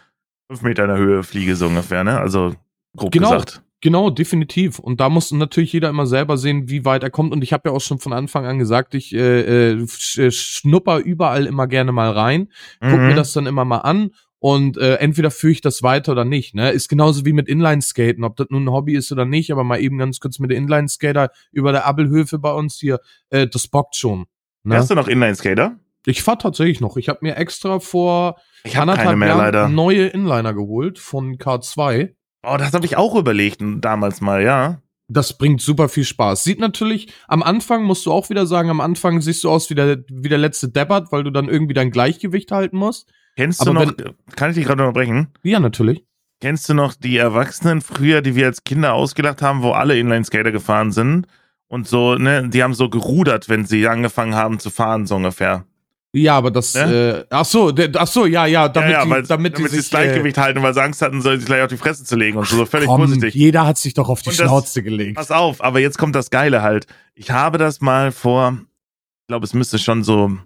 fünf 0.50 0.62
Meter 0.62 0.84
in 0.84 0.88
der 0.88 0.98
Höhe 0.98 1.22
fliege, 1.22 1.54
so 1.54 1.66
ungefähr. 1.66 2.02
Ne? 2.02 2.18
Also 2.18 2.54
grob 2.96 3.12
Genau. 3.12 3.30
gesagt. 3.30 3.62
Genau, 3.82 4.10
definitiv. 4.10 4.78
Und 4.78 5.00
da 5.00 5.08
muss 5.08 5.30
natürlich 5.32 5.72
jeder 5.72 5.88
immer 5.88 6.06
selber 6.06 6.36
sehen, 6.36 6.68
wie 6.68 6.84
weit 6.84 7.02
er 7.02 7.08
kommt. 7.10 7.32
Und 7.32 7.42
ich 7.42 7.52
habe 7.54 7.70
ja 7.70 7.74
auch 7.74 7.80
schon 7.80 7.98
von 7.98 8.12
Anfang 8.12 8.44
an 8.44 8.58
gesagt, 8.58 8.94
ich 8.94 9.14
äh, 9.14 9.70
äh, 9.70 9.82
sch- 9.84 10.30
schnupper 10.32 10.98
überall 10.98 11.46
immer 11.46 11.66
gerne 11.66 11.90
mal 11.92 12.10
rein, 12.10 12.48
guck 12.80 12.98
Mhm. 13.00 13.06
mir 13.08 13.14
das 13.14 13.32
dann 13.32 13.46
immer 13.46 13.64
mal 13.64 13.78
an 13.78 14.10
und 14.38 14.76
äh, 14.76 14.96
entweder 14.96 15.30
führe 15.30 15.52
ich 15.52 15.60
das 15.62 15.82
weiter 15.82 16.12
oder 16.12 16.26
nicht. 16.26 16.54
Ne? 16.54 16.70
Ist 16.72 16.88
genauso 16.88 17.24
wie 17.24 17.32
mit 17.32 17.48
Inline-Skaten, 17.48 18.22
ob 18.24 18.36
das 18.36 18.48
nun 18.50 18.64
ein 18.64 18.70
Hobby 18.70 18.94
ist 18.94 19.12
oder 19.12 19.24
nicht, 19.24 19.50
aber 19.50 19.64
mal 19.64 19.80
eben 19.80 19.96
ganz 19.96 20.20
kurz 20.20 20.38
mit 20.38 20.50
der 20.50 20.58
Inline-Skater 20.58 21.30
über 21.50 21.72
der 21.72 21.86
Abelhöfe 21.86 22.38
bei 22.38 22.52
uns 22.52 22.76
hier, 22.78 23.00
äh, 23.30 23.46
das 23.46 23.66
bockt 23.68 23.96
schon. 23.96 24.26
Ne? 24.62 24.76
Hast 24.76 24.90
du 24.90 24.94
noch 24.94 25.08
Inline-Skater? 25.08 25.76
Ich 26.04 26.22
fahr 26.22 26.38
tatsächlich 26.38 26.80
noch. 26.82 26.96
Ich 26.98 27.08
habe 27.08 27.18
mir 27.22 27.36
extra 27.36 27.78
vor 27.80 28.36
Ich 28.64 28.76
habe 28.76 28.82
anderthalb 28.92 29.06
keine 29.08 29.16
mehr 29.18 29.28
Jahren 29.28 29.38
leider. 29.40 29.68
neue 29.68 30.06
Inliner 30.08 30.52
geholt 30.54 30.98
von 30.98 31.36
K2. 31.36 32.10
Oh, 32.42 32.56
das 32.58 32.72
habe 32.72 32.86
ich 32.86 32.96
auch 32.96 33.14
überlegt 33.14 33.60
damals 33.60 34.20
mal, 34.20 34.42
ja. 34.42 34.80
Das 35.08 35.36
bringt 35.36 35.60
super 35.60 35.88
viel 35.88 36.04
Spaß. 36.04 36.44
Sieht 36.44 36.60
natürlich, 36.60 37.12
am 37.26 37.42
Anfang 37.42 37.82
musst 37.82 38.06
du 38.06 38.12
auch 38.12 38.30
wieder 38.30 38.46
sagen, 38.46 38.70
am 38.70 38.80
Anfang 38.80 39.20
siehst 39.20 39.42
du 39.42 39.50
aus 39.50 39.68
wie 39.68 39.74
der, 39.74 40.04
wie 40.08 40.28
der 40.28 40.38
letzte 40.38 40.68
Deppert, 40.68 41.10
weil 41.10 41.24
du 41.24 41.30
dann 41.30 41.48
irgendwie 41.48 41.74
dein 41.74 41.90
Gleichgewicht 41.90 42.52
halten 42.52 42.76
musst. 42.76 43.12
Kennst 43.36 43.60
Aber 43.60 43.86
du 43.86 44.04
noch, 44.04 44.14
kann 44.36 44.50
ich 44.50 44.56
dich 44.56 44.66
gerade 44.66 44.82
unterbrechen? 44.82 45.28
Ja, 45.42 45.58
natürlich. 45.58 46.04
Kennst 46.40 46.68
du 46.68 46.74
noch 46.74 46.94
die 46.94 47.16
Erwachsenen 47.18 47.80
früher, 47.80 48.22
die 48.22 48.34
wir 48.34 48.46
als 48.46 48.64
Kinder 48.64 48.94
ausgelacht 48.94 49.42
haben, 49.42 49.62
wo 49.62 49.72
alle 49.72 49.98
Inline-Skater 49.98 50.52
gefahren 50.52 50.92
sind? 50.92 51.26
Und 51.68 51.86
so, 51.86 52.14
ne, 52.14 52.48
die 52.48 52.62
haben 52.62 52.74
so 52.74 52.88
gerudert, 52.88 53.48
wenn 53.48 53.66
sie 53.66 53.86
angefangen 53.86 54.34
haben 54.34 54.58
zu 54.58 54.70
fahren, 54.70 55.06
so 55.06 55.16
ungefähr. 55.16 55.66
Ja, 56.12 56.36
aber 56.36 56.50
das, 56.50 56.72
Ja? 56.74 56.90
äh, 56.90 57.24
ach 57.30 57.44
so, 57.44 57.72
ach 57.96 58.06
so, 58.08 58.26
ja, 58.26 58.44
ja, 58.46 58.68
damit, 58.68 58.90
ja, 58.90 58.98
ja, 58.98 59.04
die, 59.04 59.10
weil, 59.10 59.22
damit, 59.22 59.56
die 59.58 59.68
sie 59.68 59.76
das 59.76 59.90
Gleichgewicht 59.90 60.38
halten, 60.38 60.60
weil 60.62 60.74
sie 60.74 60.82
Angst 60.82 61.02
hatten, 61.02 61.20
sich 61.22 61.44
gleich 61.44 61.62
auf 61.62 61.68
die 61.68 61.76
Fresse 61.76 62.04
zu 62.04 62.16
legen 62.16 62.36
und 62.36 62.48
so, 62.48 62.56
so 62.56 62.62
äh, 62.64 62.66
völlig 62.66 62.88
komm, 62.88 63.02
vorsichtig. 63.02 63.32
jeder 63.34 63.64
hat 63.64 63.78
sich 63.78 63.94
doch 63.94 64.08
auf 64.08 64.20
die 64.22 64.30
Und 64.30 64.38
das- 64.38 64.46
Schnauze 64.46 64.82
gelegt. 64.82 65.14
Pass 65.16 65.30
auf, 65.30 65.62
aber 65.62 65.78
jetzt 65.78 65.98
kommt 65.98 66.16
das 66.16 66.30
Geile 66.30 66.62
halt. 66.62 66.86
Ich 67.14 67.30
habe 67.30 67.58
das 67.58 67.80
mal 67.80 68.10
vor, 68.10 68.58
ich 68.60 69.26
glaube, 69.28 69.44
es 69.44 69.54
müsste 69.54 69.78
schon 69.78 70.02
so, 70.02 70.36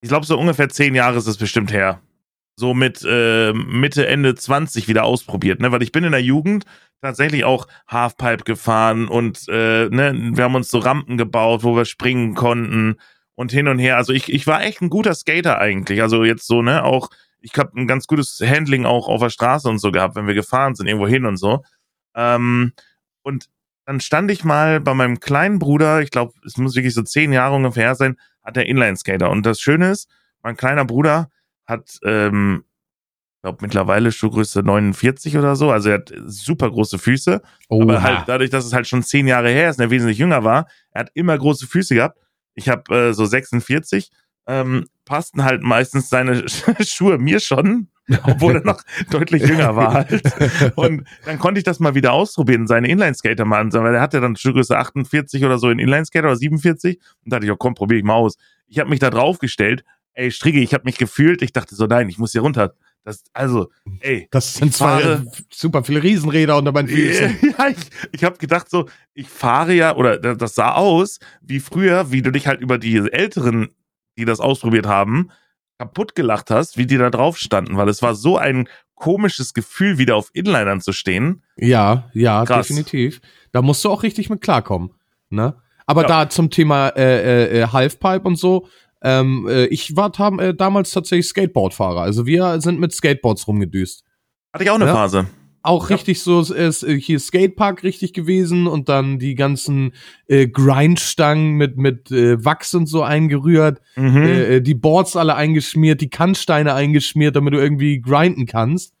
ich 0.00 0.08
glaube, 0.08 0.26
so 0.26 0.38
ungefähr 0.38 0.68
zehn 0.68 0.94
Jahre 0.94 1.18
ist 1.18 1.26
es 1.26 1.36
bestimmt 1.38 1.72
her. 1.72 2.00
so 2.58 2.72
mit 2.72 3.04
äh, 3.06 3.52
Mitte, 3.52 4.06
Ende 4.06 4.34
20 4.34 4.86
wieder 4.88 5.04
ausprobiert, 5.04 5.60
ne? 5.60 5.72
Weil 5.72 5.82
ich 5.82 5.92
bin 5.92 6.04
in 6.04 6.12
der 6.12 6.22
Jugend 6.22 6.64
tatsächlich 7.02 7.44
auch 7.44 7.66
Halfpipe 7.88 8.44
gefahren 8.44 9.08
und 9.08 9.40
äh, 9.48 9.88
ne, 9.90 10.14
wir 10.34 10.44
haben 10.44 10.54
uns 10.54 10.70
so 10.70 10.78
Rampen 10.78 11.18
gebaut, 11.18 11.64
wo 11.64 11.76
wir 11.76 11.84
springen 11.84 12.34
konnten 12.34 12.96
und 13.36 13.52
hin 13.52 13.68
und 13.68 13.78
her. 13.78 13.96
Also 13.96 14.12
ich, 14.12 14.32
ich 14.32 14.46
war 14.46 14.64
echt 14.64 14.82
ein 14.82 14.90
guter 14.90 15.14
Skater 15.14 15.58
eigentlich. 15.58 16.02
Also 16.02 16.24
jetzt 16.24 16.46
so, 16.46 16.62
ne, 16.62 16.82
auch, 16.82 17.10
ich 17.40 17.52
habe 17.56 17.78
ein 17.78 17.86
ganz 17.86 18.08
gutes 18.08 18.42
Handling 18.44 18.84
auch 18.84 19.08
auf 19.08 19.20
der 19.20 19.30
Straße 19.30 19.68
und 19.68 19.78
so 19.78 19.92
gehabt, 19.92 20.16
wenn 20.16 20.26
wir 20.26 20.34
gefahren 20.34 20.74
sind, 20.74 20.88
irgendwo 20.88 21.06
hin 21.06 21.26
und 21.26 21.36
so. 21.36 21.62
Ähm, 22.16 22.72
und 23.22 23.48
dann 23.84 24.00
stand 24.00 24.30
ich 24.30 24.42
mal 24.42 24.80
bei 24.80 24.94
meinem 24.94 25.20
kleinen 25.20 25.60
Bruder, 25.60 26.00
ich 26.00 26.10
glaube, 26.10 26.32
es 26.44 26.56
muss 26.56 26.74
wirklich 26.74 26.94
so 26.94 27.02
zehn 27.02 27.32
Jahre 27.32 27.54
ungefähr 27.54 27.94
sein, 27.94 28.16
hat 28.42 28.56
der 28.56 28.66
Inline-Skater. 28.66 29.30
Und 29.30 29.46
das 29.46 29.60
Schöne 29.60 29.90
ist, 29.90 30.08
mein 30.42 30.56
kleiner 30.56 30.84
Bruder 30.84 31.30
hat, 31.66 31.98
ähm, 32.04 32.64
ich 33.36 33.42
glaube, 33.42 33.58
mittlerweile 33.60 34.10
Schuhgröße 34.10 34.62
49 34.62 35.36
oder 35.36 35.54
so. 35.54 35.70
Also 35.70 35.90
er 35.90 35.96
hat 35.96 36.12
super 36.24 36.70
große 36.70 36.98
Füße. 36.98 37.42
Oh, 37.68 37.82
aber 37.82 38.02
halt 38.02 38.22
dadurch, 38.26 38.50
dass 38.50 38.64
es 38.64 38.72
halt 38.72 38.88
schon 38.88 39.02
zehn 39.02 39.28
Jahre 39.28 39.50
her 39.50 39.70
ist 39.70 39.78
und 39.78 39.84
er 39.84 39.90
wesentlich 39.90 40.18
jünger 40.18 40.42
war, 40.42 40.66
er 40.90 41.00
hat 41.00 41.10
immer 41.14 41.36
große 41.38 41.66
Füße 41.66 41.94
gehabt. 41.94 42.18
Ich 42.56 42.68
habe 42.68 42.94
äh, 42.94 43.12
so 43.14 43.24
46. 43.24 44.10
Ähm, 44.48 44.86
passten 45.04 45.44
halt 45.44 45.62
meistens 45.62 46.08
seine 46.08 46.44
Schuhe 46.80 47.18
mir 47.18 47.40
schon, 47.40 47.88
obwohl 48.24 48.56
er 48.56 48.64
noch 48.64 48.80
deutlich 49.10 49.42
jünger 49.44 49.74
war 49.74 49.94
halt. 49.94 50.22
Und 50.76 51.04
dann 51.24 51.38
konnte 51.38 51.58
ich 51.58 51.64
das 51.64 51.80
mal 51.80 51.94
wieder 51.94 52.12
ausprobieren, 52.12 52.66
seine 52.66 52.88
Inline-Skater 52.88 53.44
mal 53.44 53.60
ansehen, 53.60 53.82
weil 53.82 53.94
er 53.94 54.00
hatte 54.00 54.20
dann 54.20 54.36
Schuhgröße 54.36 54.76
48 54.76 55.44
oder 55.44 55.58
so 55.58 55.70
in 55.70 55.78
Inline-Skater 55.78 56.28
oder 56.28 56.36
47. 56.36 56.98
Und 57.24 57.32
da 57.32 57.36
dachte 57.36 57.46
ich, 57.46 57.52
oh 57.52 57.56
komm, 57.56 57.74
probiere 57.74 57.98
ich 57.98 58.04
mal 58.04 58.14
aus. 58.14 58.36
Ich 58.68 58.78
habe 58.78 58.90
mich 58.90 59.00
da 59.00 59.10
drauf 59.10 59.38
gestellt, 59.38 59.84
ey, 60.14 60.30
Strigge, 60.30 60.60
ich 60.60 60.74
habe 60.74 60.84
mich 60.84 60.98
gefühlt, 60.98 61.42
ich 61.42 61.52
dachte 61.52 61.74
so, 61.74 61.86
nein, 61.86 62.08
ich 62.08 62.18
muss 62.18 62.32
hier 62.32 62.40
runter. 62.40 62.74
Das, 63.06 63.22
also, 63.34 63.70
ey. 64.00 64.26
Das 64.32 64.54
sind 64.54 64.74
zwei 64.74 65.00
fahre, 65.00 65.26
super 65.48 65.84
viele 65.84 66.02
Riesenräder 66.02 66.56
unter 66.56 66.72
meinen 66.72 66.88
Füßen. 66.88 67.38
ja, 67.56 67.68
ich, 67.68 67.76
ich 68.10 68.24
habe 68.24 68.36
gedacht 68.36 68.68
so, 68.68 68.86
ich 69.14 69.28
fahre 69.28 69.74
ja, 69.74 69.94
oder 69.94 70.18
das 70.18 70.56
sah 70.56 70.72
aus 70.72 71.20
wie 71.40 71.60
früher, 71.60 72.10
wie 72.10 72.20
du 72.20 72.32
dich 72.32 72.48
halt 72.48 72.60
über 72.60 72.78
die 72.78 72.96
Älteren, 72.96 73.68
die 74.18 74.24
das 74.24 74.40
ausprobiert 74.40 74.86
haben, 74.86 75.30
kaputt 75.78 76.16
gelacht 76.16 76.50
hast, 76.50 76.78
wie 76.78 76.86
die 76.86 76.98
da 76.98 77.10
drauf 77.10 77.38
standen, 77.38 77.76
weil 77.76 77.88
es 77.88 78.02
war 78.02 78.16
so 78.16 78.38
ein 78.38 78.68
komisches 78.96 79.54
Gefühl, 79.54 79.98
wieder 79.98 80.16
auf 80.16 80.30
Inlinern 80.32 80.80
zu 80.80 80.92
stehen. 80.92 81.44
Ja, 81.56 82.10
ja, 82.12 82.44
Krass. 82.44 82.66
definitiv. 82.66 83.20
Da 83.52 83.62
musst 83.62 83.84
du 83.84 83.90
auch 83.90 84.02
richtig 84.02 84.30
mit 84.30 84.40
klarkommen. 84.40 84.90
Ne? 85.30 85.54
Aber 85.86 86.02
ja. 86.02 86.08
da 86.08 86.28
zum 86.28 86.50
Thema 86.50 86.88
äh, 86.88 87.44
äh, 87.44 87.60
äh 87.60 87.66
Halfpipe 87.68 88.26
und 88.26 88.34
so, 88.34 88.66
ähm, 89.06 89.46
äh, 89.48 89.66
ich 89.66 89.94
war 89.94 90.12
tam, 90.12 90.40
äh, 90.40 90.52
damals 90.52 90.90
tatsächlich 90.90 91.28
Skateboardfahrer. 91.28 92.00
Also 92.00 92.26
wir 92.26 92.60
sind 92.60 92.80
mit 92.80 92.92
Skateboards 92.92 93.46
rumgedüst. 93.46 94.02
Hatte 94.52 94.64
ich 94.64 94.70
auch 94.70 94.74
eine 94.74 94.86
ja? 94.86 94.94
Phase. 94.94 95.26
Auch 95.62 95.88
ja. 95.88 95.94
richtig 95.94 96.22
so, 96.22 96.40
ist 96.40 96.82
äh, 96.82 97.00
hier 97.00 97.20
Skatepark 97.20 97.84
richtig 97.84 98.14
gewesen 98.14 98.66
und 98.66 98.88
dann 98.88 99.20
die 99.20 99.36
ganzen 99.36 99.92
äh, 100.26 100.48
Grindstangen 100.48 101.52
mit, 101.52 101.76
mit 101.76 102.10
äh, 102.10 102.44
Wachs 102.44 102.74
und 102.74 102.86
so 102.86 103.04
eingerührt, 103.04 103.80
mhm. 103.94 104.22
Äh, 104.22 104.60
die 104.60 104.74
Boards 104.74 105.14
alle 105.14 105.36
eingeschmiert, 105.36 106.00
die 106.00 106.10
Kannsteine 106.10 106.74
eingeschmiert, 106.74 107.36
damit 107.36 107.54
du 107.54 107.58
irgendwie 107.58 108.00
grinden 108.00 108.46
kannst. 108.46 108.92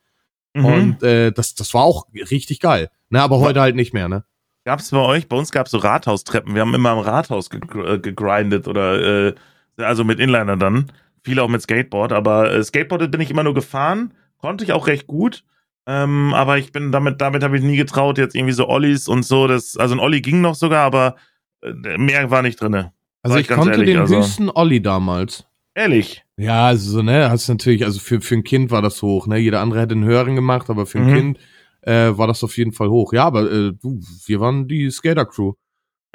Mhm. 0.54 0.64
Und 0.64 1.02
das, 1.02 1.54
das 1.54 1.74
war 1.74 1.82
auch 1.82 2.06
richtig 2.14 2.60
geil. 2.60 2.88
Ne, 3.10 3.20
aber 3.20 3.40
heute 3.40 3.60
halt 3.60 3.76
nicht 3.76 3.92
mehr, 3.92 4.08
ne? 4.08 4.24
Gab 4.64 4.80
es 4.80 4.90
bei 4.90 4.98
euch? 4.98 5.28
Bei 5.28 5.36
uns 5.36 5.52
gab 5.52 5.66
es 5.66 5.72
so 5.72 5.78
Rathaustreppen. 5.78 6.54
Wir 6.54 6.62
haben 6.62 6.74
immer 6.74 6.92
im 6.92 6.98
Rathaus 6.98 7.50
gegrindet 7.50 8.66
oder 8.66 9.28
äh, 9.28 9.34
also 9.78 10.04
mit 10.04 10.20
Inliner 10.20 10.56
dann. 10.56 10.92
Viele 11.24 11.42
auch 11.42 11.48
mit 11.48 11.62
Skateboard, 11.62 12.12
aber 12.12 12.52
äh, 12.52 12.62
Skateboard 12.62 13.10
bin 13.10 13.20
ich 13.20 13.30
immer 13.30 13.42
nur 13.42 13.54
gefahren, 13.54 14.14
konnte 14.38 14.64
ich 14.64 14.72
auch 14.72 14.86
recht 14.86 15.06
gut. 15.06 15.44
Ähm, 15.88 16.34
aber 16.34 16.58
ich 16.58 16.72
bin 16.72 16.90
damit, 16.90 17.20
damit 17.20 17.42
habe 17.42 17.56
ich 17.56 17.62
nie 17.62 17.76
getraut, 17.76 18.18
jetzt 18.18 18.34
irgendwie 18.34 18.52
so 18.52 18.68
Ollis 18.68 19.08
und 19.08 19.24
so. 19.24 19.46
Das, 19.46 19.76
also 19.76 19.94
ein 19.94 20.00
Olli 20.00 20.20
ging 20.20 20.40
noch 20.40 20.54
sogar, 20.54 20.84
aber 20.84 21.16
äh, 21.62 21.96
mehr 21.96 22.30
war 22.30 22.42
nicht 22.42 22.60
drinne. 22.60 22.92
Also 23.22 23.38
ich, 23.38 23.48
ich 23.48 23.54
konnte 23.54 23.72
ehrlich, 23.72 23.86
den 23.86 23.98
also. 23.98 24.16
höchsten 24.16 24.50
Olli 24.50 24.80
damals. 24.80 25.46
Ehrlich? 25.74 26.24
Ja, 26.36 26.66
also 26.66 26.90
so, 26.90 27.02
ne, 27.02 27.30
hast 27.30 27.48
natürlich, 27.48 27.84
also 27.84 28.00
für, 28.00 28.20
für 28.20 28.34
ein 28.34 28.44
Kind 28.44 28.70
war 28.70 28.82
das 28.82 29.02
hoch, 29.02 29.26
ne? 29.26 29.38
Jeder 29.38 29.60
andere 29.60 29.80
hätte 29.80 29.94
einen 29.94 30.04
höheren 30.04 30.34
gemacht, 30.34 30.70
aber 30.70 30.86
für 30.86 30.98
ein 30.98 31.10
mhm. 31.10 31.14
Kind 31.14 31.38
äh, 31.82 32.16
war 32.16 32.26
das 32.26 32.42
auf 32.42 32.56
jeden 32.56 32.72
Fall 32.72 32.88
hoch. 32.88 33.12
Ja, 33.12 33.24
aber 33.24 33.50
äh, 33.50 33.72
du, 33.72 34.00
wir 34.26 34.40
waren 34.40 34.68
die 34.68 34.90
Skater-Crew. 34.90 35.52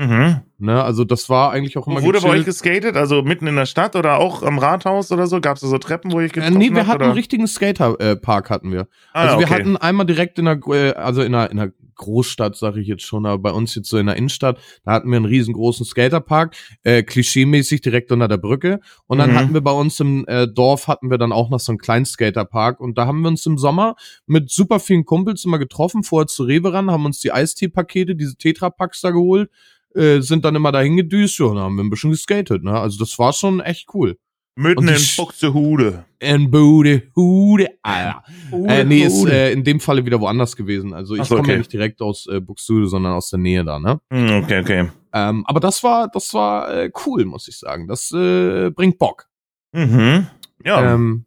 Mhm. 0.01 0.41
Ne, 0.57 0.83
also 0.83 1.03
das 1.03 1.29
war 1.29 1.51
eigentlich 1.51 1.77
auch 1.77 1.87
immer 1.87 2.01
Wurde 2.01 2.19
gechillt. 2.19 2.33
bei 2.33 2.39
euch 2.39 2.45
geskatet? 2.45 2.95
Also 2.95 3.21
mitten 3.21 3.45
in 3.45 3.55
der 3.55 3.67
Stadt 3.67 3.95
oder 3.95 4.17
auch 4.17 4.41
am 4.41 4.57
Rathaus 4.57 5.11
oder 5.11 5.27
so? 5.27 5.39
Gab 5.41 5.57
es 5.57 5.61
da 5.61 5.67
so 5.67 5.77
Treppen, 5.77 6.11
wo 6.11 6.19
ich 6.19 6.33
getroffen 6.33 6.55
äh, 6.55 6.57
Nee, 6.57 6.71
wir 6.71 6.81
hab, 6.81 6.87
hatten 6.87 6.97
oder? 6.97 7.05
einen 7.05 7.13
richtigen 7.13 7.47
Skaterpark 7.47 8.49
hatten 8.49 8.71
wir. 8.71 8.87
Ah, 9.13 9.23
also 9.23 9.39
wir 9.39 9.45
okay. 9.45 9.55
hatten 9.55 9.77
einmal 9.77 10.07
direkt 10.07 10.39
in 10.39 10.45
der, 10.45 10.59
äh, 10.67 10.93
also 10.93 11.21
in 11.21 11.33
der, 11.33 11.51
in 11.51 11.57
der 11.57 11.71
Großstadt, 11.95 12.55
sage 12.55 12.81
ich 12.81 12.87
jetzt 12.87 13.03
schon, 13.03 13.27
aber 13.27 13.37
bei 13.37 13.51
uns 13.51 13.75
jetzt 13.75 13.89
so 13.89 13.99
in 13.99 14.07
der 14.07 14.15
Innenstadt, 14.15 14.59
da 14.83 14.93
hatten 14.93 15.09
wir 15.11 15.17
einen 15.17 15.25
riesengroßen 15.25 15.85
Skaterpark, 15.85 16.55
äh, 16.83 17.03
klischeemäßig 17.03 17.81
direkt 17.81 18.11
unter 18.11 18.27
der 18.27 18.37
Brücke. 18.37 18.79
Und 19.05 19.19
dann 19.19 19.31
mhm. 19.31 19.35
hatten 19.35 19.53
wir 19.53 19.61
bei 19.61 19.71
uns 19.71 19.99
im 19.99 20.25
äh, 20.27 20.47
Dorf, 20.47 20.87
hatten 20.87 21.11
wir 21.11 21.19
dann 21.19 21.31
auch 21.31 21.51
noch 21.51 21.59
so 21.59 21.71
einen 21.71 21.79
kleinen 21.79 22.05
Skaterpark. 22.05 22.79
Und 22.79 22.97
da 22.97 23.05
haben 23.05 23.21
wir 23.21 23.27
uns 23.27 23.45
im 23.45 23.59
Sommer 23.59 23.95
mit 24.25 24.49
super 24.49 24.79
vielen 24.79 25.05
Kumpels 25.05 25.45
immer 25.45 25.59
getroffen, 25.59 26.03
vorher 26.03 26.27
zu 26.27 26.43
Rewe 26.43 26.73
ran, 26.73 26.89
haben 26.89 27.05
uns 27.05 27.19
die 27.19 27.31
Eistee-Pakete, 27.31 28.15
diese 28.15 28.35
Tetra-Packs 28.35 29.01
da 29.01 29.11
geholt 29.11 29.49
äh, 29.95 30.21
sind 30.21 30.45
dann 30.45 30.55
immer 30.55 30.71
dahin 30.71 30.97
gedüst 30.97 31.39
und 31.41 31.57
haben 31.57 31.75
wir 31.75 31.83
ein 31.83 31.89
bisschen 31.89 32.11
geskatet. 32.11 32.63
Ne? 32.63 32.77
Also 32.79 32.99
das 32.99 33.17
war 33.19 33.33
schon 33.33 33.59
echt 33.59 33.87
cool. 33.93 34.17
Mitten 34.55 34.87
in 34.87 35.01
Buxtehude. 35.17 36.05
In 36.19 36.51
Buxtehude, 36.51 37.69
Alter. 37.81 38.23
äh, 38.51 38.83
nee, 38.83 39.03
ist 39.03 39.25
äh, 39.25 39.53
in 39.53 39.63
dem 39.63 39.79
Falle 39.79 40.05
wieder 40.05 40.19
woanders 40.19 40.55
gewesen. 40.55 40.93
Also 40.93 41.15
ich 41.15 41.23
so, 41.23 41.35
komme 41.35 41.41
okay. 41.41 41.51
ja 41.53 41.57
nicht 41.59 41.71
direkt 41.71 42.01
aus 42.01 42.27
äh, 42.27 42.41
Buxtehude, 42.41 42.87
sondern 42.87 43.13
aus 43.13 43.29
der 43.29 43.39
Nähe 43.39 43.63
da, 43.63 43.79
ne? 43.79 44.01
Hm, 44.11 44.43
okay, 44.43 44.59
okay. 44.59 44.89
Ähm, 45.13 45.45
aber 45.47 45.61
das 45.61 45.83
war, 45.83 46.09
das 46.09 46.33
war 46.33 46.69
äh, 46.73 46.91
cool, 47.05 47.25
muss 47.25 47.47
ich 47.47 47.57
sagen. 47.57 47.87
Das 47.87 48.11
äh, 48.11 48.69
bringt 48.71 48.99
Bock. 48.99 49.29
Mhm. 49.71 50.27
Ja. 50.65 50.93
Ähm, 50.93 51.25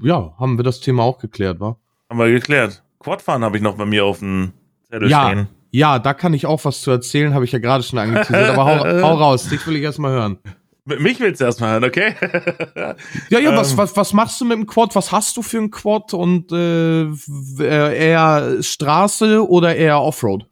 ja, 0.00 0.34
haben 0.38 0.58
wir 0.58 0.62
das 0.62 0.80
Thema 0.80 1.02
auch 1.02 1.18
geklärt, 1.18 1.60
wa? 1.60 1.78
Haben 2.10 2.18
wir 2.18 2.30
geklärt. 2.30 2.82
Quadfahren 2.98 3.42
habe 3.42 3.56
ich 3.56 3.62
noch 3.62 3.76
bei 3.76 3.86
mir 3.86 4.04
auf 4.04 4.18
dem 4.18 4.52
Zettel 4.90 5.10
ja, 5.10 5.30
stehen. 5.30 5.48
Ja, 5.76 5.98
da 5.98 6.14
kann 6.14 6.32
ich 6.32 6.46
auch 6.46 6.64
was 6.64 6.80
zu 6.80 6.90
erzählen, 6.90 7.34
habe 7.34 7.44
ich 7.44 7.52
ja 7.52 7.58
gerade 7.58 7.84
schon 7.84 7.98
angeteasert, 7.98 8.56
aber 8.56 8.64
hau, 8.64 8.78
hau 9.02 9.14
raus, 9.16 9.50
dich 9.50 9.66
will 9.66 9.76
ich 9.76 9.82
erstmal 9.82 10.10
hören. 10.10 10.38
Mich 10.86 11.20
willst 11.20 11.42
du 11.42 11.44
erstmal 11.44 11.72
hören, 11.72 11.84
okay? 11.84 12.14
ja, 13.28 13.38
ja, 13.38 13.50
ähm, 13.50 13.56
was, 13.58 13.76
was, 13.76 13.94
was 13.94 14.14
machst 14.14 14.40
du 14.40 14.46
mit 14.46 14.56
dem 14.56 14.66
Quad? 14.66 14.94
Was 14.94 15.12
hast 15.12 15.36
du 15.36 15.42
für 15.42 15.58
ein 15.58 15.70
Quad? 15.70 16.14
Und 16.14 16.50
äh, 16.50 17.02
äh 17.02 18.08
eher 18.08 18.62
Straße 18.62 19.46
oder 19.46 19.76
eher 19.76 20.00
Offroad? 20.00 20.48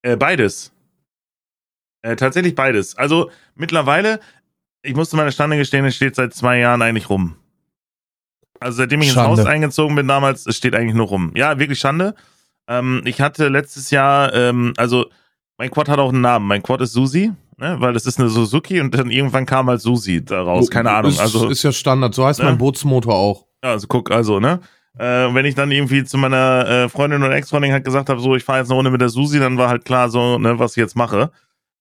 Äh, 0.00 0.16
beides. 0.16 0.72
Äh, 2.00 2.16
tatsächlich 2.16 2.54
beides. 2.54 2.96
Also 2.96 3.30
mittlerweile, 3.56 4.20
ich 4.80 4.94
musste 4.94 5.16
meine 5.16 5.32
Stande 5.32 5.58
gestehen, 5.58 5.84
es 5.84 5.96
steht 5.96 6.14
seit 6.14 6.32
zwei 6.32 6.60
Jahren 6.60 6.80
eigentlich 6.80 7.10
rum. 7.10 7.36
Also 8.58 8.78
seitdem 8.78 9.02
ich 9.02 9.12
Schande. 9.12 9.32
ins 9.32 9.40
Haus 9.40 9.46
eingezogen 9.46 9.96
bin 9.96 10.08
damals, 10.08 10.46
es 10.46 10.56
steht 10.56 10.74
eigentlich 10.74 10.94
nur 10.94 11.08
rum. 11.08 11.32
Ja, 11.34 11.58
wirklich 11.58 11.78
Schande. 11.78 12.14
Ähm, 12.68 13.02
ich 13.04 13.20
hatte 13.20 13.48
letztes 13.48 13.90
Jahr, 13.90 14.32
ähm, 14.34 14.72
also 14.76 15.06
mein 15.58 15.70
Quad 15.70 15.88
hat 15.88 15.98
auch 15.98 16.10
einen 16.10 16.20
Namen. 16.20 16.46
Mein 16.46 16.62
Quad 16.62 16.80
ist 16.80 16.92
Susi, 16.92 17.32
ne? 17.56 17.76
weil 17.78 17.92
das 17.92 18.06
ist 18.06 18.18
eine 18.18 18.28
Suzuki 18.28 18.80
und 18.80 18.94
dann 18.94 19.10
irgendwann 19.10 19.46
kam 19.46 19.68
halt 19.68 19.80
Susi 19.80 20.24
daraus. 20.24 20.70
Keine 20.70 20.90
Ahnung. 20.90 21.10
Ist, 21.10 21.20
also 21.20 21.48
ist 21.48 21.62
ja 21.62 21.72
Standard. 21.72 22.14
So 22.14 22.26
heißt 22.26 22.40
ne? 22.40 22.46
mein 22.46 22.58
Bootsmotor 22.58 23.14
auch. 23.14 23.46
Ja, 23.62 23.70
also 23.70 23.86
guck, 23.86 24.10
also 24.10 24.40
ne. 24.40 24.60
Äh, 24.98 25.34
wenn 25.34 25.44
ich 25.44 25.54
dann 25.54 25.70
irgendwie 25.70 26.04
zu 26.04 26.16
meiner 26.16 26.66
äh, 26.66 26.88
Freundin 26.88 27.22
oder 27.22 27.34
Ex-Freundin 27.34 27.72
halt 27.72 27.84
gesagt 27.84 28.08
habe, 28.08 28.20
so 28.20 28.34
ich 28.34 28.44
fahre 28.44 28.60
jetzt 28.60 28.68
eine 28.68 28.76
Runde 28.76 28.90
mit 28.90 29.00
der 29.00 29.10
Susi, 29.10 29.38
dann 29.38 29.58
war 29.58 29.68
halt 29.68 29.84
klar 29.84 30.08
so, 30.08 30.38
ne, 30.38 30.58
was 30.58 30.72
ich 30.72 30.80
jetzt 30.80 30.96
mache. 30.96 31.30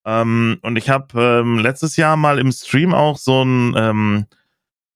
Ähm, 0.05 0.57
und 0.61 0.77
ich 0.77 0.89
habe 0.89 1.19
ähm, 1.19 1.59
letztes 1.59 1.95
Jahr 1.95 2.17
mal 2.17 2.39
im 2.39 2.51
Stream 2.51 2.93
auch 2.93 3.17
so 3.17 3.43
ein 3.43 3.73
ähm, 3.77 4.25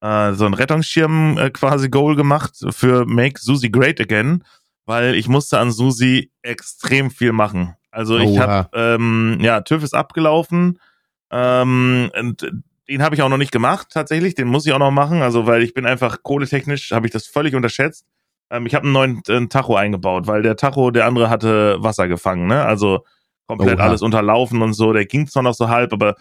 äh, 0.01 0.33
so 0.33 0.45
ein 0.45 0.53
Rettungsschirm 0.53 1.37
äh, 1.37 1.49
quasi 1.49 1.89
Goal 1.89 2.15
gemacht 2.15 2.53
für 2.69 3.05
Make 3.05 3.39
Susi 3.39 3.69
Great 3.69 3.99
Again 3.99 4.43
weil 4.89 5.13
ich 5.13 5.27
musste 5.27 5.59
an 5.59 5.71
Susi 5.71 6.31
extrem 6.41 7.11
viel 7.11 7.31
machen. 7.31 7.75
Also 7.91 8.17
ich 8.17 8.39
habe, 8.39 8.69
ähm, 8.73 9.37
ja, 9.39 9.61
TÜV 9.61 9.83
ist 9.83 9.93
abgelaufen 9.93 10.79
ähm, 11.31 12.09
und 12.19 12.51
den 12.87 13.03
habe 13.03 13.13
ich 13.13 13.21
auch 13.21 13.29
noch 13.29 13.37
nicht 13.37 13.51
gemacht 13.51 13.89
tatsächlich, 13.91 14.33
den 14.33 14.47
muss 14.47 14.65
ich 14.65 14.73
auch 14.73 14.79
noch 14.79 14.89
machen, 14.89 15.21
also 15.21 15.45
weil 15.45 15.61
ich 15.61 15.75
bin 15.75 15.85
einfach 15.85 16.23
kohletechnisch, 16.23 16.91
habe 16.91 17.05
ich 17.05 17.13
das 17.13 17.27
völlig 17.27 17.53
unterschätzt. 17.53 18.07
Ähm, 18.49 18.65
ich 18.65 18.73
habe 18.73 18.85
einen 18.85 18.93
neuen 18.93 19.21
äh, 19.27 19.45
Tacho 19.47 19.75
eingebaut, 19.75 20.25
weil 20.25 20.41
der 20.41 20.55
Tacho, 20.55 20.89
der 20.89 21.05
andere 21.05 21.29
hatte 21.29 21.77
Wasser 21.83 22.07
gefangen, 22.07 22.47
ne? 22.47 22.65
Also 22.65 23.05
komplett 23.45 23.77
Oha. 23.77 23.85
alles 23.85 24.01
unterlaufen 24.01 24.63
und 24.63 24.73
so, 24.73 24.91
der 24.91 25.05
ging 25.05 25.27
zwar 25.27 25.43
noch 25.43 25.53
so 25.53 25.69
halb, 25.69 25.93
aber 25.93 26.15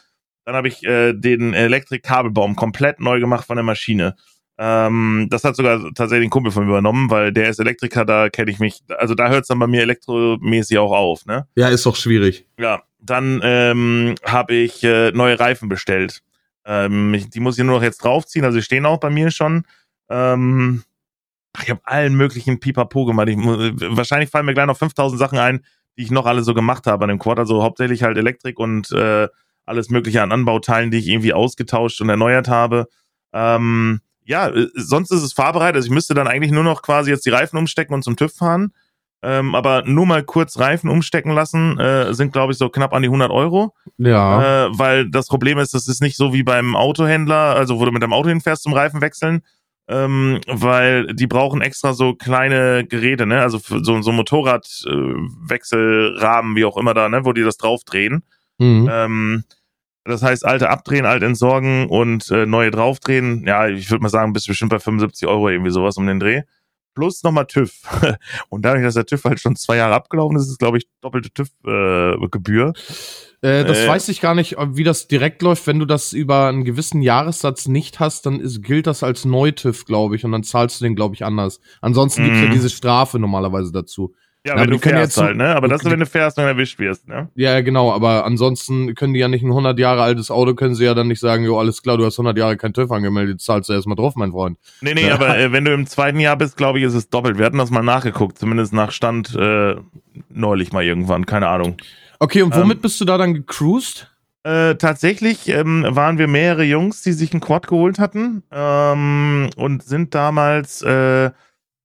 dann 0.45 0.57
habe 0.57 0.69
ich 0.69 0.85
äh, 0.85 1.15
den 1.15 1.55
Elektrikkabelbaum 1.55 2.55
komplett 2.55 3.01
neu 3.01 3.19
gemacht 3.19 3.47
von 3.47 3.57
der 3.57 3.65
Maschine. 3.65 4.15
Ähm, 4.61 5.29
das 5.31 5.45
hat 5.45 5.55
sogar 5.55 5.81
tatsächlich 5.95 6.27
ein 6.27 6.31
Kumpel 6.31 6.51
von 6.51 6.65
mir 6.65 6.71
übernommen, 6.71 7.11
weil 7.11 7.33
der 7.33 7.49
ist 7.49 7.61
Elektriker, 7.61 8.05
da 8.05 8.29
kenne 8.29 8.51
ich 8.51 8.59
mich, 8.59 8.83
also 8.99 9.15
da 9.15 9.29
hört 9.29 9.43
es 9.43 9.49
dann 9.49 9.61
bei 9.61 9.69
mir 9.69 9.83
elektromäßig 9.83 10.79
auch 10.79 10.91
auf, 10.91 11.27
ne? 11.27 11.47
Ja, 11.55 11.69
ist 11.69 11.87
doch 11.87 11.95
schwierig. 11.95 12.47
Ja, 12.59 12.83
dann 12.99 13.41
ähm, 13.45 14.17
habe 14.25 14.55
ich 14.55 14.83
äh, 14.83 15.13
neue 15.13 15.39
Reifen 15.39 15.69
bestellt. 15.69 16.23
Ähm, 16.65 17.15
ich, 17.15 17.31
die 17.31 17.39
muss 17.39 17.57
ich 17.57 17.65
nur 17.65 17.77
noch 17.77 17.85
jetzt 17.85 18.03
draufziehen, 18.03 18.45
also 18.45 18.59
die 18.59 18.65
stehen 18.65 18.85
auch 18.85 18.99
bei 18.99 19.11
mir 19.11 19.31
schon. 19.31 19.63
Ähm, 20.09 20.83
ich 21.63 21.71
habe 21.71 21.81
allen 21.85 22.15
möglichen 22.15 22.59
Pipapo 22.59 23.05
gemacht. 23.05 23.29
Ich, 23.29 23.37
wahrscheinlich 23.39 24.31
fallen 24.31 24.47
mir 24.47 24.55
gleich 24.55 24.67
noch 24.67 24.77
5000 24.77 25.19
Sachen 25.19 25.39
ein, 25.39 25.65
die 25.97 26.03
ich 26.03 26.11
noch 26.11 26.27
alle 26.27 26.43
so 26.43 26.53
gemacht 26.53 26.87
habe 26.87 27.05
an 27.05 27.09
dem 27.09 27.19
Quad. 27.19 27.39
Also 27.39 27.63
hauptsächlich 27.63 28.03
halt 28.03 28.17
Elektrik 28.17 28.59
und 28.59 28.91
äh, 28.93 29.29
alles 29.67 29.89
mögliche 29.91 30.23
an 30.23 30.33
Anbauteilen, 30.33 30.91
die 30.91 30.99
ich 30.99 31.09
irgendwie 31.09 31.33
ausgetauscht 31.33 32.01
und 32.01 32.09
erneuert 32.09 32.49
habe. 32.49 32.87
Ähm, 33.33 34.01
ja, 34.29 34.49
äh, 34.49 34.69
sonst 34.75 35.11
ist 35.11 35.23
es 35.23 35.33
fahrbereit. 35.33 35.75
Also 35.75 35.87
ich 35.87 35.93
müsste 35.93 36.15
dann 36.15 36.29
eigentlich 36.29 36.53
nur 36.53 36.63
noch 36.63 36.83
quasi 36.83 37.11
jetzt 37.11 37.27
die 37.27 37.31
Reifen 37.31 37.57
umstecken 37.57 37.95
und 37.95 38.05
zum 38.05 38.15
TÜV 38.17 38.33
fahren. 38.33 38.73
Ähm, 39.21 39.57
aber 39.57 39.83
nur 39.85 40.07
mal 40.07 40.23
kurz 40.23 40.61
Reifen 40.61 40.89
umstecken 40.89 41.33
lassen, 41.33 41.77
äh, 41.81 42.15
sind 42.15 42.33
glaube 42.33 42.53
ich 42.53 42.59
so 42.59 42.69
knapp 42.69 42.93
an 42.93 43.03
die 43.03 43.09
100 43.09 43.33
Euro. 43.33 43.75
Ja. 43.97 44.67
Äh, 44.67 44.79
weil 44.79 45.11
das 45.11 45.27
Problem 45.27 45.59
ist, 45.59 45.75
das 45.75 45.89
ist 45.89 46.01
nicht 46.01 46.17
so 46.17 46.33
wie 46.33 46.45
beim 46.45 46.77
Autohändler, 46.77 47.57
also 47.57 47.81
wo 47.81 47.85
du 47.85 47.91
mit 47.91 48.05
dem 48.05 48.13
Auto 48.13 48.29
hinfährst 48.29 48.63
zum 48.63 48.75
Reifen 48.75 49.01
wechseln, 49.01 49.43
ähm, 49.89 50.39
weil 50.47 51.13
die 51.15 51.27
brauchen 51.27 51.63
extra 51.63 51.95
so 51.95 52.15
kleine 52.15 52.87
Geräte, 52.87 53.27
ne? 53.27 53.41
Also 53.41 53.59
so, 53.59 54.03
so 54.03 54.13
Motorradwechselrahmen, 54.13 56.53
äh, 56.53 56.57
wie 56.57 56.65
auch 56.65 56.77
immer 56.77 56.95
da, 56.95 57.09
ne? 57.09 57.25
Wo 57.25 57.33
die 57.33 57.43
das 57.43 57.57
draufdrehen. 57.57 58.23
Mhm. 58.59 58.89
Ähm, 58.93 59.43
das 60.09 60.23
heißt, 60.23 60.45
alte 60.45 60.71
abdrehen, 60.71 61.07
alt 61.07 61.23
entsorgen 61.23 61.89
und 61.89 62.31
äh, 62.31 62.47
neue 62.47 62.71
draufdrehen. 62.71 63.47
Ja, 63.47 63.69
ich 63.69 63.91
würde 63.91 64.03
mal 64.03 64.09
sagen, 64.09 64.33
bist 64.33 64.49
bestimmt 64.49 64.71
bei 64.71 64.79
75 64.79 65.29
Euro 65.29 65.49
irgendwie 65.49 65.71
sowas 65.71 65.97
um 65.97 66.07
den 66.07 66.19
Dreh. 66.19 66.43
Plus 66.95 67.23
nochmal 67.23 67.47
TÜV. 67.47 67.73
Und 68.49 68.65
dadurch, 68.65 68.83
dass 68.83 68.95
der 68.95 69.07
TÜV 69.07 69.23
halt 69.25 69.39
schon 69.39 69.55
zwei 69.55 69.77
Jahre 69.77 69.95
abgelaufen 69.95 70.37
ist, 70.37 70.47
ist 70.47 70.51
es, 70.51 70.59
glaube 70.59 70.79
ich, 70.79 70.89
doppelte 71.01 71.31
TÜV-Gebühr. 71.31 72.73
Äh, 73.41 73.61
äh, 73.61 73.65
das 73.65 73.79
äh, 73.79 73.89
weiß 73.89 74.09
ich 74.09 74.21
gar 74.21 74.35
nicht, 74.35 74.57
wie 74.59 74.83
das 74.83 75.07
direkt 75.07 75.43
läuft. 75.43 75.69
Wenn 75.69 75.79
du 75.79 75.85
das 75.85 76.13
über 76.13 76.49
einen 76.49 76.65
gewissen 76.65 77.01
Jahressatz 77.01 77.69
nicht 77.69 78.01
hast, 78.01 78.27
dann 78.27 78.41
ist, 78.41 78.65
gilt 78.65 78.89
das 78.89 79.05
als 79.05 79.25
Neutüv, 79.25 79.85
glaube 79.85 80.17
ich, 80.17 80.25
und 80.25 80.33
dann 80.33 80.43
zahlst 80.43 80.81
du 80.81 80.85
den, 80.87 80.97
glaube 80.97 81.15
ich, 81.15 81.25
anders. 81.25 81.61
Ansonsten 81.81 82.25
gibt's 82.25 82.41
ja 82.41 82.49
mhm. 82.49 82.53
diese 82.53 82.71
Strafe 82.71 83.21
normalerweise 83.21 83.71
dazu. 83.71 84.13
Ja, 84.47 84.55
Na, 84.55 84.63
wenn 84.63 84.71
du 84.71 84.79
fährst 84.79 85.17
jetzt, 85.17 85.17
halt, 85.19 85.37
ne? 85.37 85.55
Aber 85.55 85.69
das 85.69 85.83
ist, 85.83 85.91
wenn 85.91 85.99
du 85.99 86.07
fährst 86.07 86.39
und 86.39 86.45
erwischt 86.45 86.79
wirst, 86.79 87.09
ne? 87.09 87.29
Ja, 87.35 87.61
genau, 87.61 87.93
aber 87.93 88.25
ansonsten 88.25 88.95
können 88.95 89.13
die 89.13 89.21
ja 89.21 89.29
nicht 89.29 89.43
ein 89.43 89.51
100 89.51 89.79
Jahre 89.79 90.03
altes 90.03 90.31
Auto, 90.31 90.55
können 90.55 90.75
sie 90.75 90.85
ja 90.85 90.95
dann 90.95 91.09
nicht 91.09 91.21
sagen, 91.21 91.45
jo, 91.45 91.59
alles 91.59 91.83
klar, 91.83 91.99
du 91.99 92.05
hast 92.05 92.19
100 92.19 92.39
Jahre 92.39 92.57
kein 92.57 92.73
TÜV 92.73 92.91
angemeldet, 92.93 93.41
zahlst 93.41 93.69
du 93.69 93.73
erstmal 93.73 93.97
drauf, 93.97 94.15
mein 94.17 94.31
Freund. 94.31 94.57
Nee, 94.81 94.95
nee, 94.95 95.09
ja. 95.09 95.15
aber 95.15 95.37
äh, 95.37 95.53
wenn 95.53 95.65
du 95.65 95.73
im 95.75 95.87
zweiten 95.87 96.21
Jahr 96.21 96.37
bist, 96.37 96.57
glaube 96.57 96.79
ich, 96.79 96.85
ist 96.85 96.95
es 96.95 97.11
doppelt. 97.11 97.37
Wir 97.37 97.47
hatten 97.47 97.59
das 97.59 97.71
mal 97.71 97.83
nachgeguckt, 97.83 98.39
zumindest 98.39 98.73
nach 98.73 98.93
Stand 98.93 99.35
äh, 99.35 99.75
neulich 100.31 100.73
mal 100.73 100.85
irgendwann, 100.85 101.27
keine 101.27 101.49
Ahnung. 101.49 101.77
Okay, 102.21 102.43
und 102.43 102.55
womit 102.55 102.79
ähm, 102.79 102.83
bist 102.83 103.01
du 103.01 103.05
da 103.05 103.19
dann 103.19 103.35
gecruised? 103.35 104.11
Äh, 104.45 104.77
tatsächlich 104.77 105.49
ähm, 105.49 105.85
waren 105.89 106.17
wir 106.17 106.29
mehrere 106.29 106.63
Jungs, 106.63 107.03
die 107.03 107.13
sich 107.13 107.35
ein 107.35 107.41
Quad 107.41 107.67
geholt 107.67 107.99
hatten 107.99 108.45
ähm, 108.53 109.51
und 109.57 109.83
sind 109.83 110.15
damals 110.15 110.81
äh, 110.83 111.31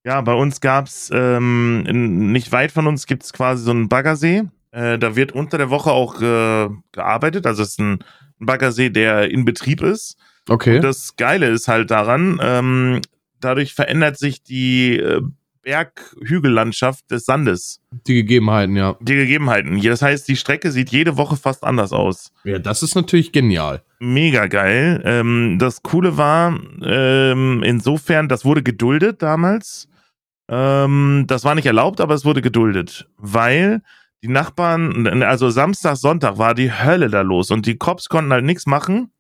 ja, 0.05 0.21
bei 0.21 0.33
uns 0.33 0.61
gab's 0.61 1.09
ähm, 1.13 1.83
nicht 2.31 2.51
weit 2.51 2.71
von 2.71 2.87
uns 2.87 3.07
gibt's 3.07 3.33
quasi 3.33 3.63
so 3.63 3.71
einen 3.71 3.89
Baggersee. 3.89 4.43
Äh, 4.71 4.97
da 4.97 5.15
wird 5.15 5.31
unter 5.31 5.57
der 5.57 5.69
Woche 5.69 5.91
auch 5.91 6.21
äh, 6.21 6.69
gearbeitet. 6.91 7.45
Also 7.45 7.63
es 7.63 7.69
ist 7.69 7.79
ein 7.79 7.99
Baggersee, 8.39 8.89
der 8.89 9.29
in 9.29 9.45
Betrieb 9.45 9.81
ist. 9.81 10.17
Okay. 10.49 10.77
Und 10.77 10.83
das 10.83 11.15
Geile 11.15 11.47
ist 11.47 11.67
halt 11.67 11.91
daran, 11.91 12.39
ähm, 12.41 13.01
dadurch 13.39 13.73
verändert 13.73 14.17
sich 14.17 14.43
die 14.43 14.97
äh, 14.97 15.21
Berghügellandschaft 15.61 17.09
des 17.09 17.25
Sandes. 17.25 17.79
Die 18.05 18.15
Gegebenheiten, 18.15 18.75
ja. 18.75 18.97
Die 18.99 19.15
Gegebenheiten. 19.15 19.81
Das 19.81 20.01
heißt, 20.01 20.27
die 20.27 20.35
Strecke 20.35 20.71
sieht 20.71 20.89
jede 20.89 21.15
Woche 21.15 21.37
fast 21.37 21.63
anders 21.63 21.93
aus. 21.93 22.33
Ja, 22.43 22.59
das 22.59 22.83
ist 22.83 22.95
natürlich 22.95 23.31
genial. 23.31 23.81
Mega 23.99 24.47
geil. 24.47 25.01
Ähm, 25.05 25.57
das 25.59 25.81
Coole 25.81 26.17
war, 26.17 26.59
ähm, 26.83 27.63
insofern, 27.63 28.27
das 28.27 28.43
wurde 28.43 28.61
geduldet 28.61 29.21
damals. 29.21 29.87
Ähm, 30.49 31.25
das 31.27 31.43
war 31.43 31.55
nicht 31.55 31.65
erlaubt, 31.65 32.01
aber 32.01 32.13
es 32.13 32.25
wurde 32.25 32.41
geduldet, 32.41 33.07
weil 33.17 33.81
die 34.23 34.29
Nachbarn, 34.29 35.23
also 35.23 35.49
Samstag, 35.49 35.97
Sonntag 35.97 36.37
war 36.37 36.53
die 36.53 36.71
Hölle 36.71 37.09
da 37.09 37.21
los 37.21 37.51
und 37.51 37.65
die 37.65 37.77
Cops 37.77 38.09
konnten 38.09 38.31
halt 38.31 38.45
nichts 38.45 38.65
machen, 38.65 39.11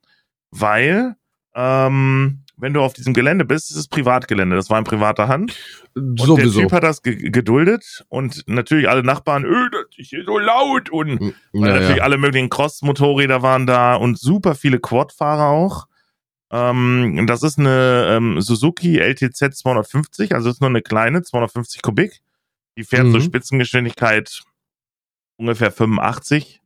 weil 0.51 1.15
ähm, 1.55 2.43
wenn 2.57 2.73
du 2.73 2.81
auf 2.81 2.93
diesem 2.93 3.13
Gelände 3.13 3.45
bist, 3.45 3.71
ist 3.71 3.77
es 3.77 3.87
Privatgelände. 3.87 4.55
Das 4.55 4.69
war 4.69 4.77
in 4.77 4.85
privater 4.85 5.27
Hand. 5.27 5.57
Und 5.95 6.19
Sowieso. 6.19 6.59
der 6.59 6.67
Typ 6.67 6.71
hat 6.71 6.83
das 6.83 7.01
ge 7.01 7.29
geduldet 7.29 8.05
und 8.09 8.43
natürlich 8.47 8.87
alle 8.87 9.03
Nachbarn, 9.03 9.43
öh, 9.43 9.69
das 9.71 9.97
ist 9.97 10.09
hier 10.09 10.23
so 10.23 10.37
laut 10.37 10.89
und 10.89 11.19
ja, 11.51 11.67
natürlich 11.67 12.01
alle 12.01 12.17
möglichen 12.17 12.49
Cross-Motorräder 12.49 13.41
waren 13.41 13.67
da 13.67 13.95
und 13.95 14.17
super 14.17 14.55
viele 14.55 14.79
Quad-Fahrer 14.79 15.47
auch. 15.47 15.87
Ähm, 16.53 17.25
das 17.25 17.41
ist 17.41 17.57
eine 17.57 18.15
ähm, 18.15 18.39
Suzuki 18.39 18.99
LTZ 18.99 19.57
250, 19.57 20.35
also 20.35 20.51
ist 20.51 20.61
nur 20.61 20.69
eine 20.69 20.83
kleine, 20.83 21.23
250 21.23 21.81
Kubik. 21.81 22.21
Die 22.77 22.83
fährt 22.83 23.07
mhm. 23.07 23.11
zur 23.11 23.21
Spitzengeschwindigkeit 23.21 24.43
ungefähr 25.37 25.71
85. 25.71 26.61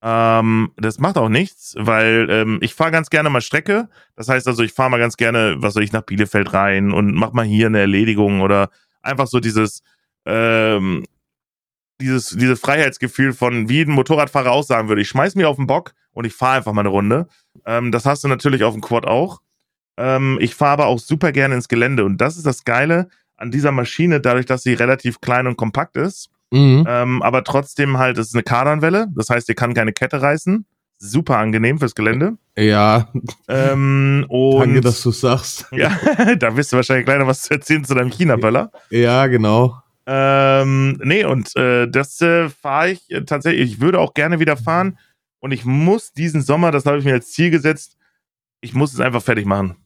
Ähm, 0.00 0.72
das 0.76 1.00
macht 1.00 1.18
auch 1.18 1.28
nichts, 1.28 1.74
weil 1.76 2.28
ähm, 2.30 2.58
ich 2.60 2.74
fahre 2.74 2.92
ganz 2.92 3.10
gerne 3.10 3.28
mal 3.28 3.40
Strecke. 3.40 3.88
Das 4.14 4.28
heißt 4.28 4.46
also, 4.46 4.62
ich 4.62 4.72
fahre 4.72 4.90
mal 4.90 5.00
ganz 5.00 5.16
gerne, 5.16 5.56
was 5.58 5.74
soll 5.74 5.82
ich, 5.82 5.92
nach 5.92 6.02
Bielefeld 6.02 6.52
rein 6.52 6.92
und 6.92 7.12
mach 7.16 7.32
mal 7.32 7.44
hier 7.44 7.66
eine 7.66 7.80
Erledigung 7.80 8.42
oder 8.42 8.70
einfach 9.02 9.26
so 9.26 9.40
dieses, 9.40 9.82
ähm, 10.24 11.04
dieses, 12.00 12.30
dieses 12.30 12.60
Freiheitsgefühl 12.60 13.32
von, 13.32 13.68
wie 13.68 13.80
ein 13.80 13.90
Motorradfahrer 13.90 14.52
auch 14.52 14.62
sagen 14.62 14.88
würde, 14.88 15.02
ich 15.02 15.08
schmeiß 15.08 15.34
mich 15.34 15.46
auf 15.46 15.56
den 15.56 15.66
Bock 15.66 15.94
und 16.16 16.24
ich 16.24 16.32
fahre 16.32 16.56
einfach 16.56 16.72
mal 16.72 16.80
eine 16.80 16.88
Runde. 16.88 17.28
Ähm, 17.66 17.92
das 17.92 18.06
hast 18.06 18.24
du 18.24 18.28
natürlich 18.28 18.64
auf 18.64 18.72
dem 18.72 18.80
Quad 18.80 19.06
auch. 19.06 19.42
Ähm, 19.98 20.38
ich 20.40 20.54
fahre 20.54 20.72
aber 20.72 20.86
auch 20.86 20.98
super 20.98 21.30
gerne 21.30 21.54
ins 21.54 21.68
Gelände 21.68 22.04
und 22.04 22.18
das 22.20 22.38
ist 22.38 22.46
das 22.46 22.64
Geile 22.64 23.08
an 23.36 23.50
dieser 23.50 23.70
Maschine, 23.70 24.20
dadurch, 24.20 24.46
dass 24.46 24.62
sie 24.62 24.72
relativ 24.72 25.20
klein 25.20 25.46
und 25.46 25.56
kompakt 25.56 25.96
ist. 25.96 26.30
Mhm. 26.50 26.86
Ähm, 26.88 27.22
aber 27.22 27.44
trotzdem 27.44 27.98
halt, 27.98 28.16
es 28.16 28.28
ist 28.28 28.34
eine 28.34 28.44
Kardanwelle, 28.44 29.08
das 29.14 29.28
heißt, 29.28 29.48
ihr 29.50 29.54
kann 29.54 29.74
keine 29.74 29.92
Kette 29.92 30.22
reißen. 30.22 30.64
Super 30.98 31.36
angenehm 31.36 31.78
fürs 31.78 31.94
Gelände. 31.94 32.38
Ja. 32.56 33.08
Ähm, 33.48 34.24
und, 34.30 34.60
Danke, 34.60 34.80
dass 34.80 35.02
du 35.02 35.10
sagst. 35.10 35.66
Ja, 35.72 35.90
da 36.38 36.56
wirst 36.56 36.72
du 36.72 36.76
wahrscheinlich 36.76 37.04
gleich 37.04 37.18
noch 37.18 37.26
was 37.26 37.42
zu 37.42 37.52
erzählen 37.52 37.84
zu 37.84 37.94
deinem 37.94 38.10
China-Böller. 38.10 38.72
Ja, 38.88 39.26
genau. 39.26 39.82
Ähm, 40.06 40.98
nee, 41.04 41.24
und 41.24 41.54
äh, 41.56 41.86
das 41.88 42.22
äh, 42.22 42.48
fahre 42.48 42.92
ich 42.92 43.10
äh, 43.10 43.24
tatsächlich. 43.24 43.72
Ich 43.72 43.80
würde 43.82 44.00
auch 44.00 44.14
gerne 44.14 44.40
wieder 44.40 44.56
fahren. 44.56 44.96
Und 45.40 45.52
ich 45.52 45.64
muss 45.64 46.12
diesen 46.12 46.42
Sommer, 46.42 46.70
das 46.70 46.86
habe 46.86 46.98
ich 46.98 47.04
mir 47.04 47.14
als 47.14 47.32
Ziel 47.32 47.50
gesetzt, 47.50 47.96
ich 48.60 48.74
muss 48.74 48.92
es 48.92 49.00
einfach 49.00 49.22
fertig 49.22 49.46
machen. 49.46 49.76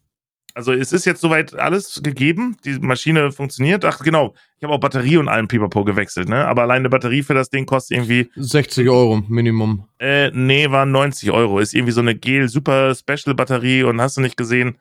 Also 0.54 0.72
es 0.72 0.92
ist 0.92 1.04
jetzt 1.04 1.20
soweit 1.20 1.54
alles 1.54 2.00
gegeben, 2.02 2.56
die 2.64 2.78
Maschine 2.78 3.30
funktioniert. 3.30 3.84
Ach 3.84 4.00
genau, 4.00 4.34
ich 4.58 4.64
habe 4.64 4.74
auch 4.74 4.80
Batterie 4.80 5.16
und 5.16 5.28
allen 5.28 5.46
Pipapo 5.46 5.84
gewechselt, 5.84 6.28
ne? 6.28 6.46
Aber 6.46 6.62
alleine 6.62 6.80
eine 6.80 6.90
Batterie 6.90 7.22
für 7.22 7.34
das 7.34 7.50
Ding 7.50 7.66
kostet 7.66 7.98
irgendwie 7.98 8.30
60 8.34 8.88
Euro 8.88 9.22
Minimum. 9.28 9.86
Äh, 10.00 10.30
nee, 10.32 10.68
waren 10.70 10.90
90 10.90 11.30
Euro. 11.30 11.60
Ist 11.60 11.72
irgendwie 11.72 11.92
so 11.92 12.00
eine 12.00 12.16
Gel 12.16 12.48
Super 12.48 12.94
Special 12.94 13.34
Batterie 13.34 13.84
und 13.84 14.00
hast 14.00 14.16
du 14.16 14.20
nicht 14.20 14.36
gesehen? 14.36 14.78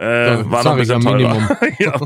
Äh, 0.00 0.26
ja, 0.26 0.50
war 0.50 0.64
noch 0.64 0.72
ein 0.72 0.78
bisschen 0.78 1.00
teurer. 1.00 1.58
ja. 1.78 2.00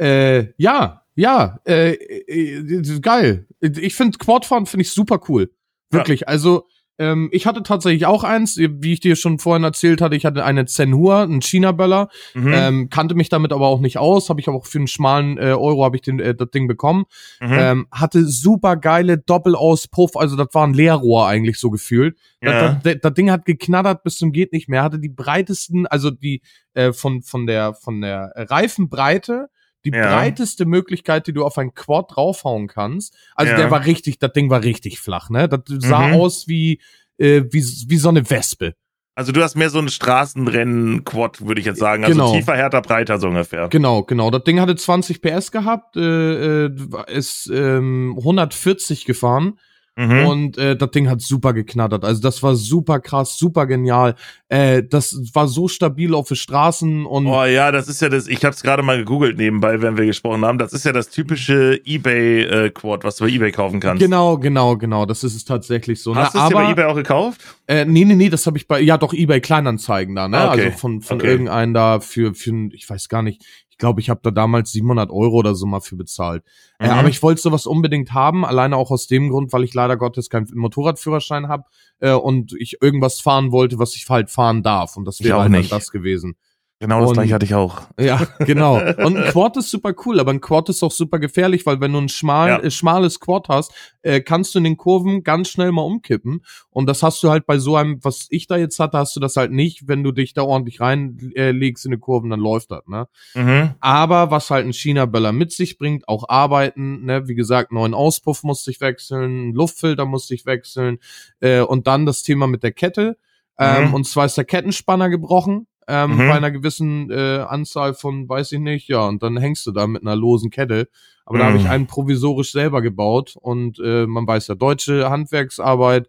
äh, 0.04 0.52
ja, 0.56 1.04
ja, 1.14 1.60
äh, 1.64 1.92
äh, 1.92 3.00
geil. 3.00 3.46
Ich 3.60 3.94
finde 3.94 4.18
Quadfahren 4.18 4.66
finde 4.66 4.82
ich 4.82 4.90
super 4.90 5.20
cool. 5.28 5.50
Wirklich. 5.92 6.20
Ja. 6.20 6.26
Also, 6.28 6.66
ähm, 6.98 7.30
ich 7.32 7.46
hatte 7.46 7.62
tatsächlich 7.62 8.06
auch 8.06 8.22
eins, 8.22 8.58
wie 8.58 8.92
ich 8.92 9.00
dir 9.00 9.16
schon 9.16 9.38
vorhin 9.38 9.64
erzählt 9.64 10.00
hatte, 10.00 10.14
ich 10.14 10.26
hatte 10.26 10.44
eine 10.44 10.66
Zenhur, 10.66 11.18
einen 11.18 11.40
China-Böller, 11.40 12.08
mhm. 12.34 12.52
ähm, 12.54 12.90
kannte 12.90 13.14
mich 13.14 13.30
damit 13.30 13.52
aber 13.52 13.66
auch 13.66 13.80
nicht 13.80 13.98
aus, 13.98 14.28
habe 14.28 14.40
ich 14.40 14.48
aber 14.48 14.58
auch 14.58 14.66
für 14.66 14.78
einen 14.78 14.88
schmalen 14.88 15.38
äh, 15.38 15.52
Euro 15.52 15.84
habe 15.84 15.96
ich 15.96 16.02
den, 16.02 16.20
äh, 16.20 16.34
das 16.34 16.50
Ding 16.50 16.68
bekommen. 16.68 17.04
Mhm. 17.40 17.52
Ähm, 17.52 17.86
hatte 17.90 18.24
super 18.26 18.76
geile 18.76 19.16
Doppelauspuff, 19.18 20.16
also 20.16 20.36
das 20.36 20.48
war 20.52 20.66
ein 20.66 20.74
Leerrohr 20.74 21.26
eigentlich 21.26 21.58
so 21.58 21.70
gefühlt. 21.70 22.16
Ja. 22.42 22.74
Das, 22.74 22.82
das, 22.82 22.96
das, 23.00 23.14
Ding 23.14 23.30
hat 23.30 23.46
geknattert 23.46 24.02
bis 24.02 24.18
zum 24.18 24.30
geht 24.30 24.52
nicht 24.52 24.68
mehr, 24.68 24.82
hatte 24.82 24.98
die 24.98 25.08
breitesten, 25.08 25.86
also 25.86 26.10
die 26.10 26.42
äh, 26.74 26.92
von 26.92 27.22
von 27.22 27.46
der 27.46 27.74
von 27.74 28.00
der 28.00 28.32
Reifenbreite 28.36 29.48
die 29.84 29.90
ja. 29.90 30.14
breiteste 30.14 30.64
Möglichkeit, 30.64 31.26
die 31.26 31.32
du 31.32 31.44
auf 31.44 31.58
ein 31.58 31.74
Quad 31.74 32.14
draufhauen 32.14 32.68
kannst. 32.68 33.16
Also 33.34 33.52
ja. 33.52 33.58
der 33.58 33.70
war 33.70 33.84
richtig, 33.84 34.18
das 34.18 34.32
Ding 34.32 34.50
war 34.50 34.62
richtig 34.62 35.00
flach, 35.00 35.30
ne? 35.30 35.48
Das 35.48 35.60
sah 35.66 36.08
mhm. 36.08 36.14
aus 36.14 36.48
wie, 36.48 36.80
äh, 37.18 37.42
wie, 37.50 37.64
wie 37.88 37.96
so 37.96 38.08
eine 38.08 38.28
Wespe. 38.28 38.74
Also 39.14 39.32
du 39.32 39.42
hast 39.42 39.56
mehr 39.56 39.68
so 39.68 39.78
ein 39.78 39.88
Straßenrennen-Quad, 39.88 41.46
würde 41.46 41.60
ich 41.60 41.66
jetzt 41.66 41.78
sagen. 41.78 42.04
Also 42.04 42.16
genau. 42.16 42.32
tiefer, 42.32 42.56
härter, 42.56 42.80
breiter 42.80 43.18
so 43.18 43.28
ungefähr. 43.28 43.68
Genau, 43.68 44.04
genau. 44.04 44.30
Das 44.30 44.44
Ding 44.44 44.58
hatte 44.58 44.74
20 44.74 45.20
PS 45.20 45.52
gehabt, 45.52 45.96
äh, 45.96 46.64
äh, 46.64 46.70
ist 47.08 47.50
ähm, 47.52 48.14
140 48.16 49.04
gefahren. 49.04 49.58
Mhm. 49.94 50.26
Und 50.26 50.58
äh, 50.58 50.74
das 50.74 50.90
Ding 50.90 51.10
hat 51.10 51.20
super 51.20 51.52
geknattert. 51.52 52.02
Also 52.04 52.22
das 52.22 52.42
war 52.42 52.56
super 52.56 52.98
krass, 52.98 53.36
super 53.36 53.66
genial. 53.66 54.14
Äh, 54.48 54.82
das 54.82 55.18
war 55.34 55.48
so 55.48 55.68
stabil 55.68 56.14
auf 56.14 56.28
den 56.28 56.36
Straßen 56.38 57.04
und. 57.04 57.26
Oh 57.26 57.44
ja, 57.44 57.70
das 57.70 57.88
ist 57.88 58.00
ja 58.00 58.08
das. 58.08 58.26
Ich 58.26 58.42
habe 58.42 58.54
es 58.54 58.62
gerade 58.62 58.82
mal 58.82 58.96
gegoogelt 58.96 59.36
nebenbei, 59.36 59.82
wenn 59.82 59.98
wir 59.98 60.06
gesprochen 60.06 60.46
haben. 60.46 60.56
Das 60.56 60.72
ist 60.72 60.86
ja 60.86 60.92
das 60.92 61.10
typische 61.10 61.78
eBay 61.84 62.42
äh, 62.44 62.70
Quad, 62.70 63.04
was 63.04 63.16
du 63.16 63.24
bei 63.24 63.30
eBay 63.30 63.52
kaufen 63.52 63.80
kannst. 63.80 64.02
Genau, 64.02 64.38
genau, 64.38 64.78
genau. 64.78 65.04
Das 65.04 65.24
ist 65.24 65.34
es 65.34 65.44
tatsächlich 65.44 66.02
so. 66.02 66.14
Ne? 66.14 66.20
Hast 66.20 66.34
du 66.34 66.38
es 66.38 66.50
bei 66.50 66.70
eBay 66.70 66.86
auch 66.86 66.96
gekauft? 66.96 67.42
Äh, 67.66 67.84
nee, 67.84 68.06
nee, 68.06 68.14
nee. 68.14 68.30
Das 68.30 68.46
habe 68.46 68.56
ich 68.56 68.66
bei 68.66 68.80
ja 68.80 68.96
doch 68.96 69.12
eBay 69.12 69.42
Kleinanzeigen 69.42 70.14
da. 70.14 70.26
Ne? 70.26 70.38
Ah, 70.38 70.52
okay. 70.52 70.64
Also 70.66 70.78
von 70.78 71.02
von 71.02 71.18
okay. 71.18 71.26
irgendeinem 71.26 71.74
da 71.74 72.00
für 72.00 72.34
für 72.34 72.52
ich 72.72 72.88
weiß 72.88 73.10
gar 73.10 73.22
nicht 73.22 73.44
glaube, 73.82 74.00
ich 74.00 74.08
habe 74.08 74.20
da 74.22 74.30
damals 74.30 74.70
700 74.72 75.10
Euro 75.10 75.36
oder 75.38 75.54
so 75.56 75.66
mal 75.66 75.80
für 75.80 75.96
bezahlt. 75.96 76.44
Äh, 76.78 76.86
Mhm. 76.86 76.92
aber 76.94 77.08
ich 77.08 77.20
wollte 77.22 77.42
sowas 77.42 77.66
unbedingt 77.66 78.14
haben, 78.14 78.44
alleine 78.44 78.76
auch 78.76 78.90
aus 78.92 79.08
dem 79.08 79.28
Grund, 79.28 79.52
weil 79.52 79.64
ich 79.64 79.74
leider 79.74 79.96
Gottes 79.96 80.30
keinen 80.30 80.46
Motorradführerschein 80.54 81.48
habe 81.48 81.64
äh, 81.98 82.12
und 82.12 82.52
ich 82.58 82.80
irgendwas 82.80 83.20
fahren 83.20 83.50
wollte, 83.52 83.78
was 83.80 83.96
ich 83.96 84.08
halt 84.08 84.30
fahren 84.30 84.62
darf. 84.62 84.96
Und 84.96 85.04
das 85.04 85.20
wäre 85.22 85.40
halt 85.40 85.52
dann 85.52 85.60
nicht. 85.60 85.72
das 85.72 85.90
gewesen. 85.90 86.36
Genau 86.82 86.98
das 87.00 87.10
Und- 87.10 87.14
gleiche 87.14 87.34
hatte 87.34 87.46
ich 87.46 87.54
auch. 87.54 87.82
Ja, 87.98 88.26
genau. 88.40 88.74
Und 88.74 89.16
ein 89.16 89.30
Quad 89.30 89.56
ist 89.56 89.70
super 89.70 89.94
cool, 90.04 90.18
aber 90.18 90.32
ein 90.32 90.40
Quad 90.40 90.68
ist 90.68 90.82
auch 90.82 90.90
super 90.90 91.20
gefährlich, 91.20 91.64
weil 91.64 91.80
wenn 91.80 91.92
du 91.92 91.98
ein 92.00 92.08
schmal, 92.08 92.48
Ja. 92.48 92.58
äh, 92.58 92.70
schmales 92.72 93.20
Quad 93.20 93.48
hast, 93.48 93.72
äh, 94.02 94.20
kannst 94.20 94.52
du 94.54 94.58
in 94.58 94.64
den 94.64 94.76
Kurven 94.76 95.22
ganz 95.22 95.48
schnell 95.48 95.70
mal 95.70 95.82
umkippen. 95.82 96.44
Und 96.70 96.86
das 96.86 97.04
hast 97.04 97.22
du 97.22 97.30
halt 97.30 97.46
bei 97.46 97.58
so 97.58 97.76
einem, 97.76 98.02
was 98.02 98.26
ich 98.30 98.48
da 98.48 98.56
jetzt 98.56 98.80
hatte, 98.80 98.98
hast 98.98 99.14
du 99.14 99.20
das 99.20 99.36
halt 99.36 99.52
nicht. 99.52 99.86
Wenn 99.86 100.02
du 100.02 100.10
dich 100.10 100.34
da 100.34 100.42
ordentlich 100.42 100.80
reinlegst 100.80 101.84
äh, 101.84 101.88
in 101.88 101.92
die 101.92 102.00
Kurven, 102.00 102.30
dann 102.30 102.40
läuft 102.40 102.72
das, 102.72 102.82
ne? 102.88 103.06
Mhm. 103.34 103.74
Aber 103.78 104.32
was 104.32 104.50
halt 104.50 104.66
ein 104.66 104.72
China-Böller 104.72 105.30
mit 105.30 105.52
sich 105.52 105.78
bringt, 105.78 106.08
auch 106.08 106.28
arbeiten, 106.28 107.04
ne, 107.04 107.28
wie 107.28 107.36
gesagt, 107.36 107.70
neuen 107.70 107.94
Auspuff 107.94 108.42
musste 108.42 108.72
ich 108.72 108.80
wechseln, 108.80 109.52
Luftfilter 109.54 110.04
musste 110.04 110.34
ich 110.34 110.46
wechseln, 110.46 110.98
äh, 111.38 111.60
und 111.60 111.86
dann 111.86 112.06
das 112.06 112.24
Thema 112.24 112.48
mit 112.48 112.64
der 112.64 112.72
Kette. 112.72 113.16
Ähm, 113.58 113.88
Mhm. 113.88 113.94
Und 113.94 114.06
zwar 114.08 114.24
ist 114.26 114.36
der 114.36 114.44
Kettenspanner 114.46 115.08
gebrochen, 115.10 115.66
ähm, 115.88 116.16
Mhm. 116.16 116.26
bei 116.28 116.34
einer 116.36 116.50
gewissen 116.50 117.10
äh, 117.10 117.38
Anzahl 117.40 117.94
von, 117.94 118.28
weiß 118.28 118.52
ich 118.52 118.60
nicht, 118.60 118.88
ja, 118.88 119.06
und 119.06 119.22
dann 119.22 119.36
hängst 119.36 119.66
du 119.66 119.72
da 119.72 119.86
mit 119.86 120.02
einer 120.02 120.16
losen 120.16 120.50
Kette. 120.50 120.88
Aber 121.24 121.38
da 121.38 121.46
habe 121.46 121.56
ich 121.56 121.64
Mhm. 121.64 121.70
einen 121.70 121.86
provisorisch 121.86 122.52
selber 122.52 122.82
gebaut 122.82 123.36
und 123.40 123.78
äh, 123.78 124.06
man 124.06 124.26
weiß 124.26 124.48
ja, 124.48 124.54
deutsche 124.54 125.08
Handwerksarbeit, 125.10 126.08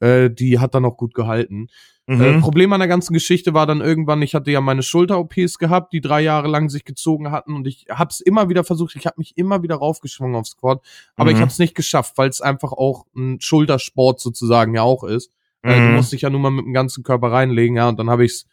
äh, 0.00 0.30
die 0.30 0.58
hat 0.58 0.74
dann 0.74 0.84
auch 0.84 0.96
gut 0.96 1.14
gehalten. 1.14 1.68
Äh, 2.06 2.32
Mhm. 2.34 2.40
Problem 2.40 2.72
an 2.74 2.80
der 2.80 2.88
ganzen 2.88 3.14
Geschichte 3.14 3.54
war 3.54 3.66
dann 3.66 3.80
irgendwann, 3.80 4.20
ich 4.20 4.34
hatte 4.34 4.50
ja 4.50 4.60
meine 4.60 4.82
Schulter-OPs 4.82 5.58
gehabt, 5.58 5.92
die 5.94 6.02
drei 6.02 6.20
Jahre 6.20 6.48
lang 6.48 6.68
sich 6.68 6.84
gezogen 6.84 7.30
hatten 7.30 7.54
und 7.54 7.66
ich 7.66 7.86
hab's 7.88 8.20
immer 8.20 8.50
wieder 8.50 8.62
versucht, 8.62 8.94
ich 8.96 9.06
habe 9.06 9.14
mich 9.18 9.36
immer 9.38 9.62
wieder 9.62 9.76
raufgeschwungen 9.76 10.36
aufs 10.36 10.56
Quad, 10.58 10.82
aber 11.16 11.30
Mhm. 11.30 11.36
ich 11.36 11.42
hab's 11.42 11.58
nicht 11.58 11.74
geschafft, 11.74 12.18
weil 12.18 12.28
es 12.28 12.42
einfach 12.42 12.72
auch 12.72 13.06
ein 13.16 13.40
Schultersport 13.40 14.20
sozusagen 14.20 14.74
ja 14.74 14.82
auch 14.82 15.02
ist. 15.04 15.30
Äh, 15.62 15.80
Mhm. 15.80 15.84
du 15.84 15.88
musst 15.92 16.12
dich 16.12 16.20
ja 16.22 16.30
nun 16.30 16.42
mal 16.42 16.50
mit 16.50 16.66
dem 16.66 16.74
ganzen 16.74 17.04
Körper 17.04 17.32
reinlegen, 17.32 17.76
ja, 17.76 17.88
und 17.88 17.98
dann 17.98 18.10
habe 18.10 18.24
ich's 18.26 18.46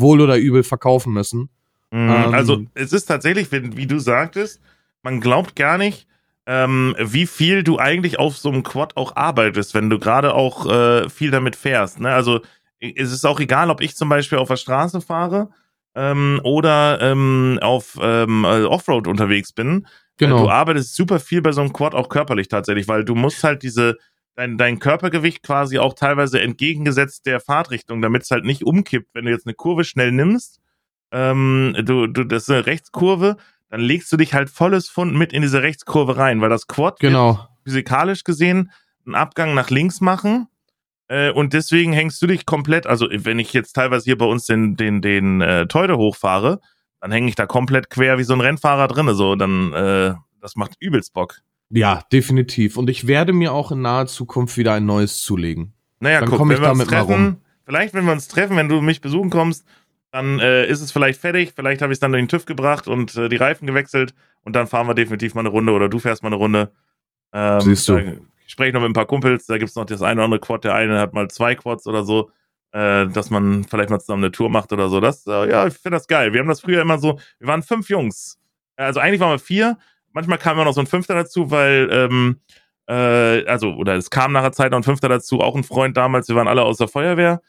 wohl 0.00 0.20
oder 0.20 0.36
übel 0.36 0.62
verkaufen 0.62 1.12
müssen. 1.12 1.48
Mhm. 1.90 2.10
Ähm, 2.10 2.34
also 2.34 2.62
es 2.74 2.92
ist 2.92 3.06
tatsächlich, 3.06 3.50
wie, 3.52 3.76
wie 3.76 3.86
du 3.86 3.98
sagtest, 3.98 4.60
man 5.02 5.20
glaubt 5.20 5.56
gar 5.56 5.78
nicht, 5.78 6.06
ähm, 6.46 6.94
wie 6.98 7.26
viel 7.26 7.62
du 7.62 7.78
eigentlich 7.78 8.18
auf 8.18 8.36
so 8.36 8.50
einem 8.50 8.62
Quad 8.62 8.96
auch 8.96 9.16
arbeitest, 9.16 9.74
wenn 9.74 9.90
du 9.90 9.98
gerade 9.98 10.34
auch 10.34 10.66
äh, 10.66 11.08
viel 11.08 11.30
damit 11.30 11.56
fährst. 11.56 12.00
Ne? 12.00 12.10
Also 12.10 12.40
es 12.80 13.12
ist 13.12 13.26
auch 13.26 13.40
egal, 13.40 13.70
ob 13.70 13.80
ich 13.80 13.96
zum 13.96 14.08
Beispiel 14.08 14.38
auf 14.38 14.48
der 14.48 14.56
Straße 14.56 15.00
fahre 15.00 15.50
ähm, 15.94 16.40
oder 16.44 17.00
ähm, 17.00 17.58
auf 17.60 17.98
ähm, 18.00 18.44
äh, 18.44 18.64
Offroad 18.64 19.06
unterwegs 19.06 19.52
bin. 19.52 19.84
Äh, 19.84 19.88
Genau. 20.18 20.42
Du 20.42 20.50
arbeitest 20.50 20.96
super 20.96 21.20
viel 21.20 21.40
bei 21.40 21.52
so 21.52 21.60
einem 21.60 21.72
Quad 21.72 21.94
auch 21.94 22.08
körperlich 22.08 22.48
tatsächlich, 22.48 22.88
weil 22.88 23.04
du 23.04 23.14
musst 23.14 23.44
halt 23.44 23.62
diese 23.62 23.96
dein, 24.38 24.56
dein 24.56 24.78
Körpergewicht 24.78 25.42
quasi 25.42 25.80
auch 25.80 25.94
teilweise 25.94 26.40
entgegengesetzt 26.40 27.26
der 27.26 27.40
Fahrtrichtung, 27.40 28.00
damit 28.00 28.22
es 28.22 28.30
halt 28.30 28.44
nicht 28.44 28.62
umkippt. 28.62 29.08
Wenn 29.12 29.24
du 29.24 29.32
jetzt 29.32 29.46
eine 29.46 29.54
Kurve 29.54 29.82
schnell 29.82 30.12
nimmst, 30.12 30.60
ähm, 31.10 31.74
du, 31.84 32.06
du, 32.06 32.22
das 32.22 32.44
ist 32.44 32.50
eine 32.50 32.64
Rechtskurve, 32.64 33.36
dann 33.68 33.80
legst 33.80 34.12
du 34.12 34.16
dich 34.16 34.34
halt 34.34 34.48
volles 34.48 34.88
Pfund 34.88 35.14
mit 35.16 35.32
in 35.32 35.42
diese 35.42 35.62
Rechtskurve 35.62 36.16
rein, 36.16 36.40
weil 36.40 36.50
das 36.50 36.68
Quad 36.68 37.00
Genau. 37.00 37.48
physikalisch 37.64 38.22
gesehen 38.22 38.70
einen 39.04 39.16
Abgang 39.16 39.54
nach 39.54 39.70
links 39.70 40.00
machen. 40.00 40.46
Äh, 41.08 41.32
und 41.32 41.52
deswegen 41.52 41.92
hängst 41.92 42.22
du 42.22 42.28
dich 42.28 42.46
komplett, 42.46 42.86
also 42.86 43.08
wenn 43.10 43.40
ich 43.40 43.52
jetzt 43.52 43.72
teilweise 43.72 44.04
hier 44.04 44.18
bei 44.18 44.26
uns 44.26 44.46
den, 44.46 44.76
den, 44.76 45.02
den 45.02 45.40
äh, 45.40 45.66
Teude 45.66 45.96
hochfahre, 45.96 46.60
dann 47.00 47.10
hänge 47.10 47.28
ich 47.28 47.34
da 47.34 47.46
komplett 47.46 47.90
quer 47.90 48.18
wie 48.18 48.24
so 48.24 48.34
ein 48.34 48.40
Rennfahrer 48.40 48.86
drinne. 48.86 49.14
So, 49.14 49.34
dann, 49.34 49.72
äh, 49.72 50.14
das 50.40 50.54
macht 50.54 50.76
übelst 50.78 51.12
Bock. 51.12 51.40
Ja, 51.70 52.02
definitiv. 52.12 52.76
Und 52.76 52.88
ich 52.88 53.06
werde 53.06 53.32
mir 53.32 53.52
auch 53.52 53.72
in 53.72 53.82
naher 53.82 54.06
Zukunft 54.06 54.56
wieder 54.56 54.72
ein 54.74 54.86
neues 54.86 55.20
zulegen. 55.22 55.74
Naja, 56.00 56.20
Dann 56.20 56.28
guck, 56.30 56.38
komm 56.38 56.48
wenn 56.48 56.56
ich 56.56 56.62
damit 56.62 56.86
mal 56.86 56.96
treffen, 56.96 57.12
rum. 57.12 57.36
vielleicht, 57.64 57.94
wenn 57.94 58.04
wir 58.04 58.12
uns 58.12 58.28
treffen, 58.28 58.56
wenn 58.56 58.68
du 58.68 58.80
mich 58.80 59.00
besuchen 59.00 59.30
kommst, 59.30 59.66
dann 60.10 60.38
äh, 60.38 60.66
ist 60.66 60.80
es 60.80 60.92
vielleicht 60.92 61.20
fertig. 61.20 61.52
Vielleicht 61.54 61.82
habe 61.82 61.92
ich 61.92 61.96
es 61.96 62.00
dann 62.00 62.12
durch 62.12 62.22
den 62.22 62.28
TÜV 62.28 62.46
gebracht 62.46 62.88
und 62.88 63.14
äh, 63.16 63.28
die 63.28 63.36
Reifen 63.36 63.66
gewechselt 63.66 64.14
und 64.42 64.56
dann 64.56 64.66
fahren 64.66 64.86
wir 64.86 64.94
definitiv 64.94 65.34
mal 65.34 65.40
eine 65.40 65.50
Runde 65.50 65.72
oder 65.72 65.88
du 65.88 65.98
fährst 65.98 66.22
mal 66.22 66.28
eine 66.28 66.36
Runde. 66.36 66.72
Ähm, 67.32 67.60
Siehst 67.60 67.88
du. 67.88 67.98
Ich 68.46 68.52
spreche 68.52 68.72
noch 68.72 68.80
mit 68.80 68.88
ein 68.88 68.94
paar 68.94 69.04
Kumpels, 69.06 69.44
da 69.44 69.58
gibt's 69.58 69.74
noch 69.74 69.84
das 69.84 70.00
eine 70.00 70.14
oder 70.20 70.24
andere 70.24 70.40
Quad. 70.40 70.64
Der 70.64 70.74
eine 70.74 70.98
hat 70.98 71.12
mal 71.12 71.28
zwei 71.28 71.54
Quads 71.54 71.86
oder 71.86 72.04
so, 72.04 72.30
äh, 72.72 73.06
dass 73.08 73.28
man 73.28 73.64
vielleicht 73.64 73.90
mal 73.90 74.00
zusammen 74.00 74.24
eine 74.24 74.32
Tour 74.32 74.48
macht 74.48 74.72
oder 74.72 74.88
so. 74.88 75.00
Das, 75.00 75.26
äh, 75.26 75.50
ja, 75.50 75.66
ich 75.66 75.74
finde 75.74 75.96
das 75.96 76.06
geil. 76.06 76.32
Wir 76.32 76.40
haben 76.40 76.48
das 76.48 76.62
früher 76.62 76.80
immer 76.80 76.98
so, 76.98 77.18
wir 77.38 77.48
waren 77.48 77.62
fünf 77.62 77.90
Jungs. 77.90 78.38
Also 78.76 79.00
eigentlich 79.00 79.20
waren 79.20 79.32
wir 79.32 79.38
vier. 79.38 79.76
Manchmal 80.18 80.38
kam 80.38 80.56
immer 80.56 80.64
noch 80.64 80.74
so 80.74 80.80
ein 80.80 80.88
Fünfter 80.88 81.14
dazu, 81.14 81.52
weil 81.52 81.88
ähm, 81.92 82.40
äh, 82.88 83.46
also, 83.46 83.72
oder 83.74 83.94
es 83.94 84.10
kam 84.10 84.32
nachher 84.32 84.50
Zeit 84.50 84.72
noch 84.72 84.80
ein 84.80 84.82
Fünfter 84.82 85.08
dazu, 85.08 85.38
auch 85.38 85.54
ein 85.54 85.62
Freund 85.62 85.96
damals, 85.96 86.26
wir 86.26 86.34
waren 86.34 86.48
alle 86.48 86.64
aus 86.64 86.78
der 86.78 86.88
Feuerwehr, 86.88 87.40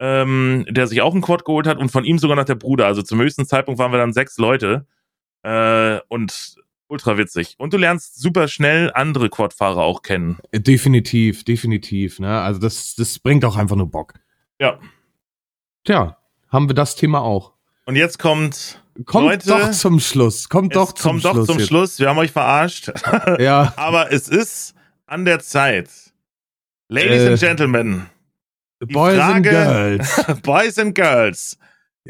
ähm, 0.00 0.66
der 0.68 0.88
sich 0.88 1.02
auch 1.02 1.14
ein 1.14 1.20
Quad 1.20 1.44
geholt 1.44 1.68
hat 1.68 1.78
und 1.78 1.92
von 1.92 2.04
ihm 2.04 2.18
sogar 2.18 2.36
noch 2.36 2.44
der 2.44 2.56
Bruder. 2.56 2.86
Also 2.86 3.02
zum 3.02 3.20
höchsten 3.20 3.46
Zeitpunkt 3.46 3.78
waren 3.78 3.92
wir 3.92 3.98
dann 3.98 4.12
sechs 4.12 4.38
Leute 4.38 4.88
äh, 5.44 6.00
und 6.08 6.56
ultra 6.88 7.16
witzig. 7.16 7.54
Und 7.58 7.72
du 7.72 7.76
lernst 7.76 8.20
super 8.20 8.48
schnell 8.48 8.90
andere 8.92 9.30
Quadfahrer 9.30 9.82
auch 9.82 10.02
kennen. 10.02 10.38
Äh, 10.50 10.58
Definitiv, 10.58 11.44
definitiv. 11.44 12.18
Ne? 12.18 12.40
Also 12.40 12.58
das, 12.58 12.96
das 12.96 13.20
bringt 13.20 13.44
auch 13.44 13.56
einfach 13.56 13.76
nur 13.76 13.88
Bock. 13.88 14.14
Ja. 14.58 14.80
Tja, 15.84 16.16
haben 16.48 16.68
wir 16.68 16.74
das 16.74 16.96
Thema 16.96 17.20
auch. 17.20 17.55
Und 17.86 17.96
jetzt 17.96 18.18
kommt, 18.18 18.80
Kommt 19.04 19.26
Leute, 19.26 19.48
doch 19.48 19.70
zum 19.72 20.00
Schluss. 20.00 20.48
Kommt 20.48 20.74
doch 20.74 20.92
zum 20.92 21.12
kommt 21.12 21.22
Schluss. 21.22 21.34
doch 21.36 21.46
zum 21.46 21.58
jetzt. 21.58 21.68
Schluss. 21.68 21.98
Wir 21.98 22.08
haben 22.08 22.18
euch 22.18 22.32
verarscht. 22.32 22.90
Ja, 23.38 23.72
Aber 23.76 24.12
es 24.12 24.28
ist 24.28 24.74
an 25.06 25.24
der 25.24 25.38
Zeit. 25.40 25.88
Ladies 26.88 27.22
Äh. 27.22 27.28
and 27.30 27.40
Gentlemen, 27.40 28.06
Boys 28.80 29.18
and 29.18 29.46
Frage- 29.46 29.50
Girls. 29.50 30.24
Boys 30.42 30.78
and 30.78 30.94
Girls. 30.94 31.58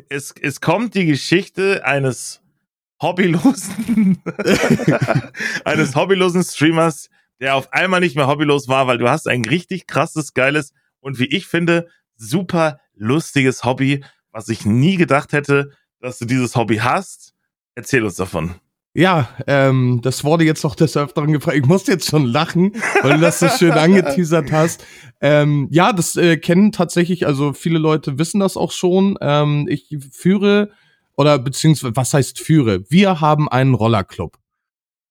Es, 0.09 0.35
es 0.41 0.61
kommt 0.61 0.95
die 0.95 1.07
Geschichte 1.07 1.85
eines 1.85 2.41
hobbylosen, 3.03 4.23
eines 5.65 5.95
hobbylosen 5.95 6.43
Streamers, 6.45 7.09
der 7.41 7.55
auf 7.55 7.73
einmal 7.73 8.01
nicht 8.01 8.17
mehr 8.17 8.27
hobbylos 8.27 8.69
war, 8.69 8.87
weil 8.87 8.99
du 8.99 9.09
hast 9.09 9.27
ein 9.29 9.45
richtig 9.45 9.87
krasses, 9.87 10.35
geiles 10.35 10.73
und 11.01 11.19
wie 11.19 11.27
ich 11.27 11.47
finde, 11.47 11.89
super 12.17 12.81
lustiges 12.95 13.65
Hobby, 13.65 14.05
was 14.37 14.51
ich 14.51 14.67
nie 14.67 14.97
gedacht 14.97 15.33
hätte, 15.33 15.71
dass 15.99 16.19
du 16.19 16.27
dieses 16.27 16.57
Hobby 16.57 16.77
hast. 16.77 17.33
Erzähl 17.75 18.05
uns 18.05 18.17
davon. 18.17 18.55
Ja, 18.93 19.31
ähm, 19.47 20.01
das 20.03 20.25
wurde 20.25 20.45
jetzt 20.45 20.63
noch 20.63 20.75
des 20.75 20.95
Öfteren 20.97 21.33
gefragt. 21.33 21.57
Ich 21.57 21.65
muss 21.65 21.87
jetzt 21.87 22.11
schon 22.11 22.27
lachen, 22.27 22.73
weil 23.03 23.15
du 23.15 23.21
das 23.21 23.39
so 23.39 23.49
schön 23.49 23.73
angeteasert 23.73 24.53
hast. 24.53 24.85
Ähm, 25.23 25.69
ja, 25.71 25.95
das 25.95 26.17
äh, 26.17 26.37
kennen 26.37 26.71
tatsächlich, 26.71 27.27
also 27.27 27.55
viele 27.55 27.79
Leute 27.79 28.19
wissen 28.19 28.41
das 28.41 28.59
auch 28.59 28.73
schon. 28.73 29.17
Ähm, 29.23 29.67
ich 29.71 29.97
führe 30.13 30.71
oder 31.17 31.39
beziehungsweise, 31.39 31.97
was 31.97 32.13
heißt 32.13 32.39
führe? 32.39 32.85
Wir 32.91 33.23
haben 33.23 33.49
einen 33.49 33.73
Rollerclub. 33.73 34.37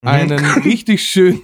Mhm. 0.05 0.07
Einen 0.07 0.45
richtig 0.63 1.03
schön 1.03 1.41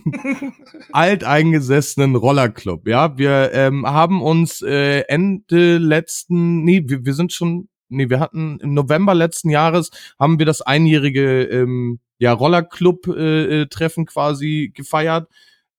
alteingesessenen 0.91 2.15
Rollerclub. 2.15 2.87
Ja, 2.87 3.17
wir 3.17 3.51
ähm, 3.53 3.87
haben 3.87 4.21
uns 4.21 4.61
äh, 4.61 4.99
Ende 5.07 5.79
letzten, 5.79 6.63
nee, 6.63 6.83
wir, 6.85 7.03
wir 7.03 7.15
sind 7.15 7.33
schon, 7.33 7.69
nee, 7.91 8.09
wir 8.09 8.19
hatten 8.19 8.59
im 8.59 8.73
November 8.73 9.13
letzten 9.13 9.49
Jahres 9.49 9.91
haben 10.19 10.39
wir 10.39 10.45
das 10.45 10.61
einjährige 10.61 11.43
ähm, 11.43 11.99
ja, 12.17 12.33
Rollerclub-Treffen 12.33 14.05
quasi 14.05 14.71
gefeiert. 14.73 15.29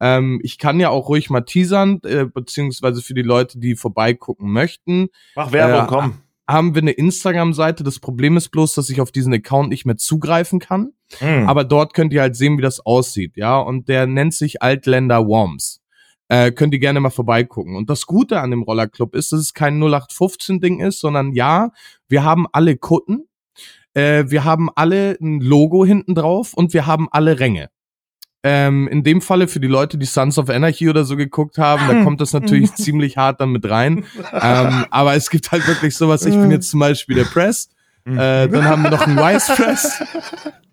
Ähm, 0.00 0.40
ich 0.42 0.58
kann 0.58 0.80
ja 0.80 0.90
auch 0.90 1.08
ruhig 1.08 1.30
mal 1.30 1.42
teasern, 1.42 2.00
äh, 2.04 2.24
beziehungsweise 2.24 3.02
für 3.02 3.14
die 3.14 3.22
Leute, 3.22 3.58
die 3.58 3.76
vorbeigucken 3.76 4.50
möchten, 4.50 5.08
Mach 5.36 5.52
Werbung, 5.52 5.84
Äh, 5.84 5.88
komm. 5.88 6.14
haben 6.48 6.74
wir 6.74 6.82
eine 6.82 6.90
Instagram-Seite. 6.90 7.84
Das 7.84 8.00
Problem 8.00 8.36
ist 8.36 8.48
bloß, 8.48 8.74
dass 8.74 8.90
ich 8.90 9.00
auf 9.00 9.12
diesen 9.12 9.32
Account 9.32 9.68
nicht 9.68 9.86
mehr 9.86 9.96
zugreifen 9.96 10.58
kann. 10.58 10.92
Hm. 11.18 11.48
Aber 11.48 11.62
dort 11.62 11.94
könnt 11.94 12.12
ihr 12.12 12.20
halt 12.22 12.34
sehen, 12.34 12.58
wie 12.58 12.62
das 12.62 12.80
aussieht, 12.84 13.36
ja. 13.36 13.58
Und 13.60 13.88
der 13.88 14.06
nennt 14.08 14.34
sich 14.34 14.60
Altländer 14.62 15.24
Worms. 15.26 15.81
Äh, 16.32 16.50
könnt 16.52 16.72
ihr 16.72 16.80
gerne 16.80 16.98
mal 16.98 17.10
vorbeigucken. 17.10 17.76
Und 17.76 17.90
das 17.90 18.06
Gute 18.06 18.40
an 18.40 18.50
dem 18.50 18.62
Rollerclub 18.62 19.14
ist, 19.14 19.32
dass 19.32 19.40
es 19.40 19.52
kein 19.52 19.78
0815-Ding 19.78 20.80
ist, 20.80 20.98
sondern 20.98 21.32
ja, 21.32 21.72
wir 22.08 22.24
haben 22.24 22.46
alle 22.52 22.78
Kutten, 22.78 23.28
äh, 23.92 24.24
wir 24.28 24.42
haben 24.42 24.70
alle 24.74 25.18
ein 25.20 25.42
Logo 25.42 25.84
hinten 25.84 26.14
drauf 26.14 26.54
und 26.54 26.72
wir 26.72 26.86
haben 26.86 27.08
alle 27.10 27.38
Ränge. 27.38 27.68
Ähm, 28.42 28.88
in 28.88 29.02
dem 29.02 29.20
Falle 29.20 29.46
für 29.46 29.60
die 29.60 29.68
Leute, 29.68 29.98
die 29.98 30.06
Sons 30.06 30.38
of 30.38 30.48
Anarchy 30.48 30.88
oder 30.88 31.04
so 31.04 31.18
geguckt 31.18 31.58
haben, 31.58 31.86
da 31.86 32.02
kommt 32.02 32.22
das 32.22 32.32
natürlich 32.32 32.72
ziemlich 32.76 33.18
hart 33.18 33.42
dann 33.42 33.50
mit 33.50 33.68
rein. 33.68 34.06
Ähm, 34.32 34.86
aber 34.90 35.14
es 35.14 35.28
gibt 35.28 35.52
halt 35.52 35.68
wirklich 35.68 35.94
sowas, 35.94 36.24
ich 36.24 36.34
bin 36.34 36.50
jetzt 36.50 36.70
zum 36.70 36.80
Beispiel 36.80 37.16
der 37.16 37.24
Press, 37.24 37.68
äh, 38.06 38.48
dann 38.48 38.64
haben 38.64 38.84
wir 38.84 38.90
noch 38.90 39.06
einen 39.06 39.18
Wise 39.18 39.52
Press. 39.54 40.02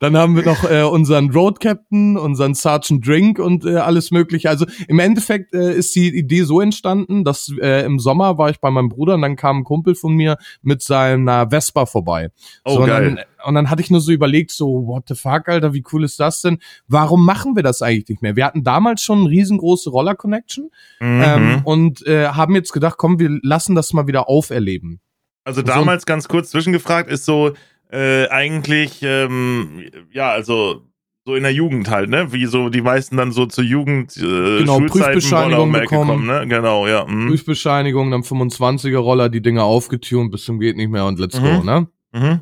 Dann 0.00 0.16
haben 0.16 0.34
wir 0.34 0.44
noch 0.44 0.68
äh, 0.68 0.82
unseren 0.82 1.30
Road 1.30 1.60
Captain, 1.60 2.18
unseren 2.18 2.54
Sergeant 2.54 3.06
Drink 3.06 3.38
und 3.38 3.64
äh, 3.64 3.76
alles 3.76 4.10
mögliche. 4.10 4.50
Also 4.50 4.66
im 4.88 4.98
Endeffekt 4.98 5.54
äh, 5.54 5.72
ist 5.72 5.94
die 5.94 6.08
Idee 6.16 6.42
so 6.42 6.60
entstanden, 6.60 7.22
dass 7.24 7.52
äh, 7.60 7.84
im 7.84 7.98
Sommer 7.98 8.38
war 8.38 8.50
ich 8.50 8.60
bei 8.60 8.70
meinem 8.70 8.88
Bruder 8.88 9.14
und 9.14 9.22
dann 9.22 9.36
kam 9.36 9.58
ein 9.58 9.64
Kumpel 9.64 9.94
von 9.94 10.14
mir 10.14 10.36
mit 10.62 10.82
seiner 10.82 11.50
Vespa 11.50 11.86
vorbei. 11.86 12.30
Oh, 12.64 12.74
so, 12.74 12.80
und 12.80 12.86
geil. 12.86 13.14
Dann, 13.14 13.24
und 13.46 13.54
dann 13.54 13.70
hatte 13.70 13.82
ich 13.82 13.90
nur 13.90 14.00
so 14.00 14.12
überlegt, 14.12 14.50
so, 14.50 14.86
what 14.86 15.04
the 15.08 15.14
fuck, 15.14 15.48
Alter, 15.48 15.72
wie 15.74 15.84
cool 15.92 16.04
ist 16.04 16.18
das 16.20 16.42
denn? 16.42 16.58
Warum 16.88 17.24
machen 17.24 17.56
wir 17.56 17.62
das 17.62 17.82
eigentlich 17.82 18.08
nicht 18.08 18.22
mehr? 18.22 18.36
Wir 18.36 18.44
hatten 18.44 18.64
damals 18.64 19.02
schon 19.02 19.20
eine 19.20 19.30
riesengroße 19.30 19.90
Roller-Connection 19.90 20.70
Mhm. 21.00 21.22
ähm, 21.24 21.60
und 21.64 22.06
äh, 22.06 22.28
haben 22.28 22.54
jetzt 22.54 22.72
gedacht, 22.72 22.96
komm, 22.98 23.18
wir 23.18 23.38
lassen 23.42 23.74
das 23.74 23.92
mal 23.92 24.06
wieder 24.06 24.28
auferleben. 24.28 25.00
Also 25.44 25.62
damals 25.62 26.06
ganz 26.06 26.28
kurz 26.28 26.50
zwischengefragt 26.50 27.10
ist 27.10 27.24
so 27.24 27.52
äh, 27.92 28.28
eigentlich 28.28 29.00
ähm, 29.02 29.84
ja 30.12 30.30
also 30.30 30.82
so 31.24 31.34
in 31.36 31.44
der 31.44 31.52
Jugend 31.52 31.88
halt 31.88 32.10
ne 32.10 32.32
wie 32.32 32.46
so 32.46 32.68
die 32.68 32.80
meisten 32.82 33.16
dann 33.16 33.30
so 33.32 33.46
zur 33.46 33.62
Jugend 33.64 34.16
äh, 34.16 34.20
Genau, 34.58 34.78
Schulzeiten 34.78 34.88
Prüfbescheinigung 35.12 35.72
bekommen. 35.72 36.08
gekommen, 36.08 36.26
ne 36.26 36.48
genau 36.48 36.86
ja 36.88 37.04
mhm. 37.06 37.28
Prüfbescheinigung, 37.28 38.10
dann 38.10 38.22
25er 38.22 38.98
Roller, 38.98 39.28
die 39.28 39.42
Dinger 39.42 39.64
aufgetunt 39.64 40.32
bis 40.32 40.44
zum 40.44 40.58
geht 40.58 40.76
nicht 40.76 40.90
mehr 40.90 41.04
und 41.06 41.18
let's 41.20 41.38
Mhm. 41.40 41.44
go, 41.44 41.62
ne? 41.62 41.88
Mhm. 42.12 42.40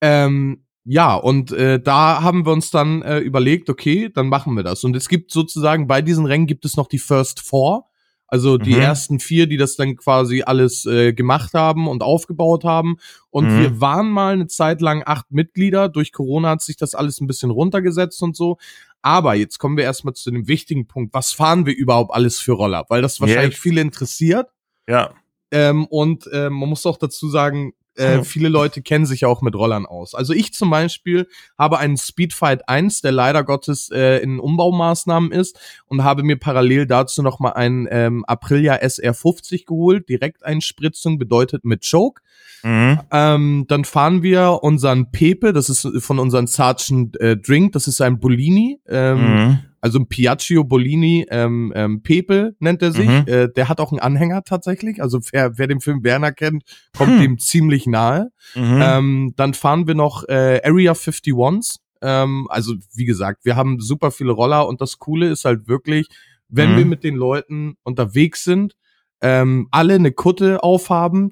Ähm, 0.00 0.64
ja, 0.84 1.14
und 1.14 1.52
äh, 1.52 1.80
da 1.80 2.22
haben 2.22 2.44
wir 2.44 2.52
uns 2.52 2.70
dann 2.70 3.02
äh, 3.02 3.18
überlegt, 3.18 3.70
okay, 3.70 4.10
dann 4.12 4.28
machen 4.28 4.54
wir 4.56 4.64
das. 4.64 4.82
Und 4.82 4.96
es 4.96 5.08
gibt 5.08 5.30
sozusagen 5.30 5.86
bei 5.86 6.02
diesen 6.02 6.26
Rängen 6.26 6.46
gibt 6.48 6.64
es 6.64 6.76
noch 6.76 6.88
die 6.88 6.98
First 6.98 7.40
Four, 7.40 7.84
also 8.32 8.56
die 8.56 8.74
Mhm. 8.76 8.80
ersten 8.80 9.20
vier, 9.20 9.46
die 9.46 9.58
das 9.58 9.76
dann 9.76 9.94
quasi 9.94 10.40
alles 10.42 10.86
äh, 10.86 11.12
gemacht 11.12 11.52
haben 11.52 11.86
und 11.86 12.02
aufgebaut 12.02 12.64
haben. 12.64 12.96
Und 13.28 13.48
Mhm. 13.48 13.58
wir 13.60 13.80
waren 13.82 14.08
mal 14.08 14.32
eine 14.32 14.46
Zeit 14.46 14.80
lang 14.80 15.02
acht 15.04 15.30
Mitglieder. 15.30 15.90
Durch 15.90 16.12
Corona 16.12 16.48
hat 16.48 16.62
sich 16.62 16.78
das 16.78 16.94
alles 16.94 17.20
ein 17.20 17.26
bisschen 17.26 17.50
runtergesetzt 17.50 18.22
und 18.22 18.34
so. 18.34 18.56
Aber 19.02 19.34
jetzt 19.34 19.58
kommen 19.58 19.76
wir 19.76 19.84
erstmal 19.84 20.14
zu 20.14 20.30
dem 20.30 20.48
wichtigen 20.48 20.86
Punkt. 20.86 21.12
Was 21.12 21.34
fahren 21.34 21.66
wir 21.66 21.76
überhaupt 21.76 22.14
alles 22.14 22.38
für 22.38 22.52
Roller? 22.52 22.86
Weil 22.88 23.02
das 23.02 23.20
wahrscheinlich 23.20 23.52
Jetzt. 23.54 23.62
viele 23.62 23.82
interessiert. 23.82 24.48
ja 24.88 25.12
Ähm, 25.50 25.84
und 25.84 26.26
ähm, 26.32 26.54
man 26.54 26.70
muss 26.70 26.86
auch 26.86 26.96
dazu 26.96 27.28
sagen, 27.28 27.74
äh, 27.96 28.22
viele 28.24 28.48
Leute 28.48 28.82
kennen 28.82 29.06
sich 29.06 29.22
ja 29.22 29.28
auch 29.28 29.42
mit 29.42 29.54
Rollern 29.54 29.86
aus. 29.86 30.14
Also 30.14 30.32
ich 30.32 30.52
zum 30.52 30.70
Beispiel 30.70 31.28
habe 31.58 31.78
einen 31.78 31.96
Speedfight 31.96 32.68
1, 32.68 33.02
der 33.02 33.12
leider 33.12 33.44
Gottes 33.44 33.90
äh, 33.90 34.18
in 34.18 34.40
Umbaumaßnahmen 34.40 35.32
ist 35.32 35.58
und 35.86 36.04
habe 36.04 36.22
mir 36.22 36.36
parallel 36.38 36.86
dazu 36.86 37.22
noch 37.22 37.38
mal 37.38 37.52
einen 37.52 37.86
ähm, 37.90 38.24
Aprilia 38.26 38.76
SR50 38.76 39.66
geholt. 39.66 40.08
Direkteinspritzung 40.08 41.18
bedeutet 41.18 41.64
mit 41.64 41.88
Choke. 41.88 42.22
mhm. 42.62 43.00
Ähm, 43.10 43.64
dann 43.68 43.84
fahren 43.84 44.22
wir 44.22 44.60
unseren 44.62 45.10
Pepe, 45.10 45.52
das 45.52 45.68
ist 45.68 45.88
von 46.02 46.18
unseren 46.18 46.46
Sergeant 46.46 47.20
äh, 47.20 47.36
Drink, 47.36 47.72
das 47.72 47.86
ist 47.88 48.00
ein 48.00 48.18
Bolini. 48.20 48.80
Ähm, 48.88 49.18
Mhm. 49.22 49.58
Also 49.82 49.98
ein 49.98 50.06
Piaggio 50.08 50.64
Bolini 50.64 51.26
ähm, 51.28 51.72
ähm, 51.76 52.02
Pepe 52.02 52.54
nennt 52.60 52.80
er 52.82 52.92
sich. 52.92 53.06
Mhm. 53.08 53.24
Äh, 53.26 53.48
der 53.54 53.68
hat 53.68 53.80
auch 53.80 53.92
einen 53.92 54.00
Anhänger 54.00 54.44
tatsächlich. 54.44 55.02
Also 55.02 55.18
wer, 55.32 55.58
wer 55.58 55.66
den 55.66 55.80
Film 55.80 56.02
Werner 56.04 56.32
kennt, 56.32 56.62
kommt 56.96 57.10
Hm. 57.12 57.20
dem 57.20 57.38
ziemlich 57.38 57.86
nahe. 57.86 58.30
Mhm. 58.54 58.80
Ähm, 58.82 59.32
dann 59.36 59.52
fahren 59.54 59.86
wir 59.86 59.94
noch 59.94 60.22
äh, 60.28 60.60
Area 60.64 60.92
51s. 60.94 61.76
Ähm, 62.00 62.46
also 62.48 62.74
wie 62.94 63.04
gesagt, 63.04 63.44
wir 63.44 63.56
haben 63.56 63.80
super 63.80 64.10
viele 64.10 64.32
Roller 64.32 64.66
und 64.66 64.80
das 64.80 64.98
Coole 64.98 65.28
ist 65.28 65.44
halt 65.44 65.68
wirklich, 65.68 66.06
wenn 66.48 66.72
Mhm. 66.72 66.76
wir 66.78 66.84
mit 66.86 67.04
den 67.04 67.16
Leuten 67.16 67.74
unterwegs 67.82 68.44
sind, 68.44 68.74
ähm, 69.20 69.68
alle 69.70 69.94
eine 69.94 70.12
Kutte 70.12 70.62
aufhaben. 70.62 71.30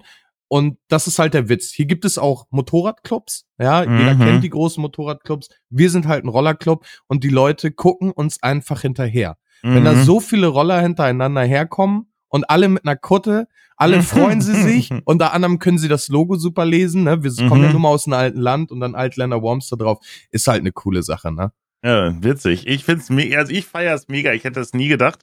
Und 0.52 0.78
das 0.88 1.06
ist 1.06 1.20
halt 1.20 1.32
der 1.34 1.48
Witz. 1.48 1.70
Hier 1.70 1.86
gibt 1.86 2.04
es 2.04 2.18
auch 2.18 2.46
Motorradclubs. 2.50 3.46
Ja, 3.58 3.82
jeder 3.82 4.14
Mhm. 4.14 4.18
kennt 4.18 4.44
die 4.44 4.50
großen 4.50 4.80
Motorradclubs. 4.82 5.48
Wir 5.68 5.90
sind 5.90 6.08
halt 6.08 6.24
ein 6.24 6.28
Rollerclub 6.28 6.84
und 7.06 7.22
die 7.22 7.28
Leute 7.28 7.70
gucken 7.70 8.10
uns 8.10 8.42
einfach 8.42 8.80
hinterher. 8.80 9.36
Wenn 9.62 9.84
da 9.84 9.92
Mhm. 9.92 10.02
so 10.02 10.18
viele 10.18 10.48
Roller 10.48 10.80
hintereinander 10.80 11.42
herkommen 11.42 12.10
und 12.28 12.50
alle 12.50 12.68
mit 12.68 12.84
einer 12.84 12.96
Kutte, 12.96 13.46
alle 13.76 14.02
freuen 14.02 14.40
sie 14.40 14.54
sich. 14.60 14.90
Unter 15.04 15.32
anderem 15.34 15.60
können 15.60 15.78
sie 15.78 15.86
das 15.88 16.08
Logo 16.08 16.34
super 16.34 16.64
lesen. 16.64 17.04
Ne? 17.04 17.22
Wir 17.22 17.30
kommen 17.48 17.62
ja 17.62 17.68
Mhm. 17.68 17.74
nun 17.74 17.82
mal 17.82 17.88
aus 17.90 18.06
einem 18.06 18.14
alten 18.14 18.40
Land 18.40 18.72
und 18.72 18.80
dann 18.80 18.96
Altländer 18.96 19.42
Worms 19.42 19.68
da 19.68 19.76
drauf. 19.76 19.98
Ist 20.32 20.48
halt 20.48 20.60
eine 20.60 20.72
coole 20.72 21.04
Sache, 21.04 21.30
ne? 21.32 21.52
Ja, 21.84 22.12
witzig. 22.24 22.66
Ich 22.66 22.84
find's 22.84 23.08
mega, 23.08 23.38
also 23.38 23.52
ich 23.52 23.66
feier's 23.66 24.08
mega. 24.08 24.32
Ich 24.32 24.42
hätte 24.44 24.58
das 24.60 24.72
nie 24.74 24.88
gedacht, 24.88 25.20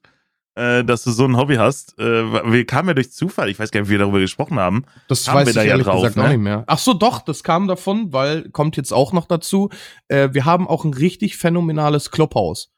äh, 0.58 0.84
dass 0.84 1.03
du 1.03 1.12
so 1.12 1.26
ein 1.26 1.38
Hobby 1.38 1.55
hast. 1.55 1.97
Äh, 1.99 2.03
wir 2.03 2.66
kamen 2.66 2.89
ja 2.89 2.93
durch 2.95 3.12
Zufall. 3.12 3.49
Ich 3.49 3.60
weiß 3.60 3.72
gar 3.72 3.82
nicht, 3.82 3.89
wie 3.89 3.93
wir 3.93 3.99
darüber 3.99 4.20
gesprochen 4.20 4.60
haben. 4.60 4.86
Das 5.08 5.28
Haben 5.28 5.36
weiß 5.36 5.45
wir 5.45 5.49
ich 5.51 5.55
da 5.55 5.64
ja 5.64 5.70
ehrlich 5.70 5.86
drauf, 5.86 6.01
gesagt 6.01 6.18
ne? 6.18 6.24
auch 6.24 6.30
nicht 6.30 6.39
mehr. 6.39 6.64
Ach 6.68 6.80
so, 6.80 6.93
doch, 6.93 7.22
das 7.22 7.43
kam 7.43 7.68
davon, 7.68 8.12
weil 8.12 8.49
kommt 8.49 8.76
jetzt 8.76 8.91
auch 8.91 9.14
noch 9.14 9.28
dazu. 9.28 9.70
Äh, 10.08 10.30
wir 10.32 10.45
haben 10.45 10.68
auch 10.68 10.84
ein 10.84 10.93
richtig 10.93 11.38
phänomenales 11.38 12.12
Clubhaus. 12.12 12.72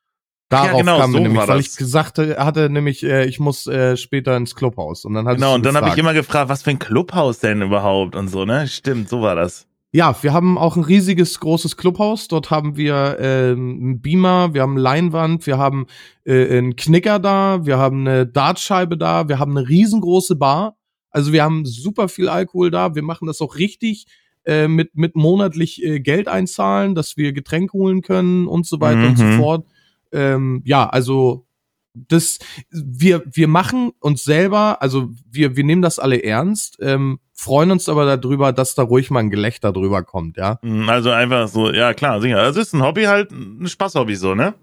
Darauf 0.50 0.72
Ja, 0.72 0.78
genau, 0.78 1.00
kam 1.00 1.12
so 1.12 1.20
nämlich, 1.20 1.48
weil 1.48 1.60
ich 1.60 1.76
gesagt 1.76 2.18
hatte, 2.18 2.70
nämlich, 2.72 3.04
äh, 3.04 3.26
ich 3.26 3.40
muss 3.40 3.68
äh, 3.68 3.96
später 3.96 4.36
ins 4.36 4.56
Clubhaus. 4.56 5.06
Und 5.06 5.14
dann 5.14 5.26
Genau, 5.26 5.54
und 5.54 5.64
dann 5.66 5.76
habe 5.78 5.90
ich 5.90 5.98
immer 5.98 6.14
gefragt, 6.14 6.50
was 6.50 6.64
für 6.64 6.72
ein 6.72 6.80
Clubhaus 6.80 7.40
denn 7.40 7.62
überhaupt 7.62 8.16
und 8.16 8.30
so, 8.30 8.46
ne? 8.46 8.68
Stimmt, 8.68 9.10
so 9.10 9.22
war 9.22 9.36
das. 9.36 9.69
Ja, 9.92 10.16
wir 10.22 10.34
haben 10.34 10.58
auch 10.60 10.78
ein 10.78 10.84
riesiges, 10.84 11.40
großes 11.40 11.76
Clubhaus. 11.76 12.28
Dort 12.28 12.52
haben 12.52 12.78
wir 12.78 13.18
ähm, 13.20 13.80
einen 13.82 14.02
Beamer, 14.02 14.54
wir 14.54 14.62
haben 14.62 14.78
Leinwand, 14.78 15.48
wir 15.48 15.58
haben 15.58 15.88
äh, 16.26 16.58
einen 16.58 16.76
Knicker 16.76 17.18
da, 17.18 17.66
wir 17.66 17.80
haben 17.80 18.08
eine 18.08 18.28
Dartscheibe 18.28 18.98
da, 18.98 19.28
wir 19.28 19.40
haben 19.40 19.58
eine 19.58 19.68
riesengroße 19.68 20.36
Bar. 20.36 20.78
Also 21.10 21.34
wir 21.34 21.44
haben 21.44 21.66
super 21.66 22.08
viel 22.08 22.30
Alkohol 22.30 22.70
da. 22.70 22.94
Wir 22.94 23.02
machen 23.02 23.26
das 23.26 23.42
auch 23.42 23.56
richtig 23.56 24.06
äh, 24.46 24.68
mit, 24.68 24.96
mit 24.96 25.16
monatlich 25.16 25.84
äh, 25.84 26.00
Geld 26.00 26.28
einzahlen, 26.28 26.94
dass 26.94 27.18
wir 27.18 27.34
Getränke 27.34 27.74
holen 27.74 28.04
können 28.04 28.48
und 28.48 28.68
so 28.68 28.80
weiter 28.80 29.08
und 29.08 29.18
so 29.18 29.24
Mhm. 29.24 29.38
fort. 29.38 29.66
Ähm, 30.12 30.62
ja, 30.66 30.88
also 30.88 31.48
das, 31.96 32.38
wir, 32.70 33.24
wir 33.26 33.48
machen 33.48 33.92
uns 34.00 34.24
selber, 34.24 34.82
also 34.84 35.10
wir, 35.30 35.56
wir 35.56 35.64
nehmen 35.64 35.82
das 35.82 35.98
alle 35.98 36.22
ernst, 36.24 36.78
ähm, 36.80 37.20
freuen 37.40 37.72
uns 37.72 37.88
aber 37.90 38.18
darüber, 38.18 38.52
dass 38.54 38.76
da 38.76 38.84
ruhig 38.84 39.10
mal 39.12 39.20
ein 39.22 39.30
Gelächter 39.30 39.72
drüber 39.72 40.04
kommt, 40.04 40.38
ja. 40.38 40.60
Mm, 40.62 40.90
Also 40.90 41.12
einfach 41.12 41.48
so, 41.48 41.72
ja 41.72 41.94
klar, 41.94 42.20
sicher. 42.22 42.40
Also 42.40 42.60
ist 42.60 42.74
ein 42.74 42.84
Hobby 42.84 43.04
halt, 43.06 43.32
ein 43.32 43.68
Spaßhobby 43.68 44.16
so, 44.16 44.36
ne? 44.36 44.54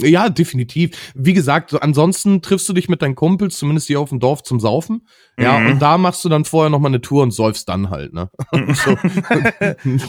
Ja, 0.00 0.28
definitiv. 0.28 1.12
Wie 1.14 1.34
gesagt, 1.34 1.70
so 1.70 1.78
ansonsten 1.78 2.42
triffst 2.42 2.68
du 2.68 2.72
dich 2.72 2.88
mit 2.88 3.00
deinen 3.00 3.14
Kumpels, 3.14 3.56
zumindest 3.58 3.86
hier 3.86 4.00
auf 4.00 4.08
dem 4.08 4.18
Dorf, 4.18 4.42
zum 4.42 4.58
Saufen. 4.58 5.06
Ja, 5.38 5.56
Mhm. 5.60 5.66
und 5.70 5.82
da 5.82 5.98
machst 5.98 6.24
du 6.24 6.28
dann 6.28 6.44
vorher 6.44 6.68
noch 6.68 6.80
mal 6.80 6.88
eine 6.88 7.00
Tour 7.00 7.22
und 7.22 7.30
säufst 7.30 7.68
dann 7.68 7.90
halt, 7.90 8.12
ne? 8.12 8.28
so. 8.74 8.96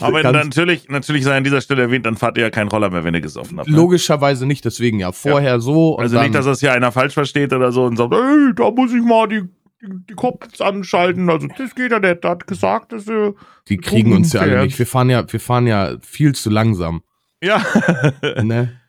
Aber 0.00 0.22
natürlich, 0.32 0.88
natürlich 0.88 1.22
sei 1.22 1.36
an 1.36 1.44
dieser 1.44 1.60
Stelle 1.60 1.82
erwähnt, 1.82 2.04
dann 2.04 2.16
fahrt 2.16 2.36
ihr 2.36 2.42
ja 2.42 2.50
keinen 2.50 2.68
Roller 2.68 2.90
mehr, 2.90 3.04
wenn 3.04 3.14
ihr 3.14 3.20
gesoffen 3.20 3.58
habt. 3.58 3.68
Ne? 3.68 3.76
logischerweise 3.76 4.44
nicht, 4.46 4.64
deswegen 4.64 4.98
ja. 4.98 5.12
Vorher 5.12 5.60
so 5.60 5.94
und 5.94 6.02
Also 6.02 6.20
nicht, 6.20 6.34
dass 6.34 6.46
das 6.46 6.58
hier 6.60 6.72
einer 6.72 6.90
falsch 6.90 7.14
versteht 7.14 7.52
oder 7.52 7.70
so 7.70 7.84
und 7.84 7.96
sagt, 7.96 8.12
ey, 8.12 8.54
da 8.56 8.70
muss 8.72 8.92
ich 8.92 9.02
mal 9.02 9.28
die, 9.28 9.42
die, 9.82 9.88
die 10.10 10.14
Kopf 10.14 10.60
anschalten. 10.60 11.28
Also 11.30 11.48
das 11.58 11.74
geht 11.74 11.92
ja 11.92 11.98
nicht. 11.98 12.24
Der 12.24 12.30
hat 12.30 12.46
gesagt, 12.46 12.92
dass 12.92 13.06
äh, 13.08 13.32
die 13.68 13.76
kriegen 13.78 14.12
uns 14.12 14.32
ja 14.32 14.40
alle 14.40 14.62
nicht. 14.64 14.78
Wir 14.78 14.86
fahren 14.86 15.10
ja, 15.10 15.30
wir 15.30 15.40
fahren 15.40 15.66
ja 15.66 15.96
viel 16.02 16.34
zu 16.34 16.50
langsam. 16.50 17.02
ja. 17.42 17.62
Ne? 18.42 18.80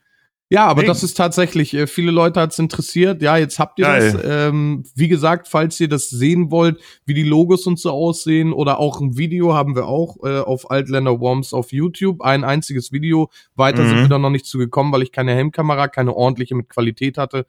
Ja, 0.49 0.65
aber 0.67 0.79
Hey. 0.83 0.87
das 0.87 1.03
ist 1.03 1.15
tatsächlich, 1.15 1.73
äh, 1.73 1.87
viele 1.87 2.09
Leute 2.11 2.39
hat's 2.39 2.57
interessiert. 2.57 3.21
Ja, 3.21 3.35
jetzt 3.35 3.59
habt 3.59 3.79
ihr 3.79 3.85
Geil. 3.85 4.13
das. 4.13 4.21
Ähm, 4.25 4.85
wie 4.95 5.09
gesagt, 5.09 5.49
falls 5.49 5.77
ihr 5.81 5.89
das 5.89 6.09
sehen 6.09 6.51
wollt, 6.51 6.79
wie 7.05 7.13
die 7.13 7.23
Logos 7.23 7.67
und 7.67 7.77
so 7.77 7.91
aussehen 7.91 8.53
oder 8.53 8.79
auch 8.79 9.01
ein 9.01 9.17
Video 9.17 9.53
haben 9.53 9.75
wir 9.75 9.87
auch 9.87 10.15
äh, 10.23 10.39
auf 10.39 10.71
Altländer 10.71 11.19
Worms 11.19 11.51
auf 11.51 11.73
YouTube. 11.73 12.21
Ein 12.21 12.45
einziges 12.45 12.93
Video. 12.93 13.29
Weiter 13.55 13.83
Mhm. 13.83 13.87
sind 13.89 13.97
wir 14.03 14.07
da 14.07 14.19
noch 14.19 14.29
nicht 14.29 14.45
zu 14.45 14.57
gekommen, 14.57 14.93
weil 14.93 15.01
ich 15.01 15.11
keine 15.11 15.33
Helmkamera, 15.33 15.89
keine 15.89 16.15
ordentliche 16.15 16.55
mit 16.55 16.69
Qualität 16.69 17.17
hatte. 17.17 17.45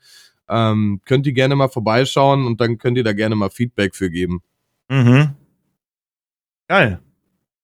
Ähm, 0.49 1.01
könnt 1.05 1.27
ihr 1.27 1.33
gerne 1.33 1.57
mal 1.57 1.69
vorbeischauen 1.69 2.47
und 2.47 2.61
dann 2.61 2.79
könnt 2.79 2.97
ihr 2.97 3.05
da 3.05 3.13
gerne 3.13 3.35
mal 3.37 3.51
Feedback 3.51 3.95
für 3.95 4.11
geben. 4.11 4.41
mhm. 4.89 5.31
Geil. 6.69 7.01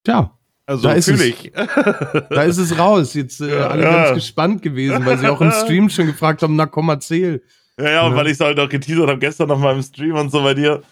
Tja, 0.04 0.36
Also 0.66 0.88
Da 0.88 0.94
ist 0.94 1.04
fühle 1.06 1.28
es. 1.30 2.28
da 2.30 2.42
ist 2.44 2.56
es 2.58 2.78
raus. 2.78 3.14
Jetzt 3.14 3.40
äh, 3.40 3.58
Ja, 3.58 3.68
alle 3.68 3.82
ja. 3.82 3.90
ganz 4.04 4.14
gespannt 4.16 4.62
gewesen, 4.62 5.04
weil 5.04 5.18
sie 5.18 5.28
auch 5.28 5.40
im 5.40 5.50
Stream 5.50 5.88
schon 5.90 6.06
gefragt 6.06 6.42
haben, 6.42 6.56
na 6.56 6.66
komm, 6.66 6.88
erzähl. 6.88 7.42
Ja, 7.78 7.90
ja, 7.90 8.02
und 8.06 8.12
Ja. 8.12 8.18
weil 8.18 8.26
ich 8.28 8.32
es 8.34 8.40
halt 8.40 8.58
auch 8.60 8.68
geteasert 8.68 9.08
habe 9.08 9.18
gestern 9.18 9.48
noch 9.48 9.58
mal 9.58 9.74
im 9.74 9.82
Stream 9.82 10.14
und 10.16 10.30
so 10.30 10.42
bei 10.42 10.54
dir. 10.54 10.82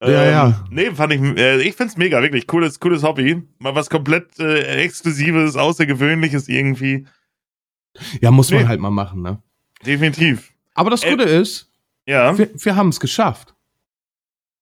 Ähm, 0.00 0.12
Ja, 0.12 0.24
ja. 0.30 0.64
Nee, 0.70 0.90
fand 0.92 1.12
ich, 1.14 1.20
äh, 1.38 1.60
ich 1.62 1.74
find's 1.74 1.96
mega, 1.96 2.20
wirklich 2.22 2.46
cooles, 2.46 2.78
cooles 2.78 3.02
Hobby. 3.02 3.42
Mal 3.58 3.74
was 3.74 3.88
komplett 3.90 4.38
äh, 4.38 4.82
Exklusives, 4.84 5.56
Außergewöhnliches 5.56 6.48
irgendwie. 6.48 7.06
Ja, 8.20 8.30
muss 8.30 8.50
man 8.50 8.60
Nee. 8.62 8.68
halt 8.68 8.80
mal 8.80 8.90
machen, 8.90 9.22
ne? 9.22 9.42
Definitiv. 9.84 10.52
Aber 10.76 10.90
das 10.90 11.02
Äh, 11.02 11.10
Gute 11.10 11.24
ist, 11.24 11.68
Ja. 12.06 12.36
wir, 12.38 12.48
wir 12.54 12.76
haben 12.76 12.88
es 12.90 13.00
geschafft. 13.00 13.54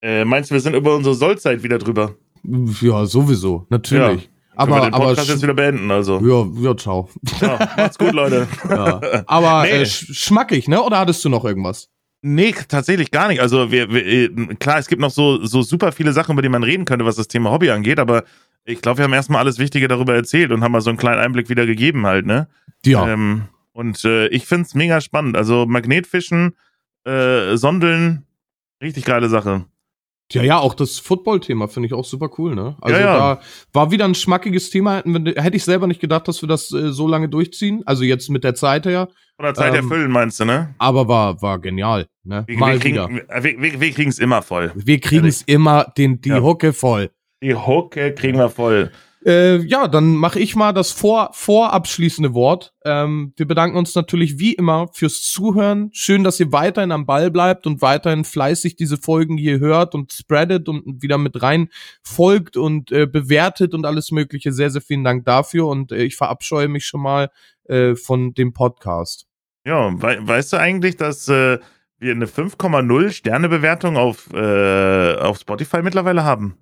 Äh, 0.03 0.25
meinst 0.25 0.51
du, 0.51 0.55
wir 0.55 0.61
sind 0.61 0.75
über 0.75 0.95
unsere 0.95 1.15
Sollzeit 1.15 1.63
wieder 1.63 1.79
drüber? 1.79 2.15
Ja, 2.83 3.07
sowieso, 3.07 3.67
natürlich. 3.71 4.29
Können 4.57 4.71
wir 4.71 4.77
Aber, 4.77 4.81
den 4.87 4.95
aber, 4.95 5.05
Podcast 5.07 5.29
jetzt 5.29 5.39
sch- 5.39 5.43
wieder 5.43 5.55
beenden, 5.55 5.91
also. 5.91 6.21
ja, 6.21 6.63
ja, 6.71 6.77
ciao. 6.77 7.09
Ja, 7.41 7.59
macht's 7.77 7.99
gut, 7.99 8.13
Leute. 8.13 8.47
Ja. 8.69 9.01
Aber 9.27 9.63
Nee. 9.65 9.71
äh, 9.71 9.87
sch 9.87 10.15
schmackig, 10.15 10.69
ne? 10.69 10.81
Oder 10.83 10.99
hattest 11.01 11.25
du 11.25 11.29
noch 11.29 11.45
irgendwas? 11.45 11.89
Nee, 12.23 12.55
tatsächlich 12.69 13.11
gar 13.11 13.29
nicht. 13.29 13.41
Also 13.41 13.71
wir, 13.73 13.91
wir 13.93 14.07
äh, 14.07 14.29
klar, 14.59 14.79
es 14.79 14.87
gibt 14.89 15.01
noch 15.01 15.11
so, 15.11 15.45
so 15.45 15.63
super 15.63 15.91
viele 15.93 16.13
Sachen, 16.13 16.33
über 16.35 16.43
die 16.43 16.49
man 16.49 16.63
reden 16.63 16.85
könnte, 16.85 17.05
was 17.05 17.17
das 17.17 17.29
Thema 17.29 17.51
Hobby 17.51 17.71
angeht, 17.71 17.99
aber 17.99 18.25
ich 18.65 18.81
glaube, 18.81 18.99
wir 18.99 19.05
haben 19.05 19.13
erstmal 19.13 19.41
alles 19.41 19.59
Wichtige 19.59 19.89
darüber 19.89 20.15
erzählt 20.15 20.51
und 20.53 20.63
haben 20.63 20.73
mal 20.73 20.81
so 20.81 20.89
einen 20.91 20.99
kleinen 20.99 21.21
Einblick 21.21 21.49
wieder 21.51 21.67
gegeben 21.67 22.07
halt, 22.07 22.25
ne? 22.25 22.47
Ja. 22.85 23.07
Ähm, 23.09 23.43
und 23.75 24.03
äh, 24.05 24.29
ich 24.29 24.47
find's 24.47 24.75
mega 24.75 25.01
spannend. 25.03 25.37
Also 25.37 25.67
Magnetfischen, 25.67 26.57
äh, 27.05 27.57
Sondeln, 27.57 28.27
richtig 28.83 29.05
geile 29.05 29.29
Sache. 29.29 29.67
Ja, 30.33 30.43
ja, 30.43 30.59
auch 30.59 30.73
das 30.73 30.99
Football-Thema 31.01 31.69
finde 31.69 31.89
ich 31.89 31.93
auch 31.93 32.07
super 32.07 32.31
cool, 32.39 32.55
ne? 32.55 32.77
Also 32.81 32.99
Ja, 32.99 33.05
ja. 33.07 33.19
da 33.35 33.41
war 33.75 33.91
wieder 33.91 34.07
ein 34.07 34.15
schmackiges 34.15 34.71
Thema. 34.71 35.03
Hätte 35.05 35.57
ich 35.57 35.65
selber 35.65 35.87
nicht 35.87 36.01
gedacht, 36.01 36.27
dass 36.27 36.41
wir 36.43 36.49
das 36.49 36.73
äh, 36.73 36.93
so 36.93 37.07
lange 37.07 37.29
durchziehen. 37.29 37.83
Also 37.85 38.05
jetzt 38.05 38.31
mit 38.31 38.43
der 38.43 38.55
Zeit 38.55 38.87
her. 38.87 39.09
Von 39.37 39.45
der 39.45 39.55
Zeit 39.55 39.75
Ähm, 39.75 39.85
erfüllen, 39.91 40.11
meinst 40.11 40.41
du, 40.41 40.47
ne? 40.47 40.75
Aber 40.79 41.09
war, 41.09 41.43
war 41.43 41.59
genial, 41.59 42.07
ne? 42.25 42.45
Wir, 42.47 42.59
Mal 42.59 42.79
wir, 42.83 42.85
wieder. 42.85 43.07
kriegen, 43.07 43.23
wir, 43.29 43.63
wir, 43.63 43.81
wir 43.81 43.91
kriegen's 43.93 44.19
immer 44.19 44.41
voll. 44.41 44.73
Wir 44.75 44.99
kriegen 44.99 45.27
es 45.27 45.43
immer 45.43 45.93
den, 45.99 46.21
die 46.23 46.31
Ja. 46.31 46.41
Hucke 46.41 46.73
voll. 46.73 47.11
Die 47.43 47.55
Hucke 47.55 48.15
kriegen 48.15 48.39
wir 48.39 48.49
voll. 48.49 48.91
Äh, 49.25 49.63
ja, 49.63 49.89
dann 49.89 50.17
mache 50.17 50.39
ich 50.39 50.55
mal 50.55 50.73
das 50.73 50.93
vor, 50.93 51.31
vorabschließende 51.33 52.35
Wort. 52.35 52.75
Ähm, 52.85 53.33
wir 53.37 53.47
bedanken 53.47 53.79
uns 53.79 53.95
natürlich 53.95 54.39
wie 54.39 54.53
immer 54.53 54.89
fürs 54.93 55.23
Zuhören. 55.23 55.89
Schön, 55.95 56.25
dass 56.25 56.39
ihr 56.41 56.53
weiterhin 56.53 56.93
am 56.93 57.07
Ball 57.07 57.31
bleibt 57.31 57.67
und 57.67 57.81
weiterhin 57.81 58.25
fleißig 58.25 58.77
diese 58.77 58.99
Folgen 58.99 59.39
hier 59.39 59.61
hört 59.61 59.95
und 59.95 60.13
spreadet 60.13 60.69
und 60.69 61.03
wieder 61.03 61.17
mit 61.17 61.41
rein 61.41 61.71
folgt 62.03 62.59
und 62.59 62.93
äh, 62.93 63.07
bewertet 63.07 63.73
und 63.73 63.87
alles 63.87 64.11
Mögliche. 64.11 64.53
Sehr, 64.53 64.69
sehr 64.69 64.83
vielen 64.83 65.05
Dank 65.05 65.25
dafür 65.25 65.69
und 65.69 65.91
äh, 65.91 66.03
ich 66.03 66.17
verabscheue 66.17 66.69
mich 66.69 66.85
schon 66.85 67.01
mal 67.01 67.31
äh, 67.65 67.95
von 67.95 68.35
dem 68.35 68.53
Podcast. 68.53 69.27
Ja, 69.67 69.91
wei 70.03 70.19
weißt 70.21 70.53
du 70.53 70.57
eigentlich, 70.59 70.97
dass 70.97 71.29
äh, 71.29 71.59
wir 71.99 72.13
eine 72.13 72.27
5,0 72.27 73.11
Sterne-Bewertung 73.11 73.97
auf, 73.97 74.29
äh, 74.35 75.15
auf 75.15 75.39
Spotify 75.39 75.81
mittlerweile 75.81 76.25
haben? 76.25 76.59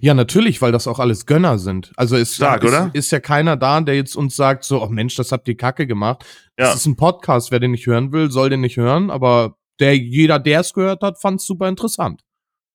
Ja, 0.00 0.14
natürlich, 0.14 0.60
weil 0.62 0.72
das 0.72 0.86
auch 0.86 0.98
alles 0.98 1.26
Gönner 1.26 1.58
sind. 1.58 1.92
Also 1.96 2.16
es 2.16 2.34
Stark, 2.36 2.62
ist, 2.64 2.68
oder? 2.70 2.90
ist 2.92 3.10
ja 3.12 3.20
keiner 3.20 3.56
da, 3.56 3.80
der 3.80 3.94
jetzt 3.96 4.16
uns 4.16 4.36
sagt, 4.36 4.64
so, 4.64 4.82
oh 4.82 4.88
Mensch, 4.88 5.14
das 5.16 5.32
habt 5.32 5.48
ihr 5.48 5.56
kacke 5.56 5.86
gemacht. 5.86 6.24
Ja. 6.58 6.66
Das 6.66 6.74
ist 6.76 6.86
ein 6.86 6.96
Podcast, 6.96 7.50
wer 7.50 7.60
den 7.60 7.70
nicht 7.72 7.86
hören 7.86 8.12
will, 8.12 8.30
soll 8.30 8.50
den 8.50 8.60
nicht 8.60 8.76
hören, 8.76 9.10
aber 9.10 9.56
der, 9.80 9.96
jeder, 9.96 10.38
der 10.38 10.60
es 10.60 10.72
gehört 10.74 11.02
hat, 11.02 11.20
fand 11.20 11.40
es 11.40 11.46
super 11.46 11.68
interessant. 11.68 12.22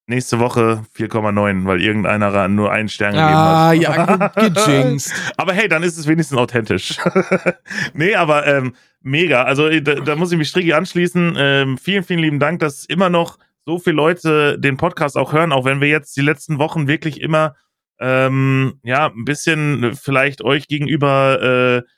Nächste 0.10 0.40
Woche 0.40 0.84
4,9, 0.96 1.66
weil 1.66 1.82
irgendeiner 1.82 2.48
nur 2.48 2.72
einen 2.72 2.88
Stern 2.88 3.12
gegeben 3.12 3.28
Ah, 3.30 3.68
hat. 3.68 3.76
ja, 3.76 4.30
ge- 4.30 4.50
gejinxt. 4.66 5.14
Aber 5.36 5.52
hey, 5.52 5.68
dann 5.68 5.84
ist 5.84 5.98
es 5.98 6.08
wenigstens 6.08 6.38
authentisch. 6.38 6.98
nee, 7.94 8.16
aber 8.16 8.48
ähm, 8.48 8.74
mega. 9.02 9.44
Also 9.44 9.68
äh, 9.68 9.82
da, 9.82 9.96
da 9.96 10.16
muss 10.16 10.32
ich 10.32 10.38
mich 10.38 10.48
Striggi 10.48 10.72
anschließen. 10.72 11.36
Ähm, 11.38 11.78
vielen, 11.78 12.04
vielen 12.04 12.20
lieben 12.22 12.40
Dank, 12.40 12.60
dass 12.60 12.86
immer 12.86 13.10
noch 13.10 13.38
so 13.68 13.80
viele 13.80 13.98
Leute 13.98 14.58
den 14.58 14.78
Podcast 14.78 15.18
auch 15.18 15.34
hören, 15.34 15.52
auch 15.52 15.66
wenn 15.66 15.82
wir 15.82 15.90
jetzt 15.90 16.16
die 16.16 16.22
letzten 16.22 16.58
Wochen 16.58 16.88
wirklich 16.88 17.20
immer 17.20 17.56
ähm, 18.00 18.80
ja 18.84 19.08
ein 19.08 19.26
bisschen 19.26 19.94
vielleicht 19.94 20.42
euch 20.42 20.68
gegenüber 20.68 21.84
äh, 21.84 21.90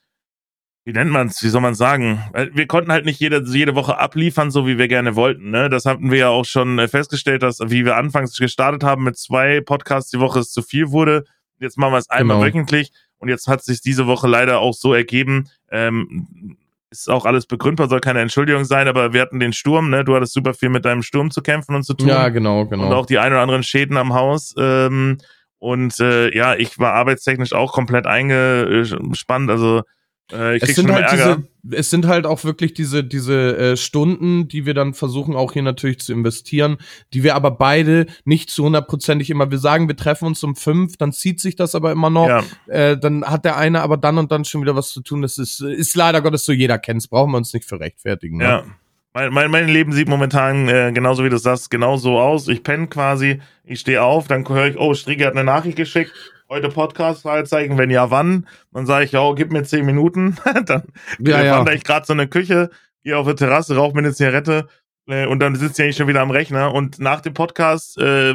wie 0.86 0.93
nennt 0.93 1.11
man's, 1.11 1.43
wie 1.43 1.49
soll 1.49 1.61
man 1.61 1.76
sagen? 1.76 2.24
Wir 2.53 2.65
konnten 2.65 2.91
halt 2.91 3.05
nicht 3.05 3.20
jede, 3.20 3.43
jede 3.45 3.76
Woche 3.76 3.99
abliefern, 3.99 4.49
so 4.49 4.65
wie 4.65 4.80
wir 4.80 4.88
gerne 4.88 5.15
wollten. 5.15 5.51
Ne? 5.51 5.70
Das 5.70 5.86
hatten 5.86 6.09
wir 6.09 6.17
ja 6.17 6.30
auch 6.30 6.45
schon 6.45 6.80
äh, 6.80 6.88
festgestellt, 6.88 7.43
dass, 7.43 7.59
wie 7.59 7.86
wir 7.86 7.95
anfangs 7.95 8.36
gestartet 8.36 8.84
haben 8.84 9.03
mit 9.03 9.15
zwei 9.15 9.61
Podcasts 9.61 10.09
die 10.09 10.20
Woche, 10.20 10.39
es 10.39 10.51
zu 10.51 10.63
viel 10.63 10.89
wurde. 10.89 11.26
Jetzt 11.59 11.78
machen 11.78 11.93
wir 11.93 11.99
es 11.99 12.09
einmal 12.09 12.38
Genau. 12.38 12.47
wöchentlich 12.47 12.91
und 13.20 13.30
jetzt 13.30 13.47
hat 13.47 13.63
sich 13.63 13.82
diese 13.82 14.07
Woche 14.07 14.28
leider 14.28 14.61
auch 14.61 14.74
so 14.74 14.95
ergeben. 14.95 15.49
Ähm, 15.70 16.57
ist 16.91 17.09
auch 17.09 17.25
alles 17.25 17.45
begründbar, 17.45 17.87
soll 17.87 17.99
keine 17.99 18.21
Entschuldigung 18.21 18.65
sein, 18.65 18.87
aber 18.87 19.13
wir 19.13 19.21
hatten 19.21 19.39
den 19.39 19.53
Sturm, 19.53 19.89
ne? 19.89 20.03
Du 20.03 20.15
hattest 20.15 20.33
super 20.33 20.53
viel 20.53 20.69
mit 20.69 20.85
deinem 20.85 21.03
Sturm 21.03 21.29
zu 21.29 21.41
kämpfen 21.41 21.75
und 21.75 21.83
zu 21.83 21.93
tun 21.93 22.07
Ja, 22.07 22.29
genau, 22.29 22.61
und 22.61 22.69
genau. 22.69 22.93
auch 22.93 23.05
die 23.05 23.19
ein 23.19 23.31
oder 23.31 23.41
anderen 23.41 23.63
Schäden 23.63 23.97
am 23.97 24.13
Haus. 24.13 24.55
Ähm, 24.57 25.19
und 25.59 25.99
äh, 25.99 26.35
ja, 26.35 26.55
ich 26.55 26.79
war 26.79 26.93
arbeitstechnisch 26.93 27.53
auch 27.53 27.73
komplett 27.73 28.07
eingespannt. 28.07 29.49
Also 29.51 29.83
äh, 30.32 30.57
ich 30.57 30.63
Es 30.63 30.75
sind 30.75 30.91
halt 30.91 31.05
Ärger. 31.05 31.43
diese, 31.63 31.77
es 31.77 31.89
sind 31.89 32.07
halt 32.07 32.25
auch 32.25 32.43
wirklich 32.43 32.73
diese, 32.73 33.03
diese 33.03 33.57
äh, 33.57 33.77
Stunden, 33.77 34.47
die 34.47 34.65
wir 34.65 34.73
dann 34.73 34.93
versuchen 34.93 35.36
auch 35.36 35.53
hier 35.53 35.63
natürlich 35.63 35.99
zu 35.99 36.13
investieren, 36.13 36.77
die 37.13 37.23
wir 37.23 37.36
aber 37.36 37.51
beide 37.51 38.05
nicht 38.25 38.49
zu 38.49 38.63
hundertprozentig 38.63 39.30
immer, 39.30 39.51
wir 39.51 39.57
sagen, 39.57 39.88
wir 39.88 39.95
treffen 39.95 40.25
uns 40.25 40.43
um 40.43 40.55
fünf, 40.55 40.97
dann 40.97 41.11
zieht 41.11 41.39
sich 41.39 41.55
das 41.55 41.75
aber 41.75 41.91
immer 41.91 42.09
noch. 42.09 42.27
ja, 42.27 42.43
äh, 42.67 42.97
dann 42.97 43.25
hat 43.25 43.45
der 43.45 43.57
eine 43.57 43.82
aber 43.82 43.97
dann 43.97 44.17
und 44.17 44.32
dann 44.32 44.45
schon 44.45 44.61
wieder 44.61 44.75
was 44.75 44.89
zu 44.89 45.01
tun. 45.01 45.21
Das 45.21 45.38
ist, 45.38 45.61
ist 45.61 45.95
leider 45.95 46.21
Gottes 46.21 46.45
so, 46.45 46.51
jeder 46.51 46.80
kennt's, 46.80 47.07
brauchen 47.07 47.32
wir 47.32 47.38
uns 47.38 47.53
nicht 47.53 47.67
für 47.67 47.80
rechtfertigen. 47.80 48.38
Ne? 48.38 48.43
ja. 48.43 48.63
Mein, 49.11 49.34
mein, 49.34 49.49
mein 49.49 49.67
Leben 49.67 49.91
sieht 49.91 50.07
momentan, 50.07 50.69
äh, 50.69 50.91
genauso 50.93 51.25
wie 51.25 51.30
du 51.30 51.38
sagst, 51.38 51.71
genau 51.71 51.97
so 51.97 52.19
aus. 52.19 52.47
Ich 52.47 52.61
penne 52.61 52.88
quasi, 52.88 53.41
ich 53.65 53.80
stehe 53.80 54.03
auf, 54.03 54.27
dann 54.27 54.47
höre 54.47 54.67
ich, 54.67 54.77
oh, 54.77 54.93
Strigge 54.93 55.25
hat 55.25 55.34
eine 55.34 55.43
Nachricht 55.43 55.77
geschickt. 55.77 56.13
Heute 56.51 56.69
Podcast, 56.69 57.21
Fragezeichen, 57.21 57.77
wenn 57.77 57.91
ja, 57.91 58.09
wann? 58.09 58.47
Dann 58.73 58.87
sage 58.87 59.05
ich, 59.05 59.11
ja, 59.11 59.33
gib 59.33 59.51
mir 59.51 59.61
zehn 59.61 59.85
Minuten. 59.85 60.35
dann 60.65 60.81
ja, 61.19 61.43
ja, 61.43 61.57
wandere 61.57 61.75
ich 61.75 61.83
gerade 61.83 62.07
so 62.07 62.13
in 62.13 62.19
eine 62.19 62.27
Küche, 62.27 62.71
gehe 63.03 63.15
auf 63.15 63.27
eine 63.27 63.35
Terrasse, 63.35 63.75
rauche 63.75 63.93
mir 63.93 63.99
eine 63.99 64.15
Zigarette 64.15 64.67
äh, 65.05 65.27
und 65.27 65.41
dann 65.41 65.53
sitze 65.53 65.83
ich 65.83 65.85
eigentlich 65.85 65.97
schon 65.97 66.07
wieder 66.07 66.21
am 66.21 66.31
Rechner. 66.31 66.73
Und 66.73 66.97
nach 66.97 67.21
dem 67.21 67.35
Podcast 67.35 67.99
äh, 67.99 68.33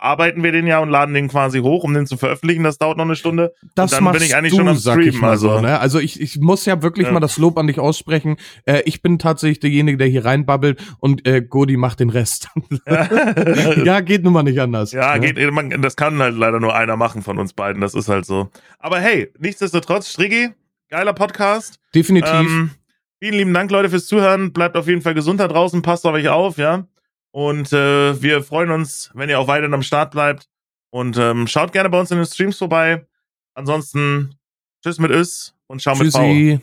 bearbeiten 0.00 0.42
wir 0.42 0.52
den 0.52 0.66
ja 0.66 0.78
und 0.78 0.88
laden 0.88 1.14
den 1.14 1.28
quasi 1.28 1.60
hoch, 1.60 1.84
um 1.84 1.92
den 1.92 2.06
zu 2.06 2.16
veröffentlichen. 2.16 2.64
Das 2.64 2.78
dauert 2.78 2.96
noch 2.96 3.04
eine 3.04 3.16
Stunde. 3.16 3.52
Das 3.74 3.92
Und 3.92 3.98
dann 3.98 3.98
bin 3.98 4.12
machst 4.14 4.26
ich 4.26 4.34
eigentlich 4.36 4.52
du, 4.52 4.58
schon 4.58 4.68
am 4.68 4.76
sag 4.76 4.98
ich 5.00 5.08
Streamen, 5.08 5.20
mal 5.20 5.36
so. 5.36 5.50
also. 5.50 5.62
Ne? 5.62 5.78
Also 5.78 5.98
ich, 5.98 6.20
ich 6.20 6.40
muss 6.40 6.64
ja 6.64 6.82
wirklich 6.82 7.06
Ja. 7.06 7.12
mal 7.12 7.20
das 7.20 7.36
Lob 7.38 7.58
an 7.58 7.66
dich 7.66 7.78
aussprechen. 7.78 8.36
Äh, 8.64 8.82
ich 8.86 9.02
bin 9.02 9.18
tatsächlich 9.18 9.60
derjenige, 9.60 9.98
der 9.98 10.06
hier 10.08 10.24
reinbabbelt 10.24 10.80
und 11.00 11.26
äh, 11.26 11.42
Godi 11.42 11.76
macht 11.76 12.00
den 12.00 12.10
Rest. 12.10 12.48
ja, 12.86 14.00
geht 14.00 14.24
nun 14.24 14.32
mal 14.32 14.42
nicht 14.42 14.60
anders. 14.60 14.92
Ja, 14.92 15.16
ne? 15.18 15.32
geht, 15.32 15.52
man, 15.52 15.82
das 15.82 15.96
kann 15.96 16.18
halt 16.18 16.36
leider 16.36 16.60
nur 16.60 16.74
einer 16.74 16.96
machen 16.96 17.22
von 17.22 17.38
uns 17.38 17.52
beiden. 17.52 17.80
Das 17.82 17.94
ist 17.94 18.08
halt 18.08 18.24
so. 18.24 18.48
Aber 18.78 18.98
hey, 19.00 19.30
nichtsdestotrotz, 19.38 20.08
Striggi, 20.08 20.50
geiler 20.88 21.12
Podcast. 21.12 21.78
Definitiv. 21.94 22.30
Ähm, 22.32 22.70
vielen 23.18 23.34
lieben 23.34 23.54
Dank, 23.54 23.70
Leute, 23.70 23.90
fürs 23.90 24.06
Zuhören. 24.06 24.52
Bleibt 24.52 24.76
auf 24.76 24.86
jeden 24.86 25.02
Fall 25.02 25.14
gesund 25.14 25.40
da 25.40 25.48
draußen, 25.48 25.82
passt 25.82 26.06
auf 26.06 26.14
euch 26.14 26.28
auf, 26.28 26.56
ja. 26.56 26.86
Und 27.32 27.72
äh, 27.72 28.20
wir 28.20 28.42
freuen 28.42 28.70
uns, 28.70 29.10
wenn 29.14 29.28
ihr 29.28 29.38
auch 29.38 29.46
weiterhin 29.46 29.74
am 29.74 29.82
Start 29.82 30.10
bleibt. 30.10 30.48
Und 30.90 31.16
ähm, 31.16 31.46
schaut 31.46 31.72
gerne 31.72 31.88
bei 31.88 32.00
uns 32.00 32.10
in 32.10 32.16
den 32.16 32.26
Streams 32.26 32.58
vorbei. 32.58 33.06
Ansonsten, 33.54 34.34
tschüss 34.82 34.98
mit 34.98 35.10
Ös 35.10 35.54
und 35.66 35.80
ciao 35.80 35.96
mit 35.96 36.12
V. 36.12 36.18
Tschüssi. 36.18 36.60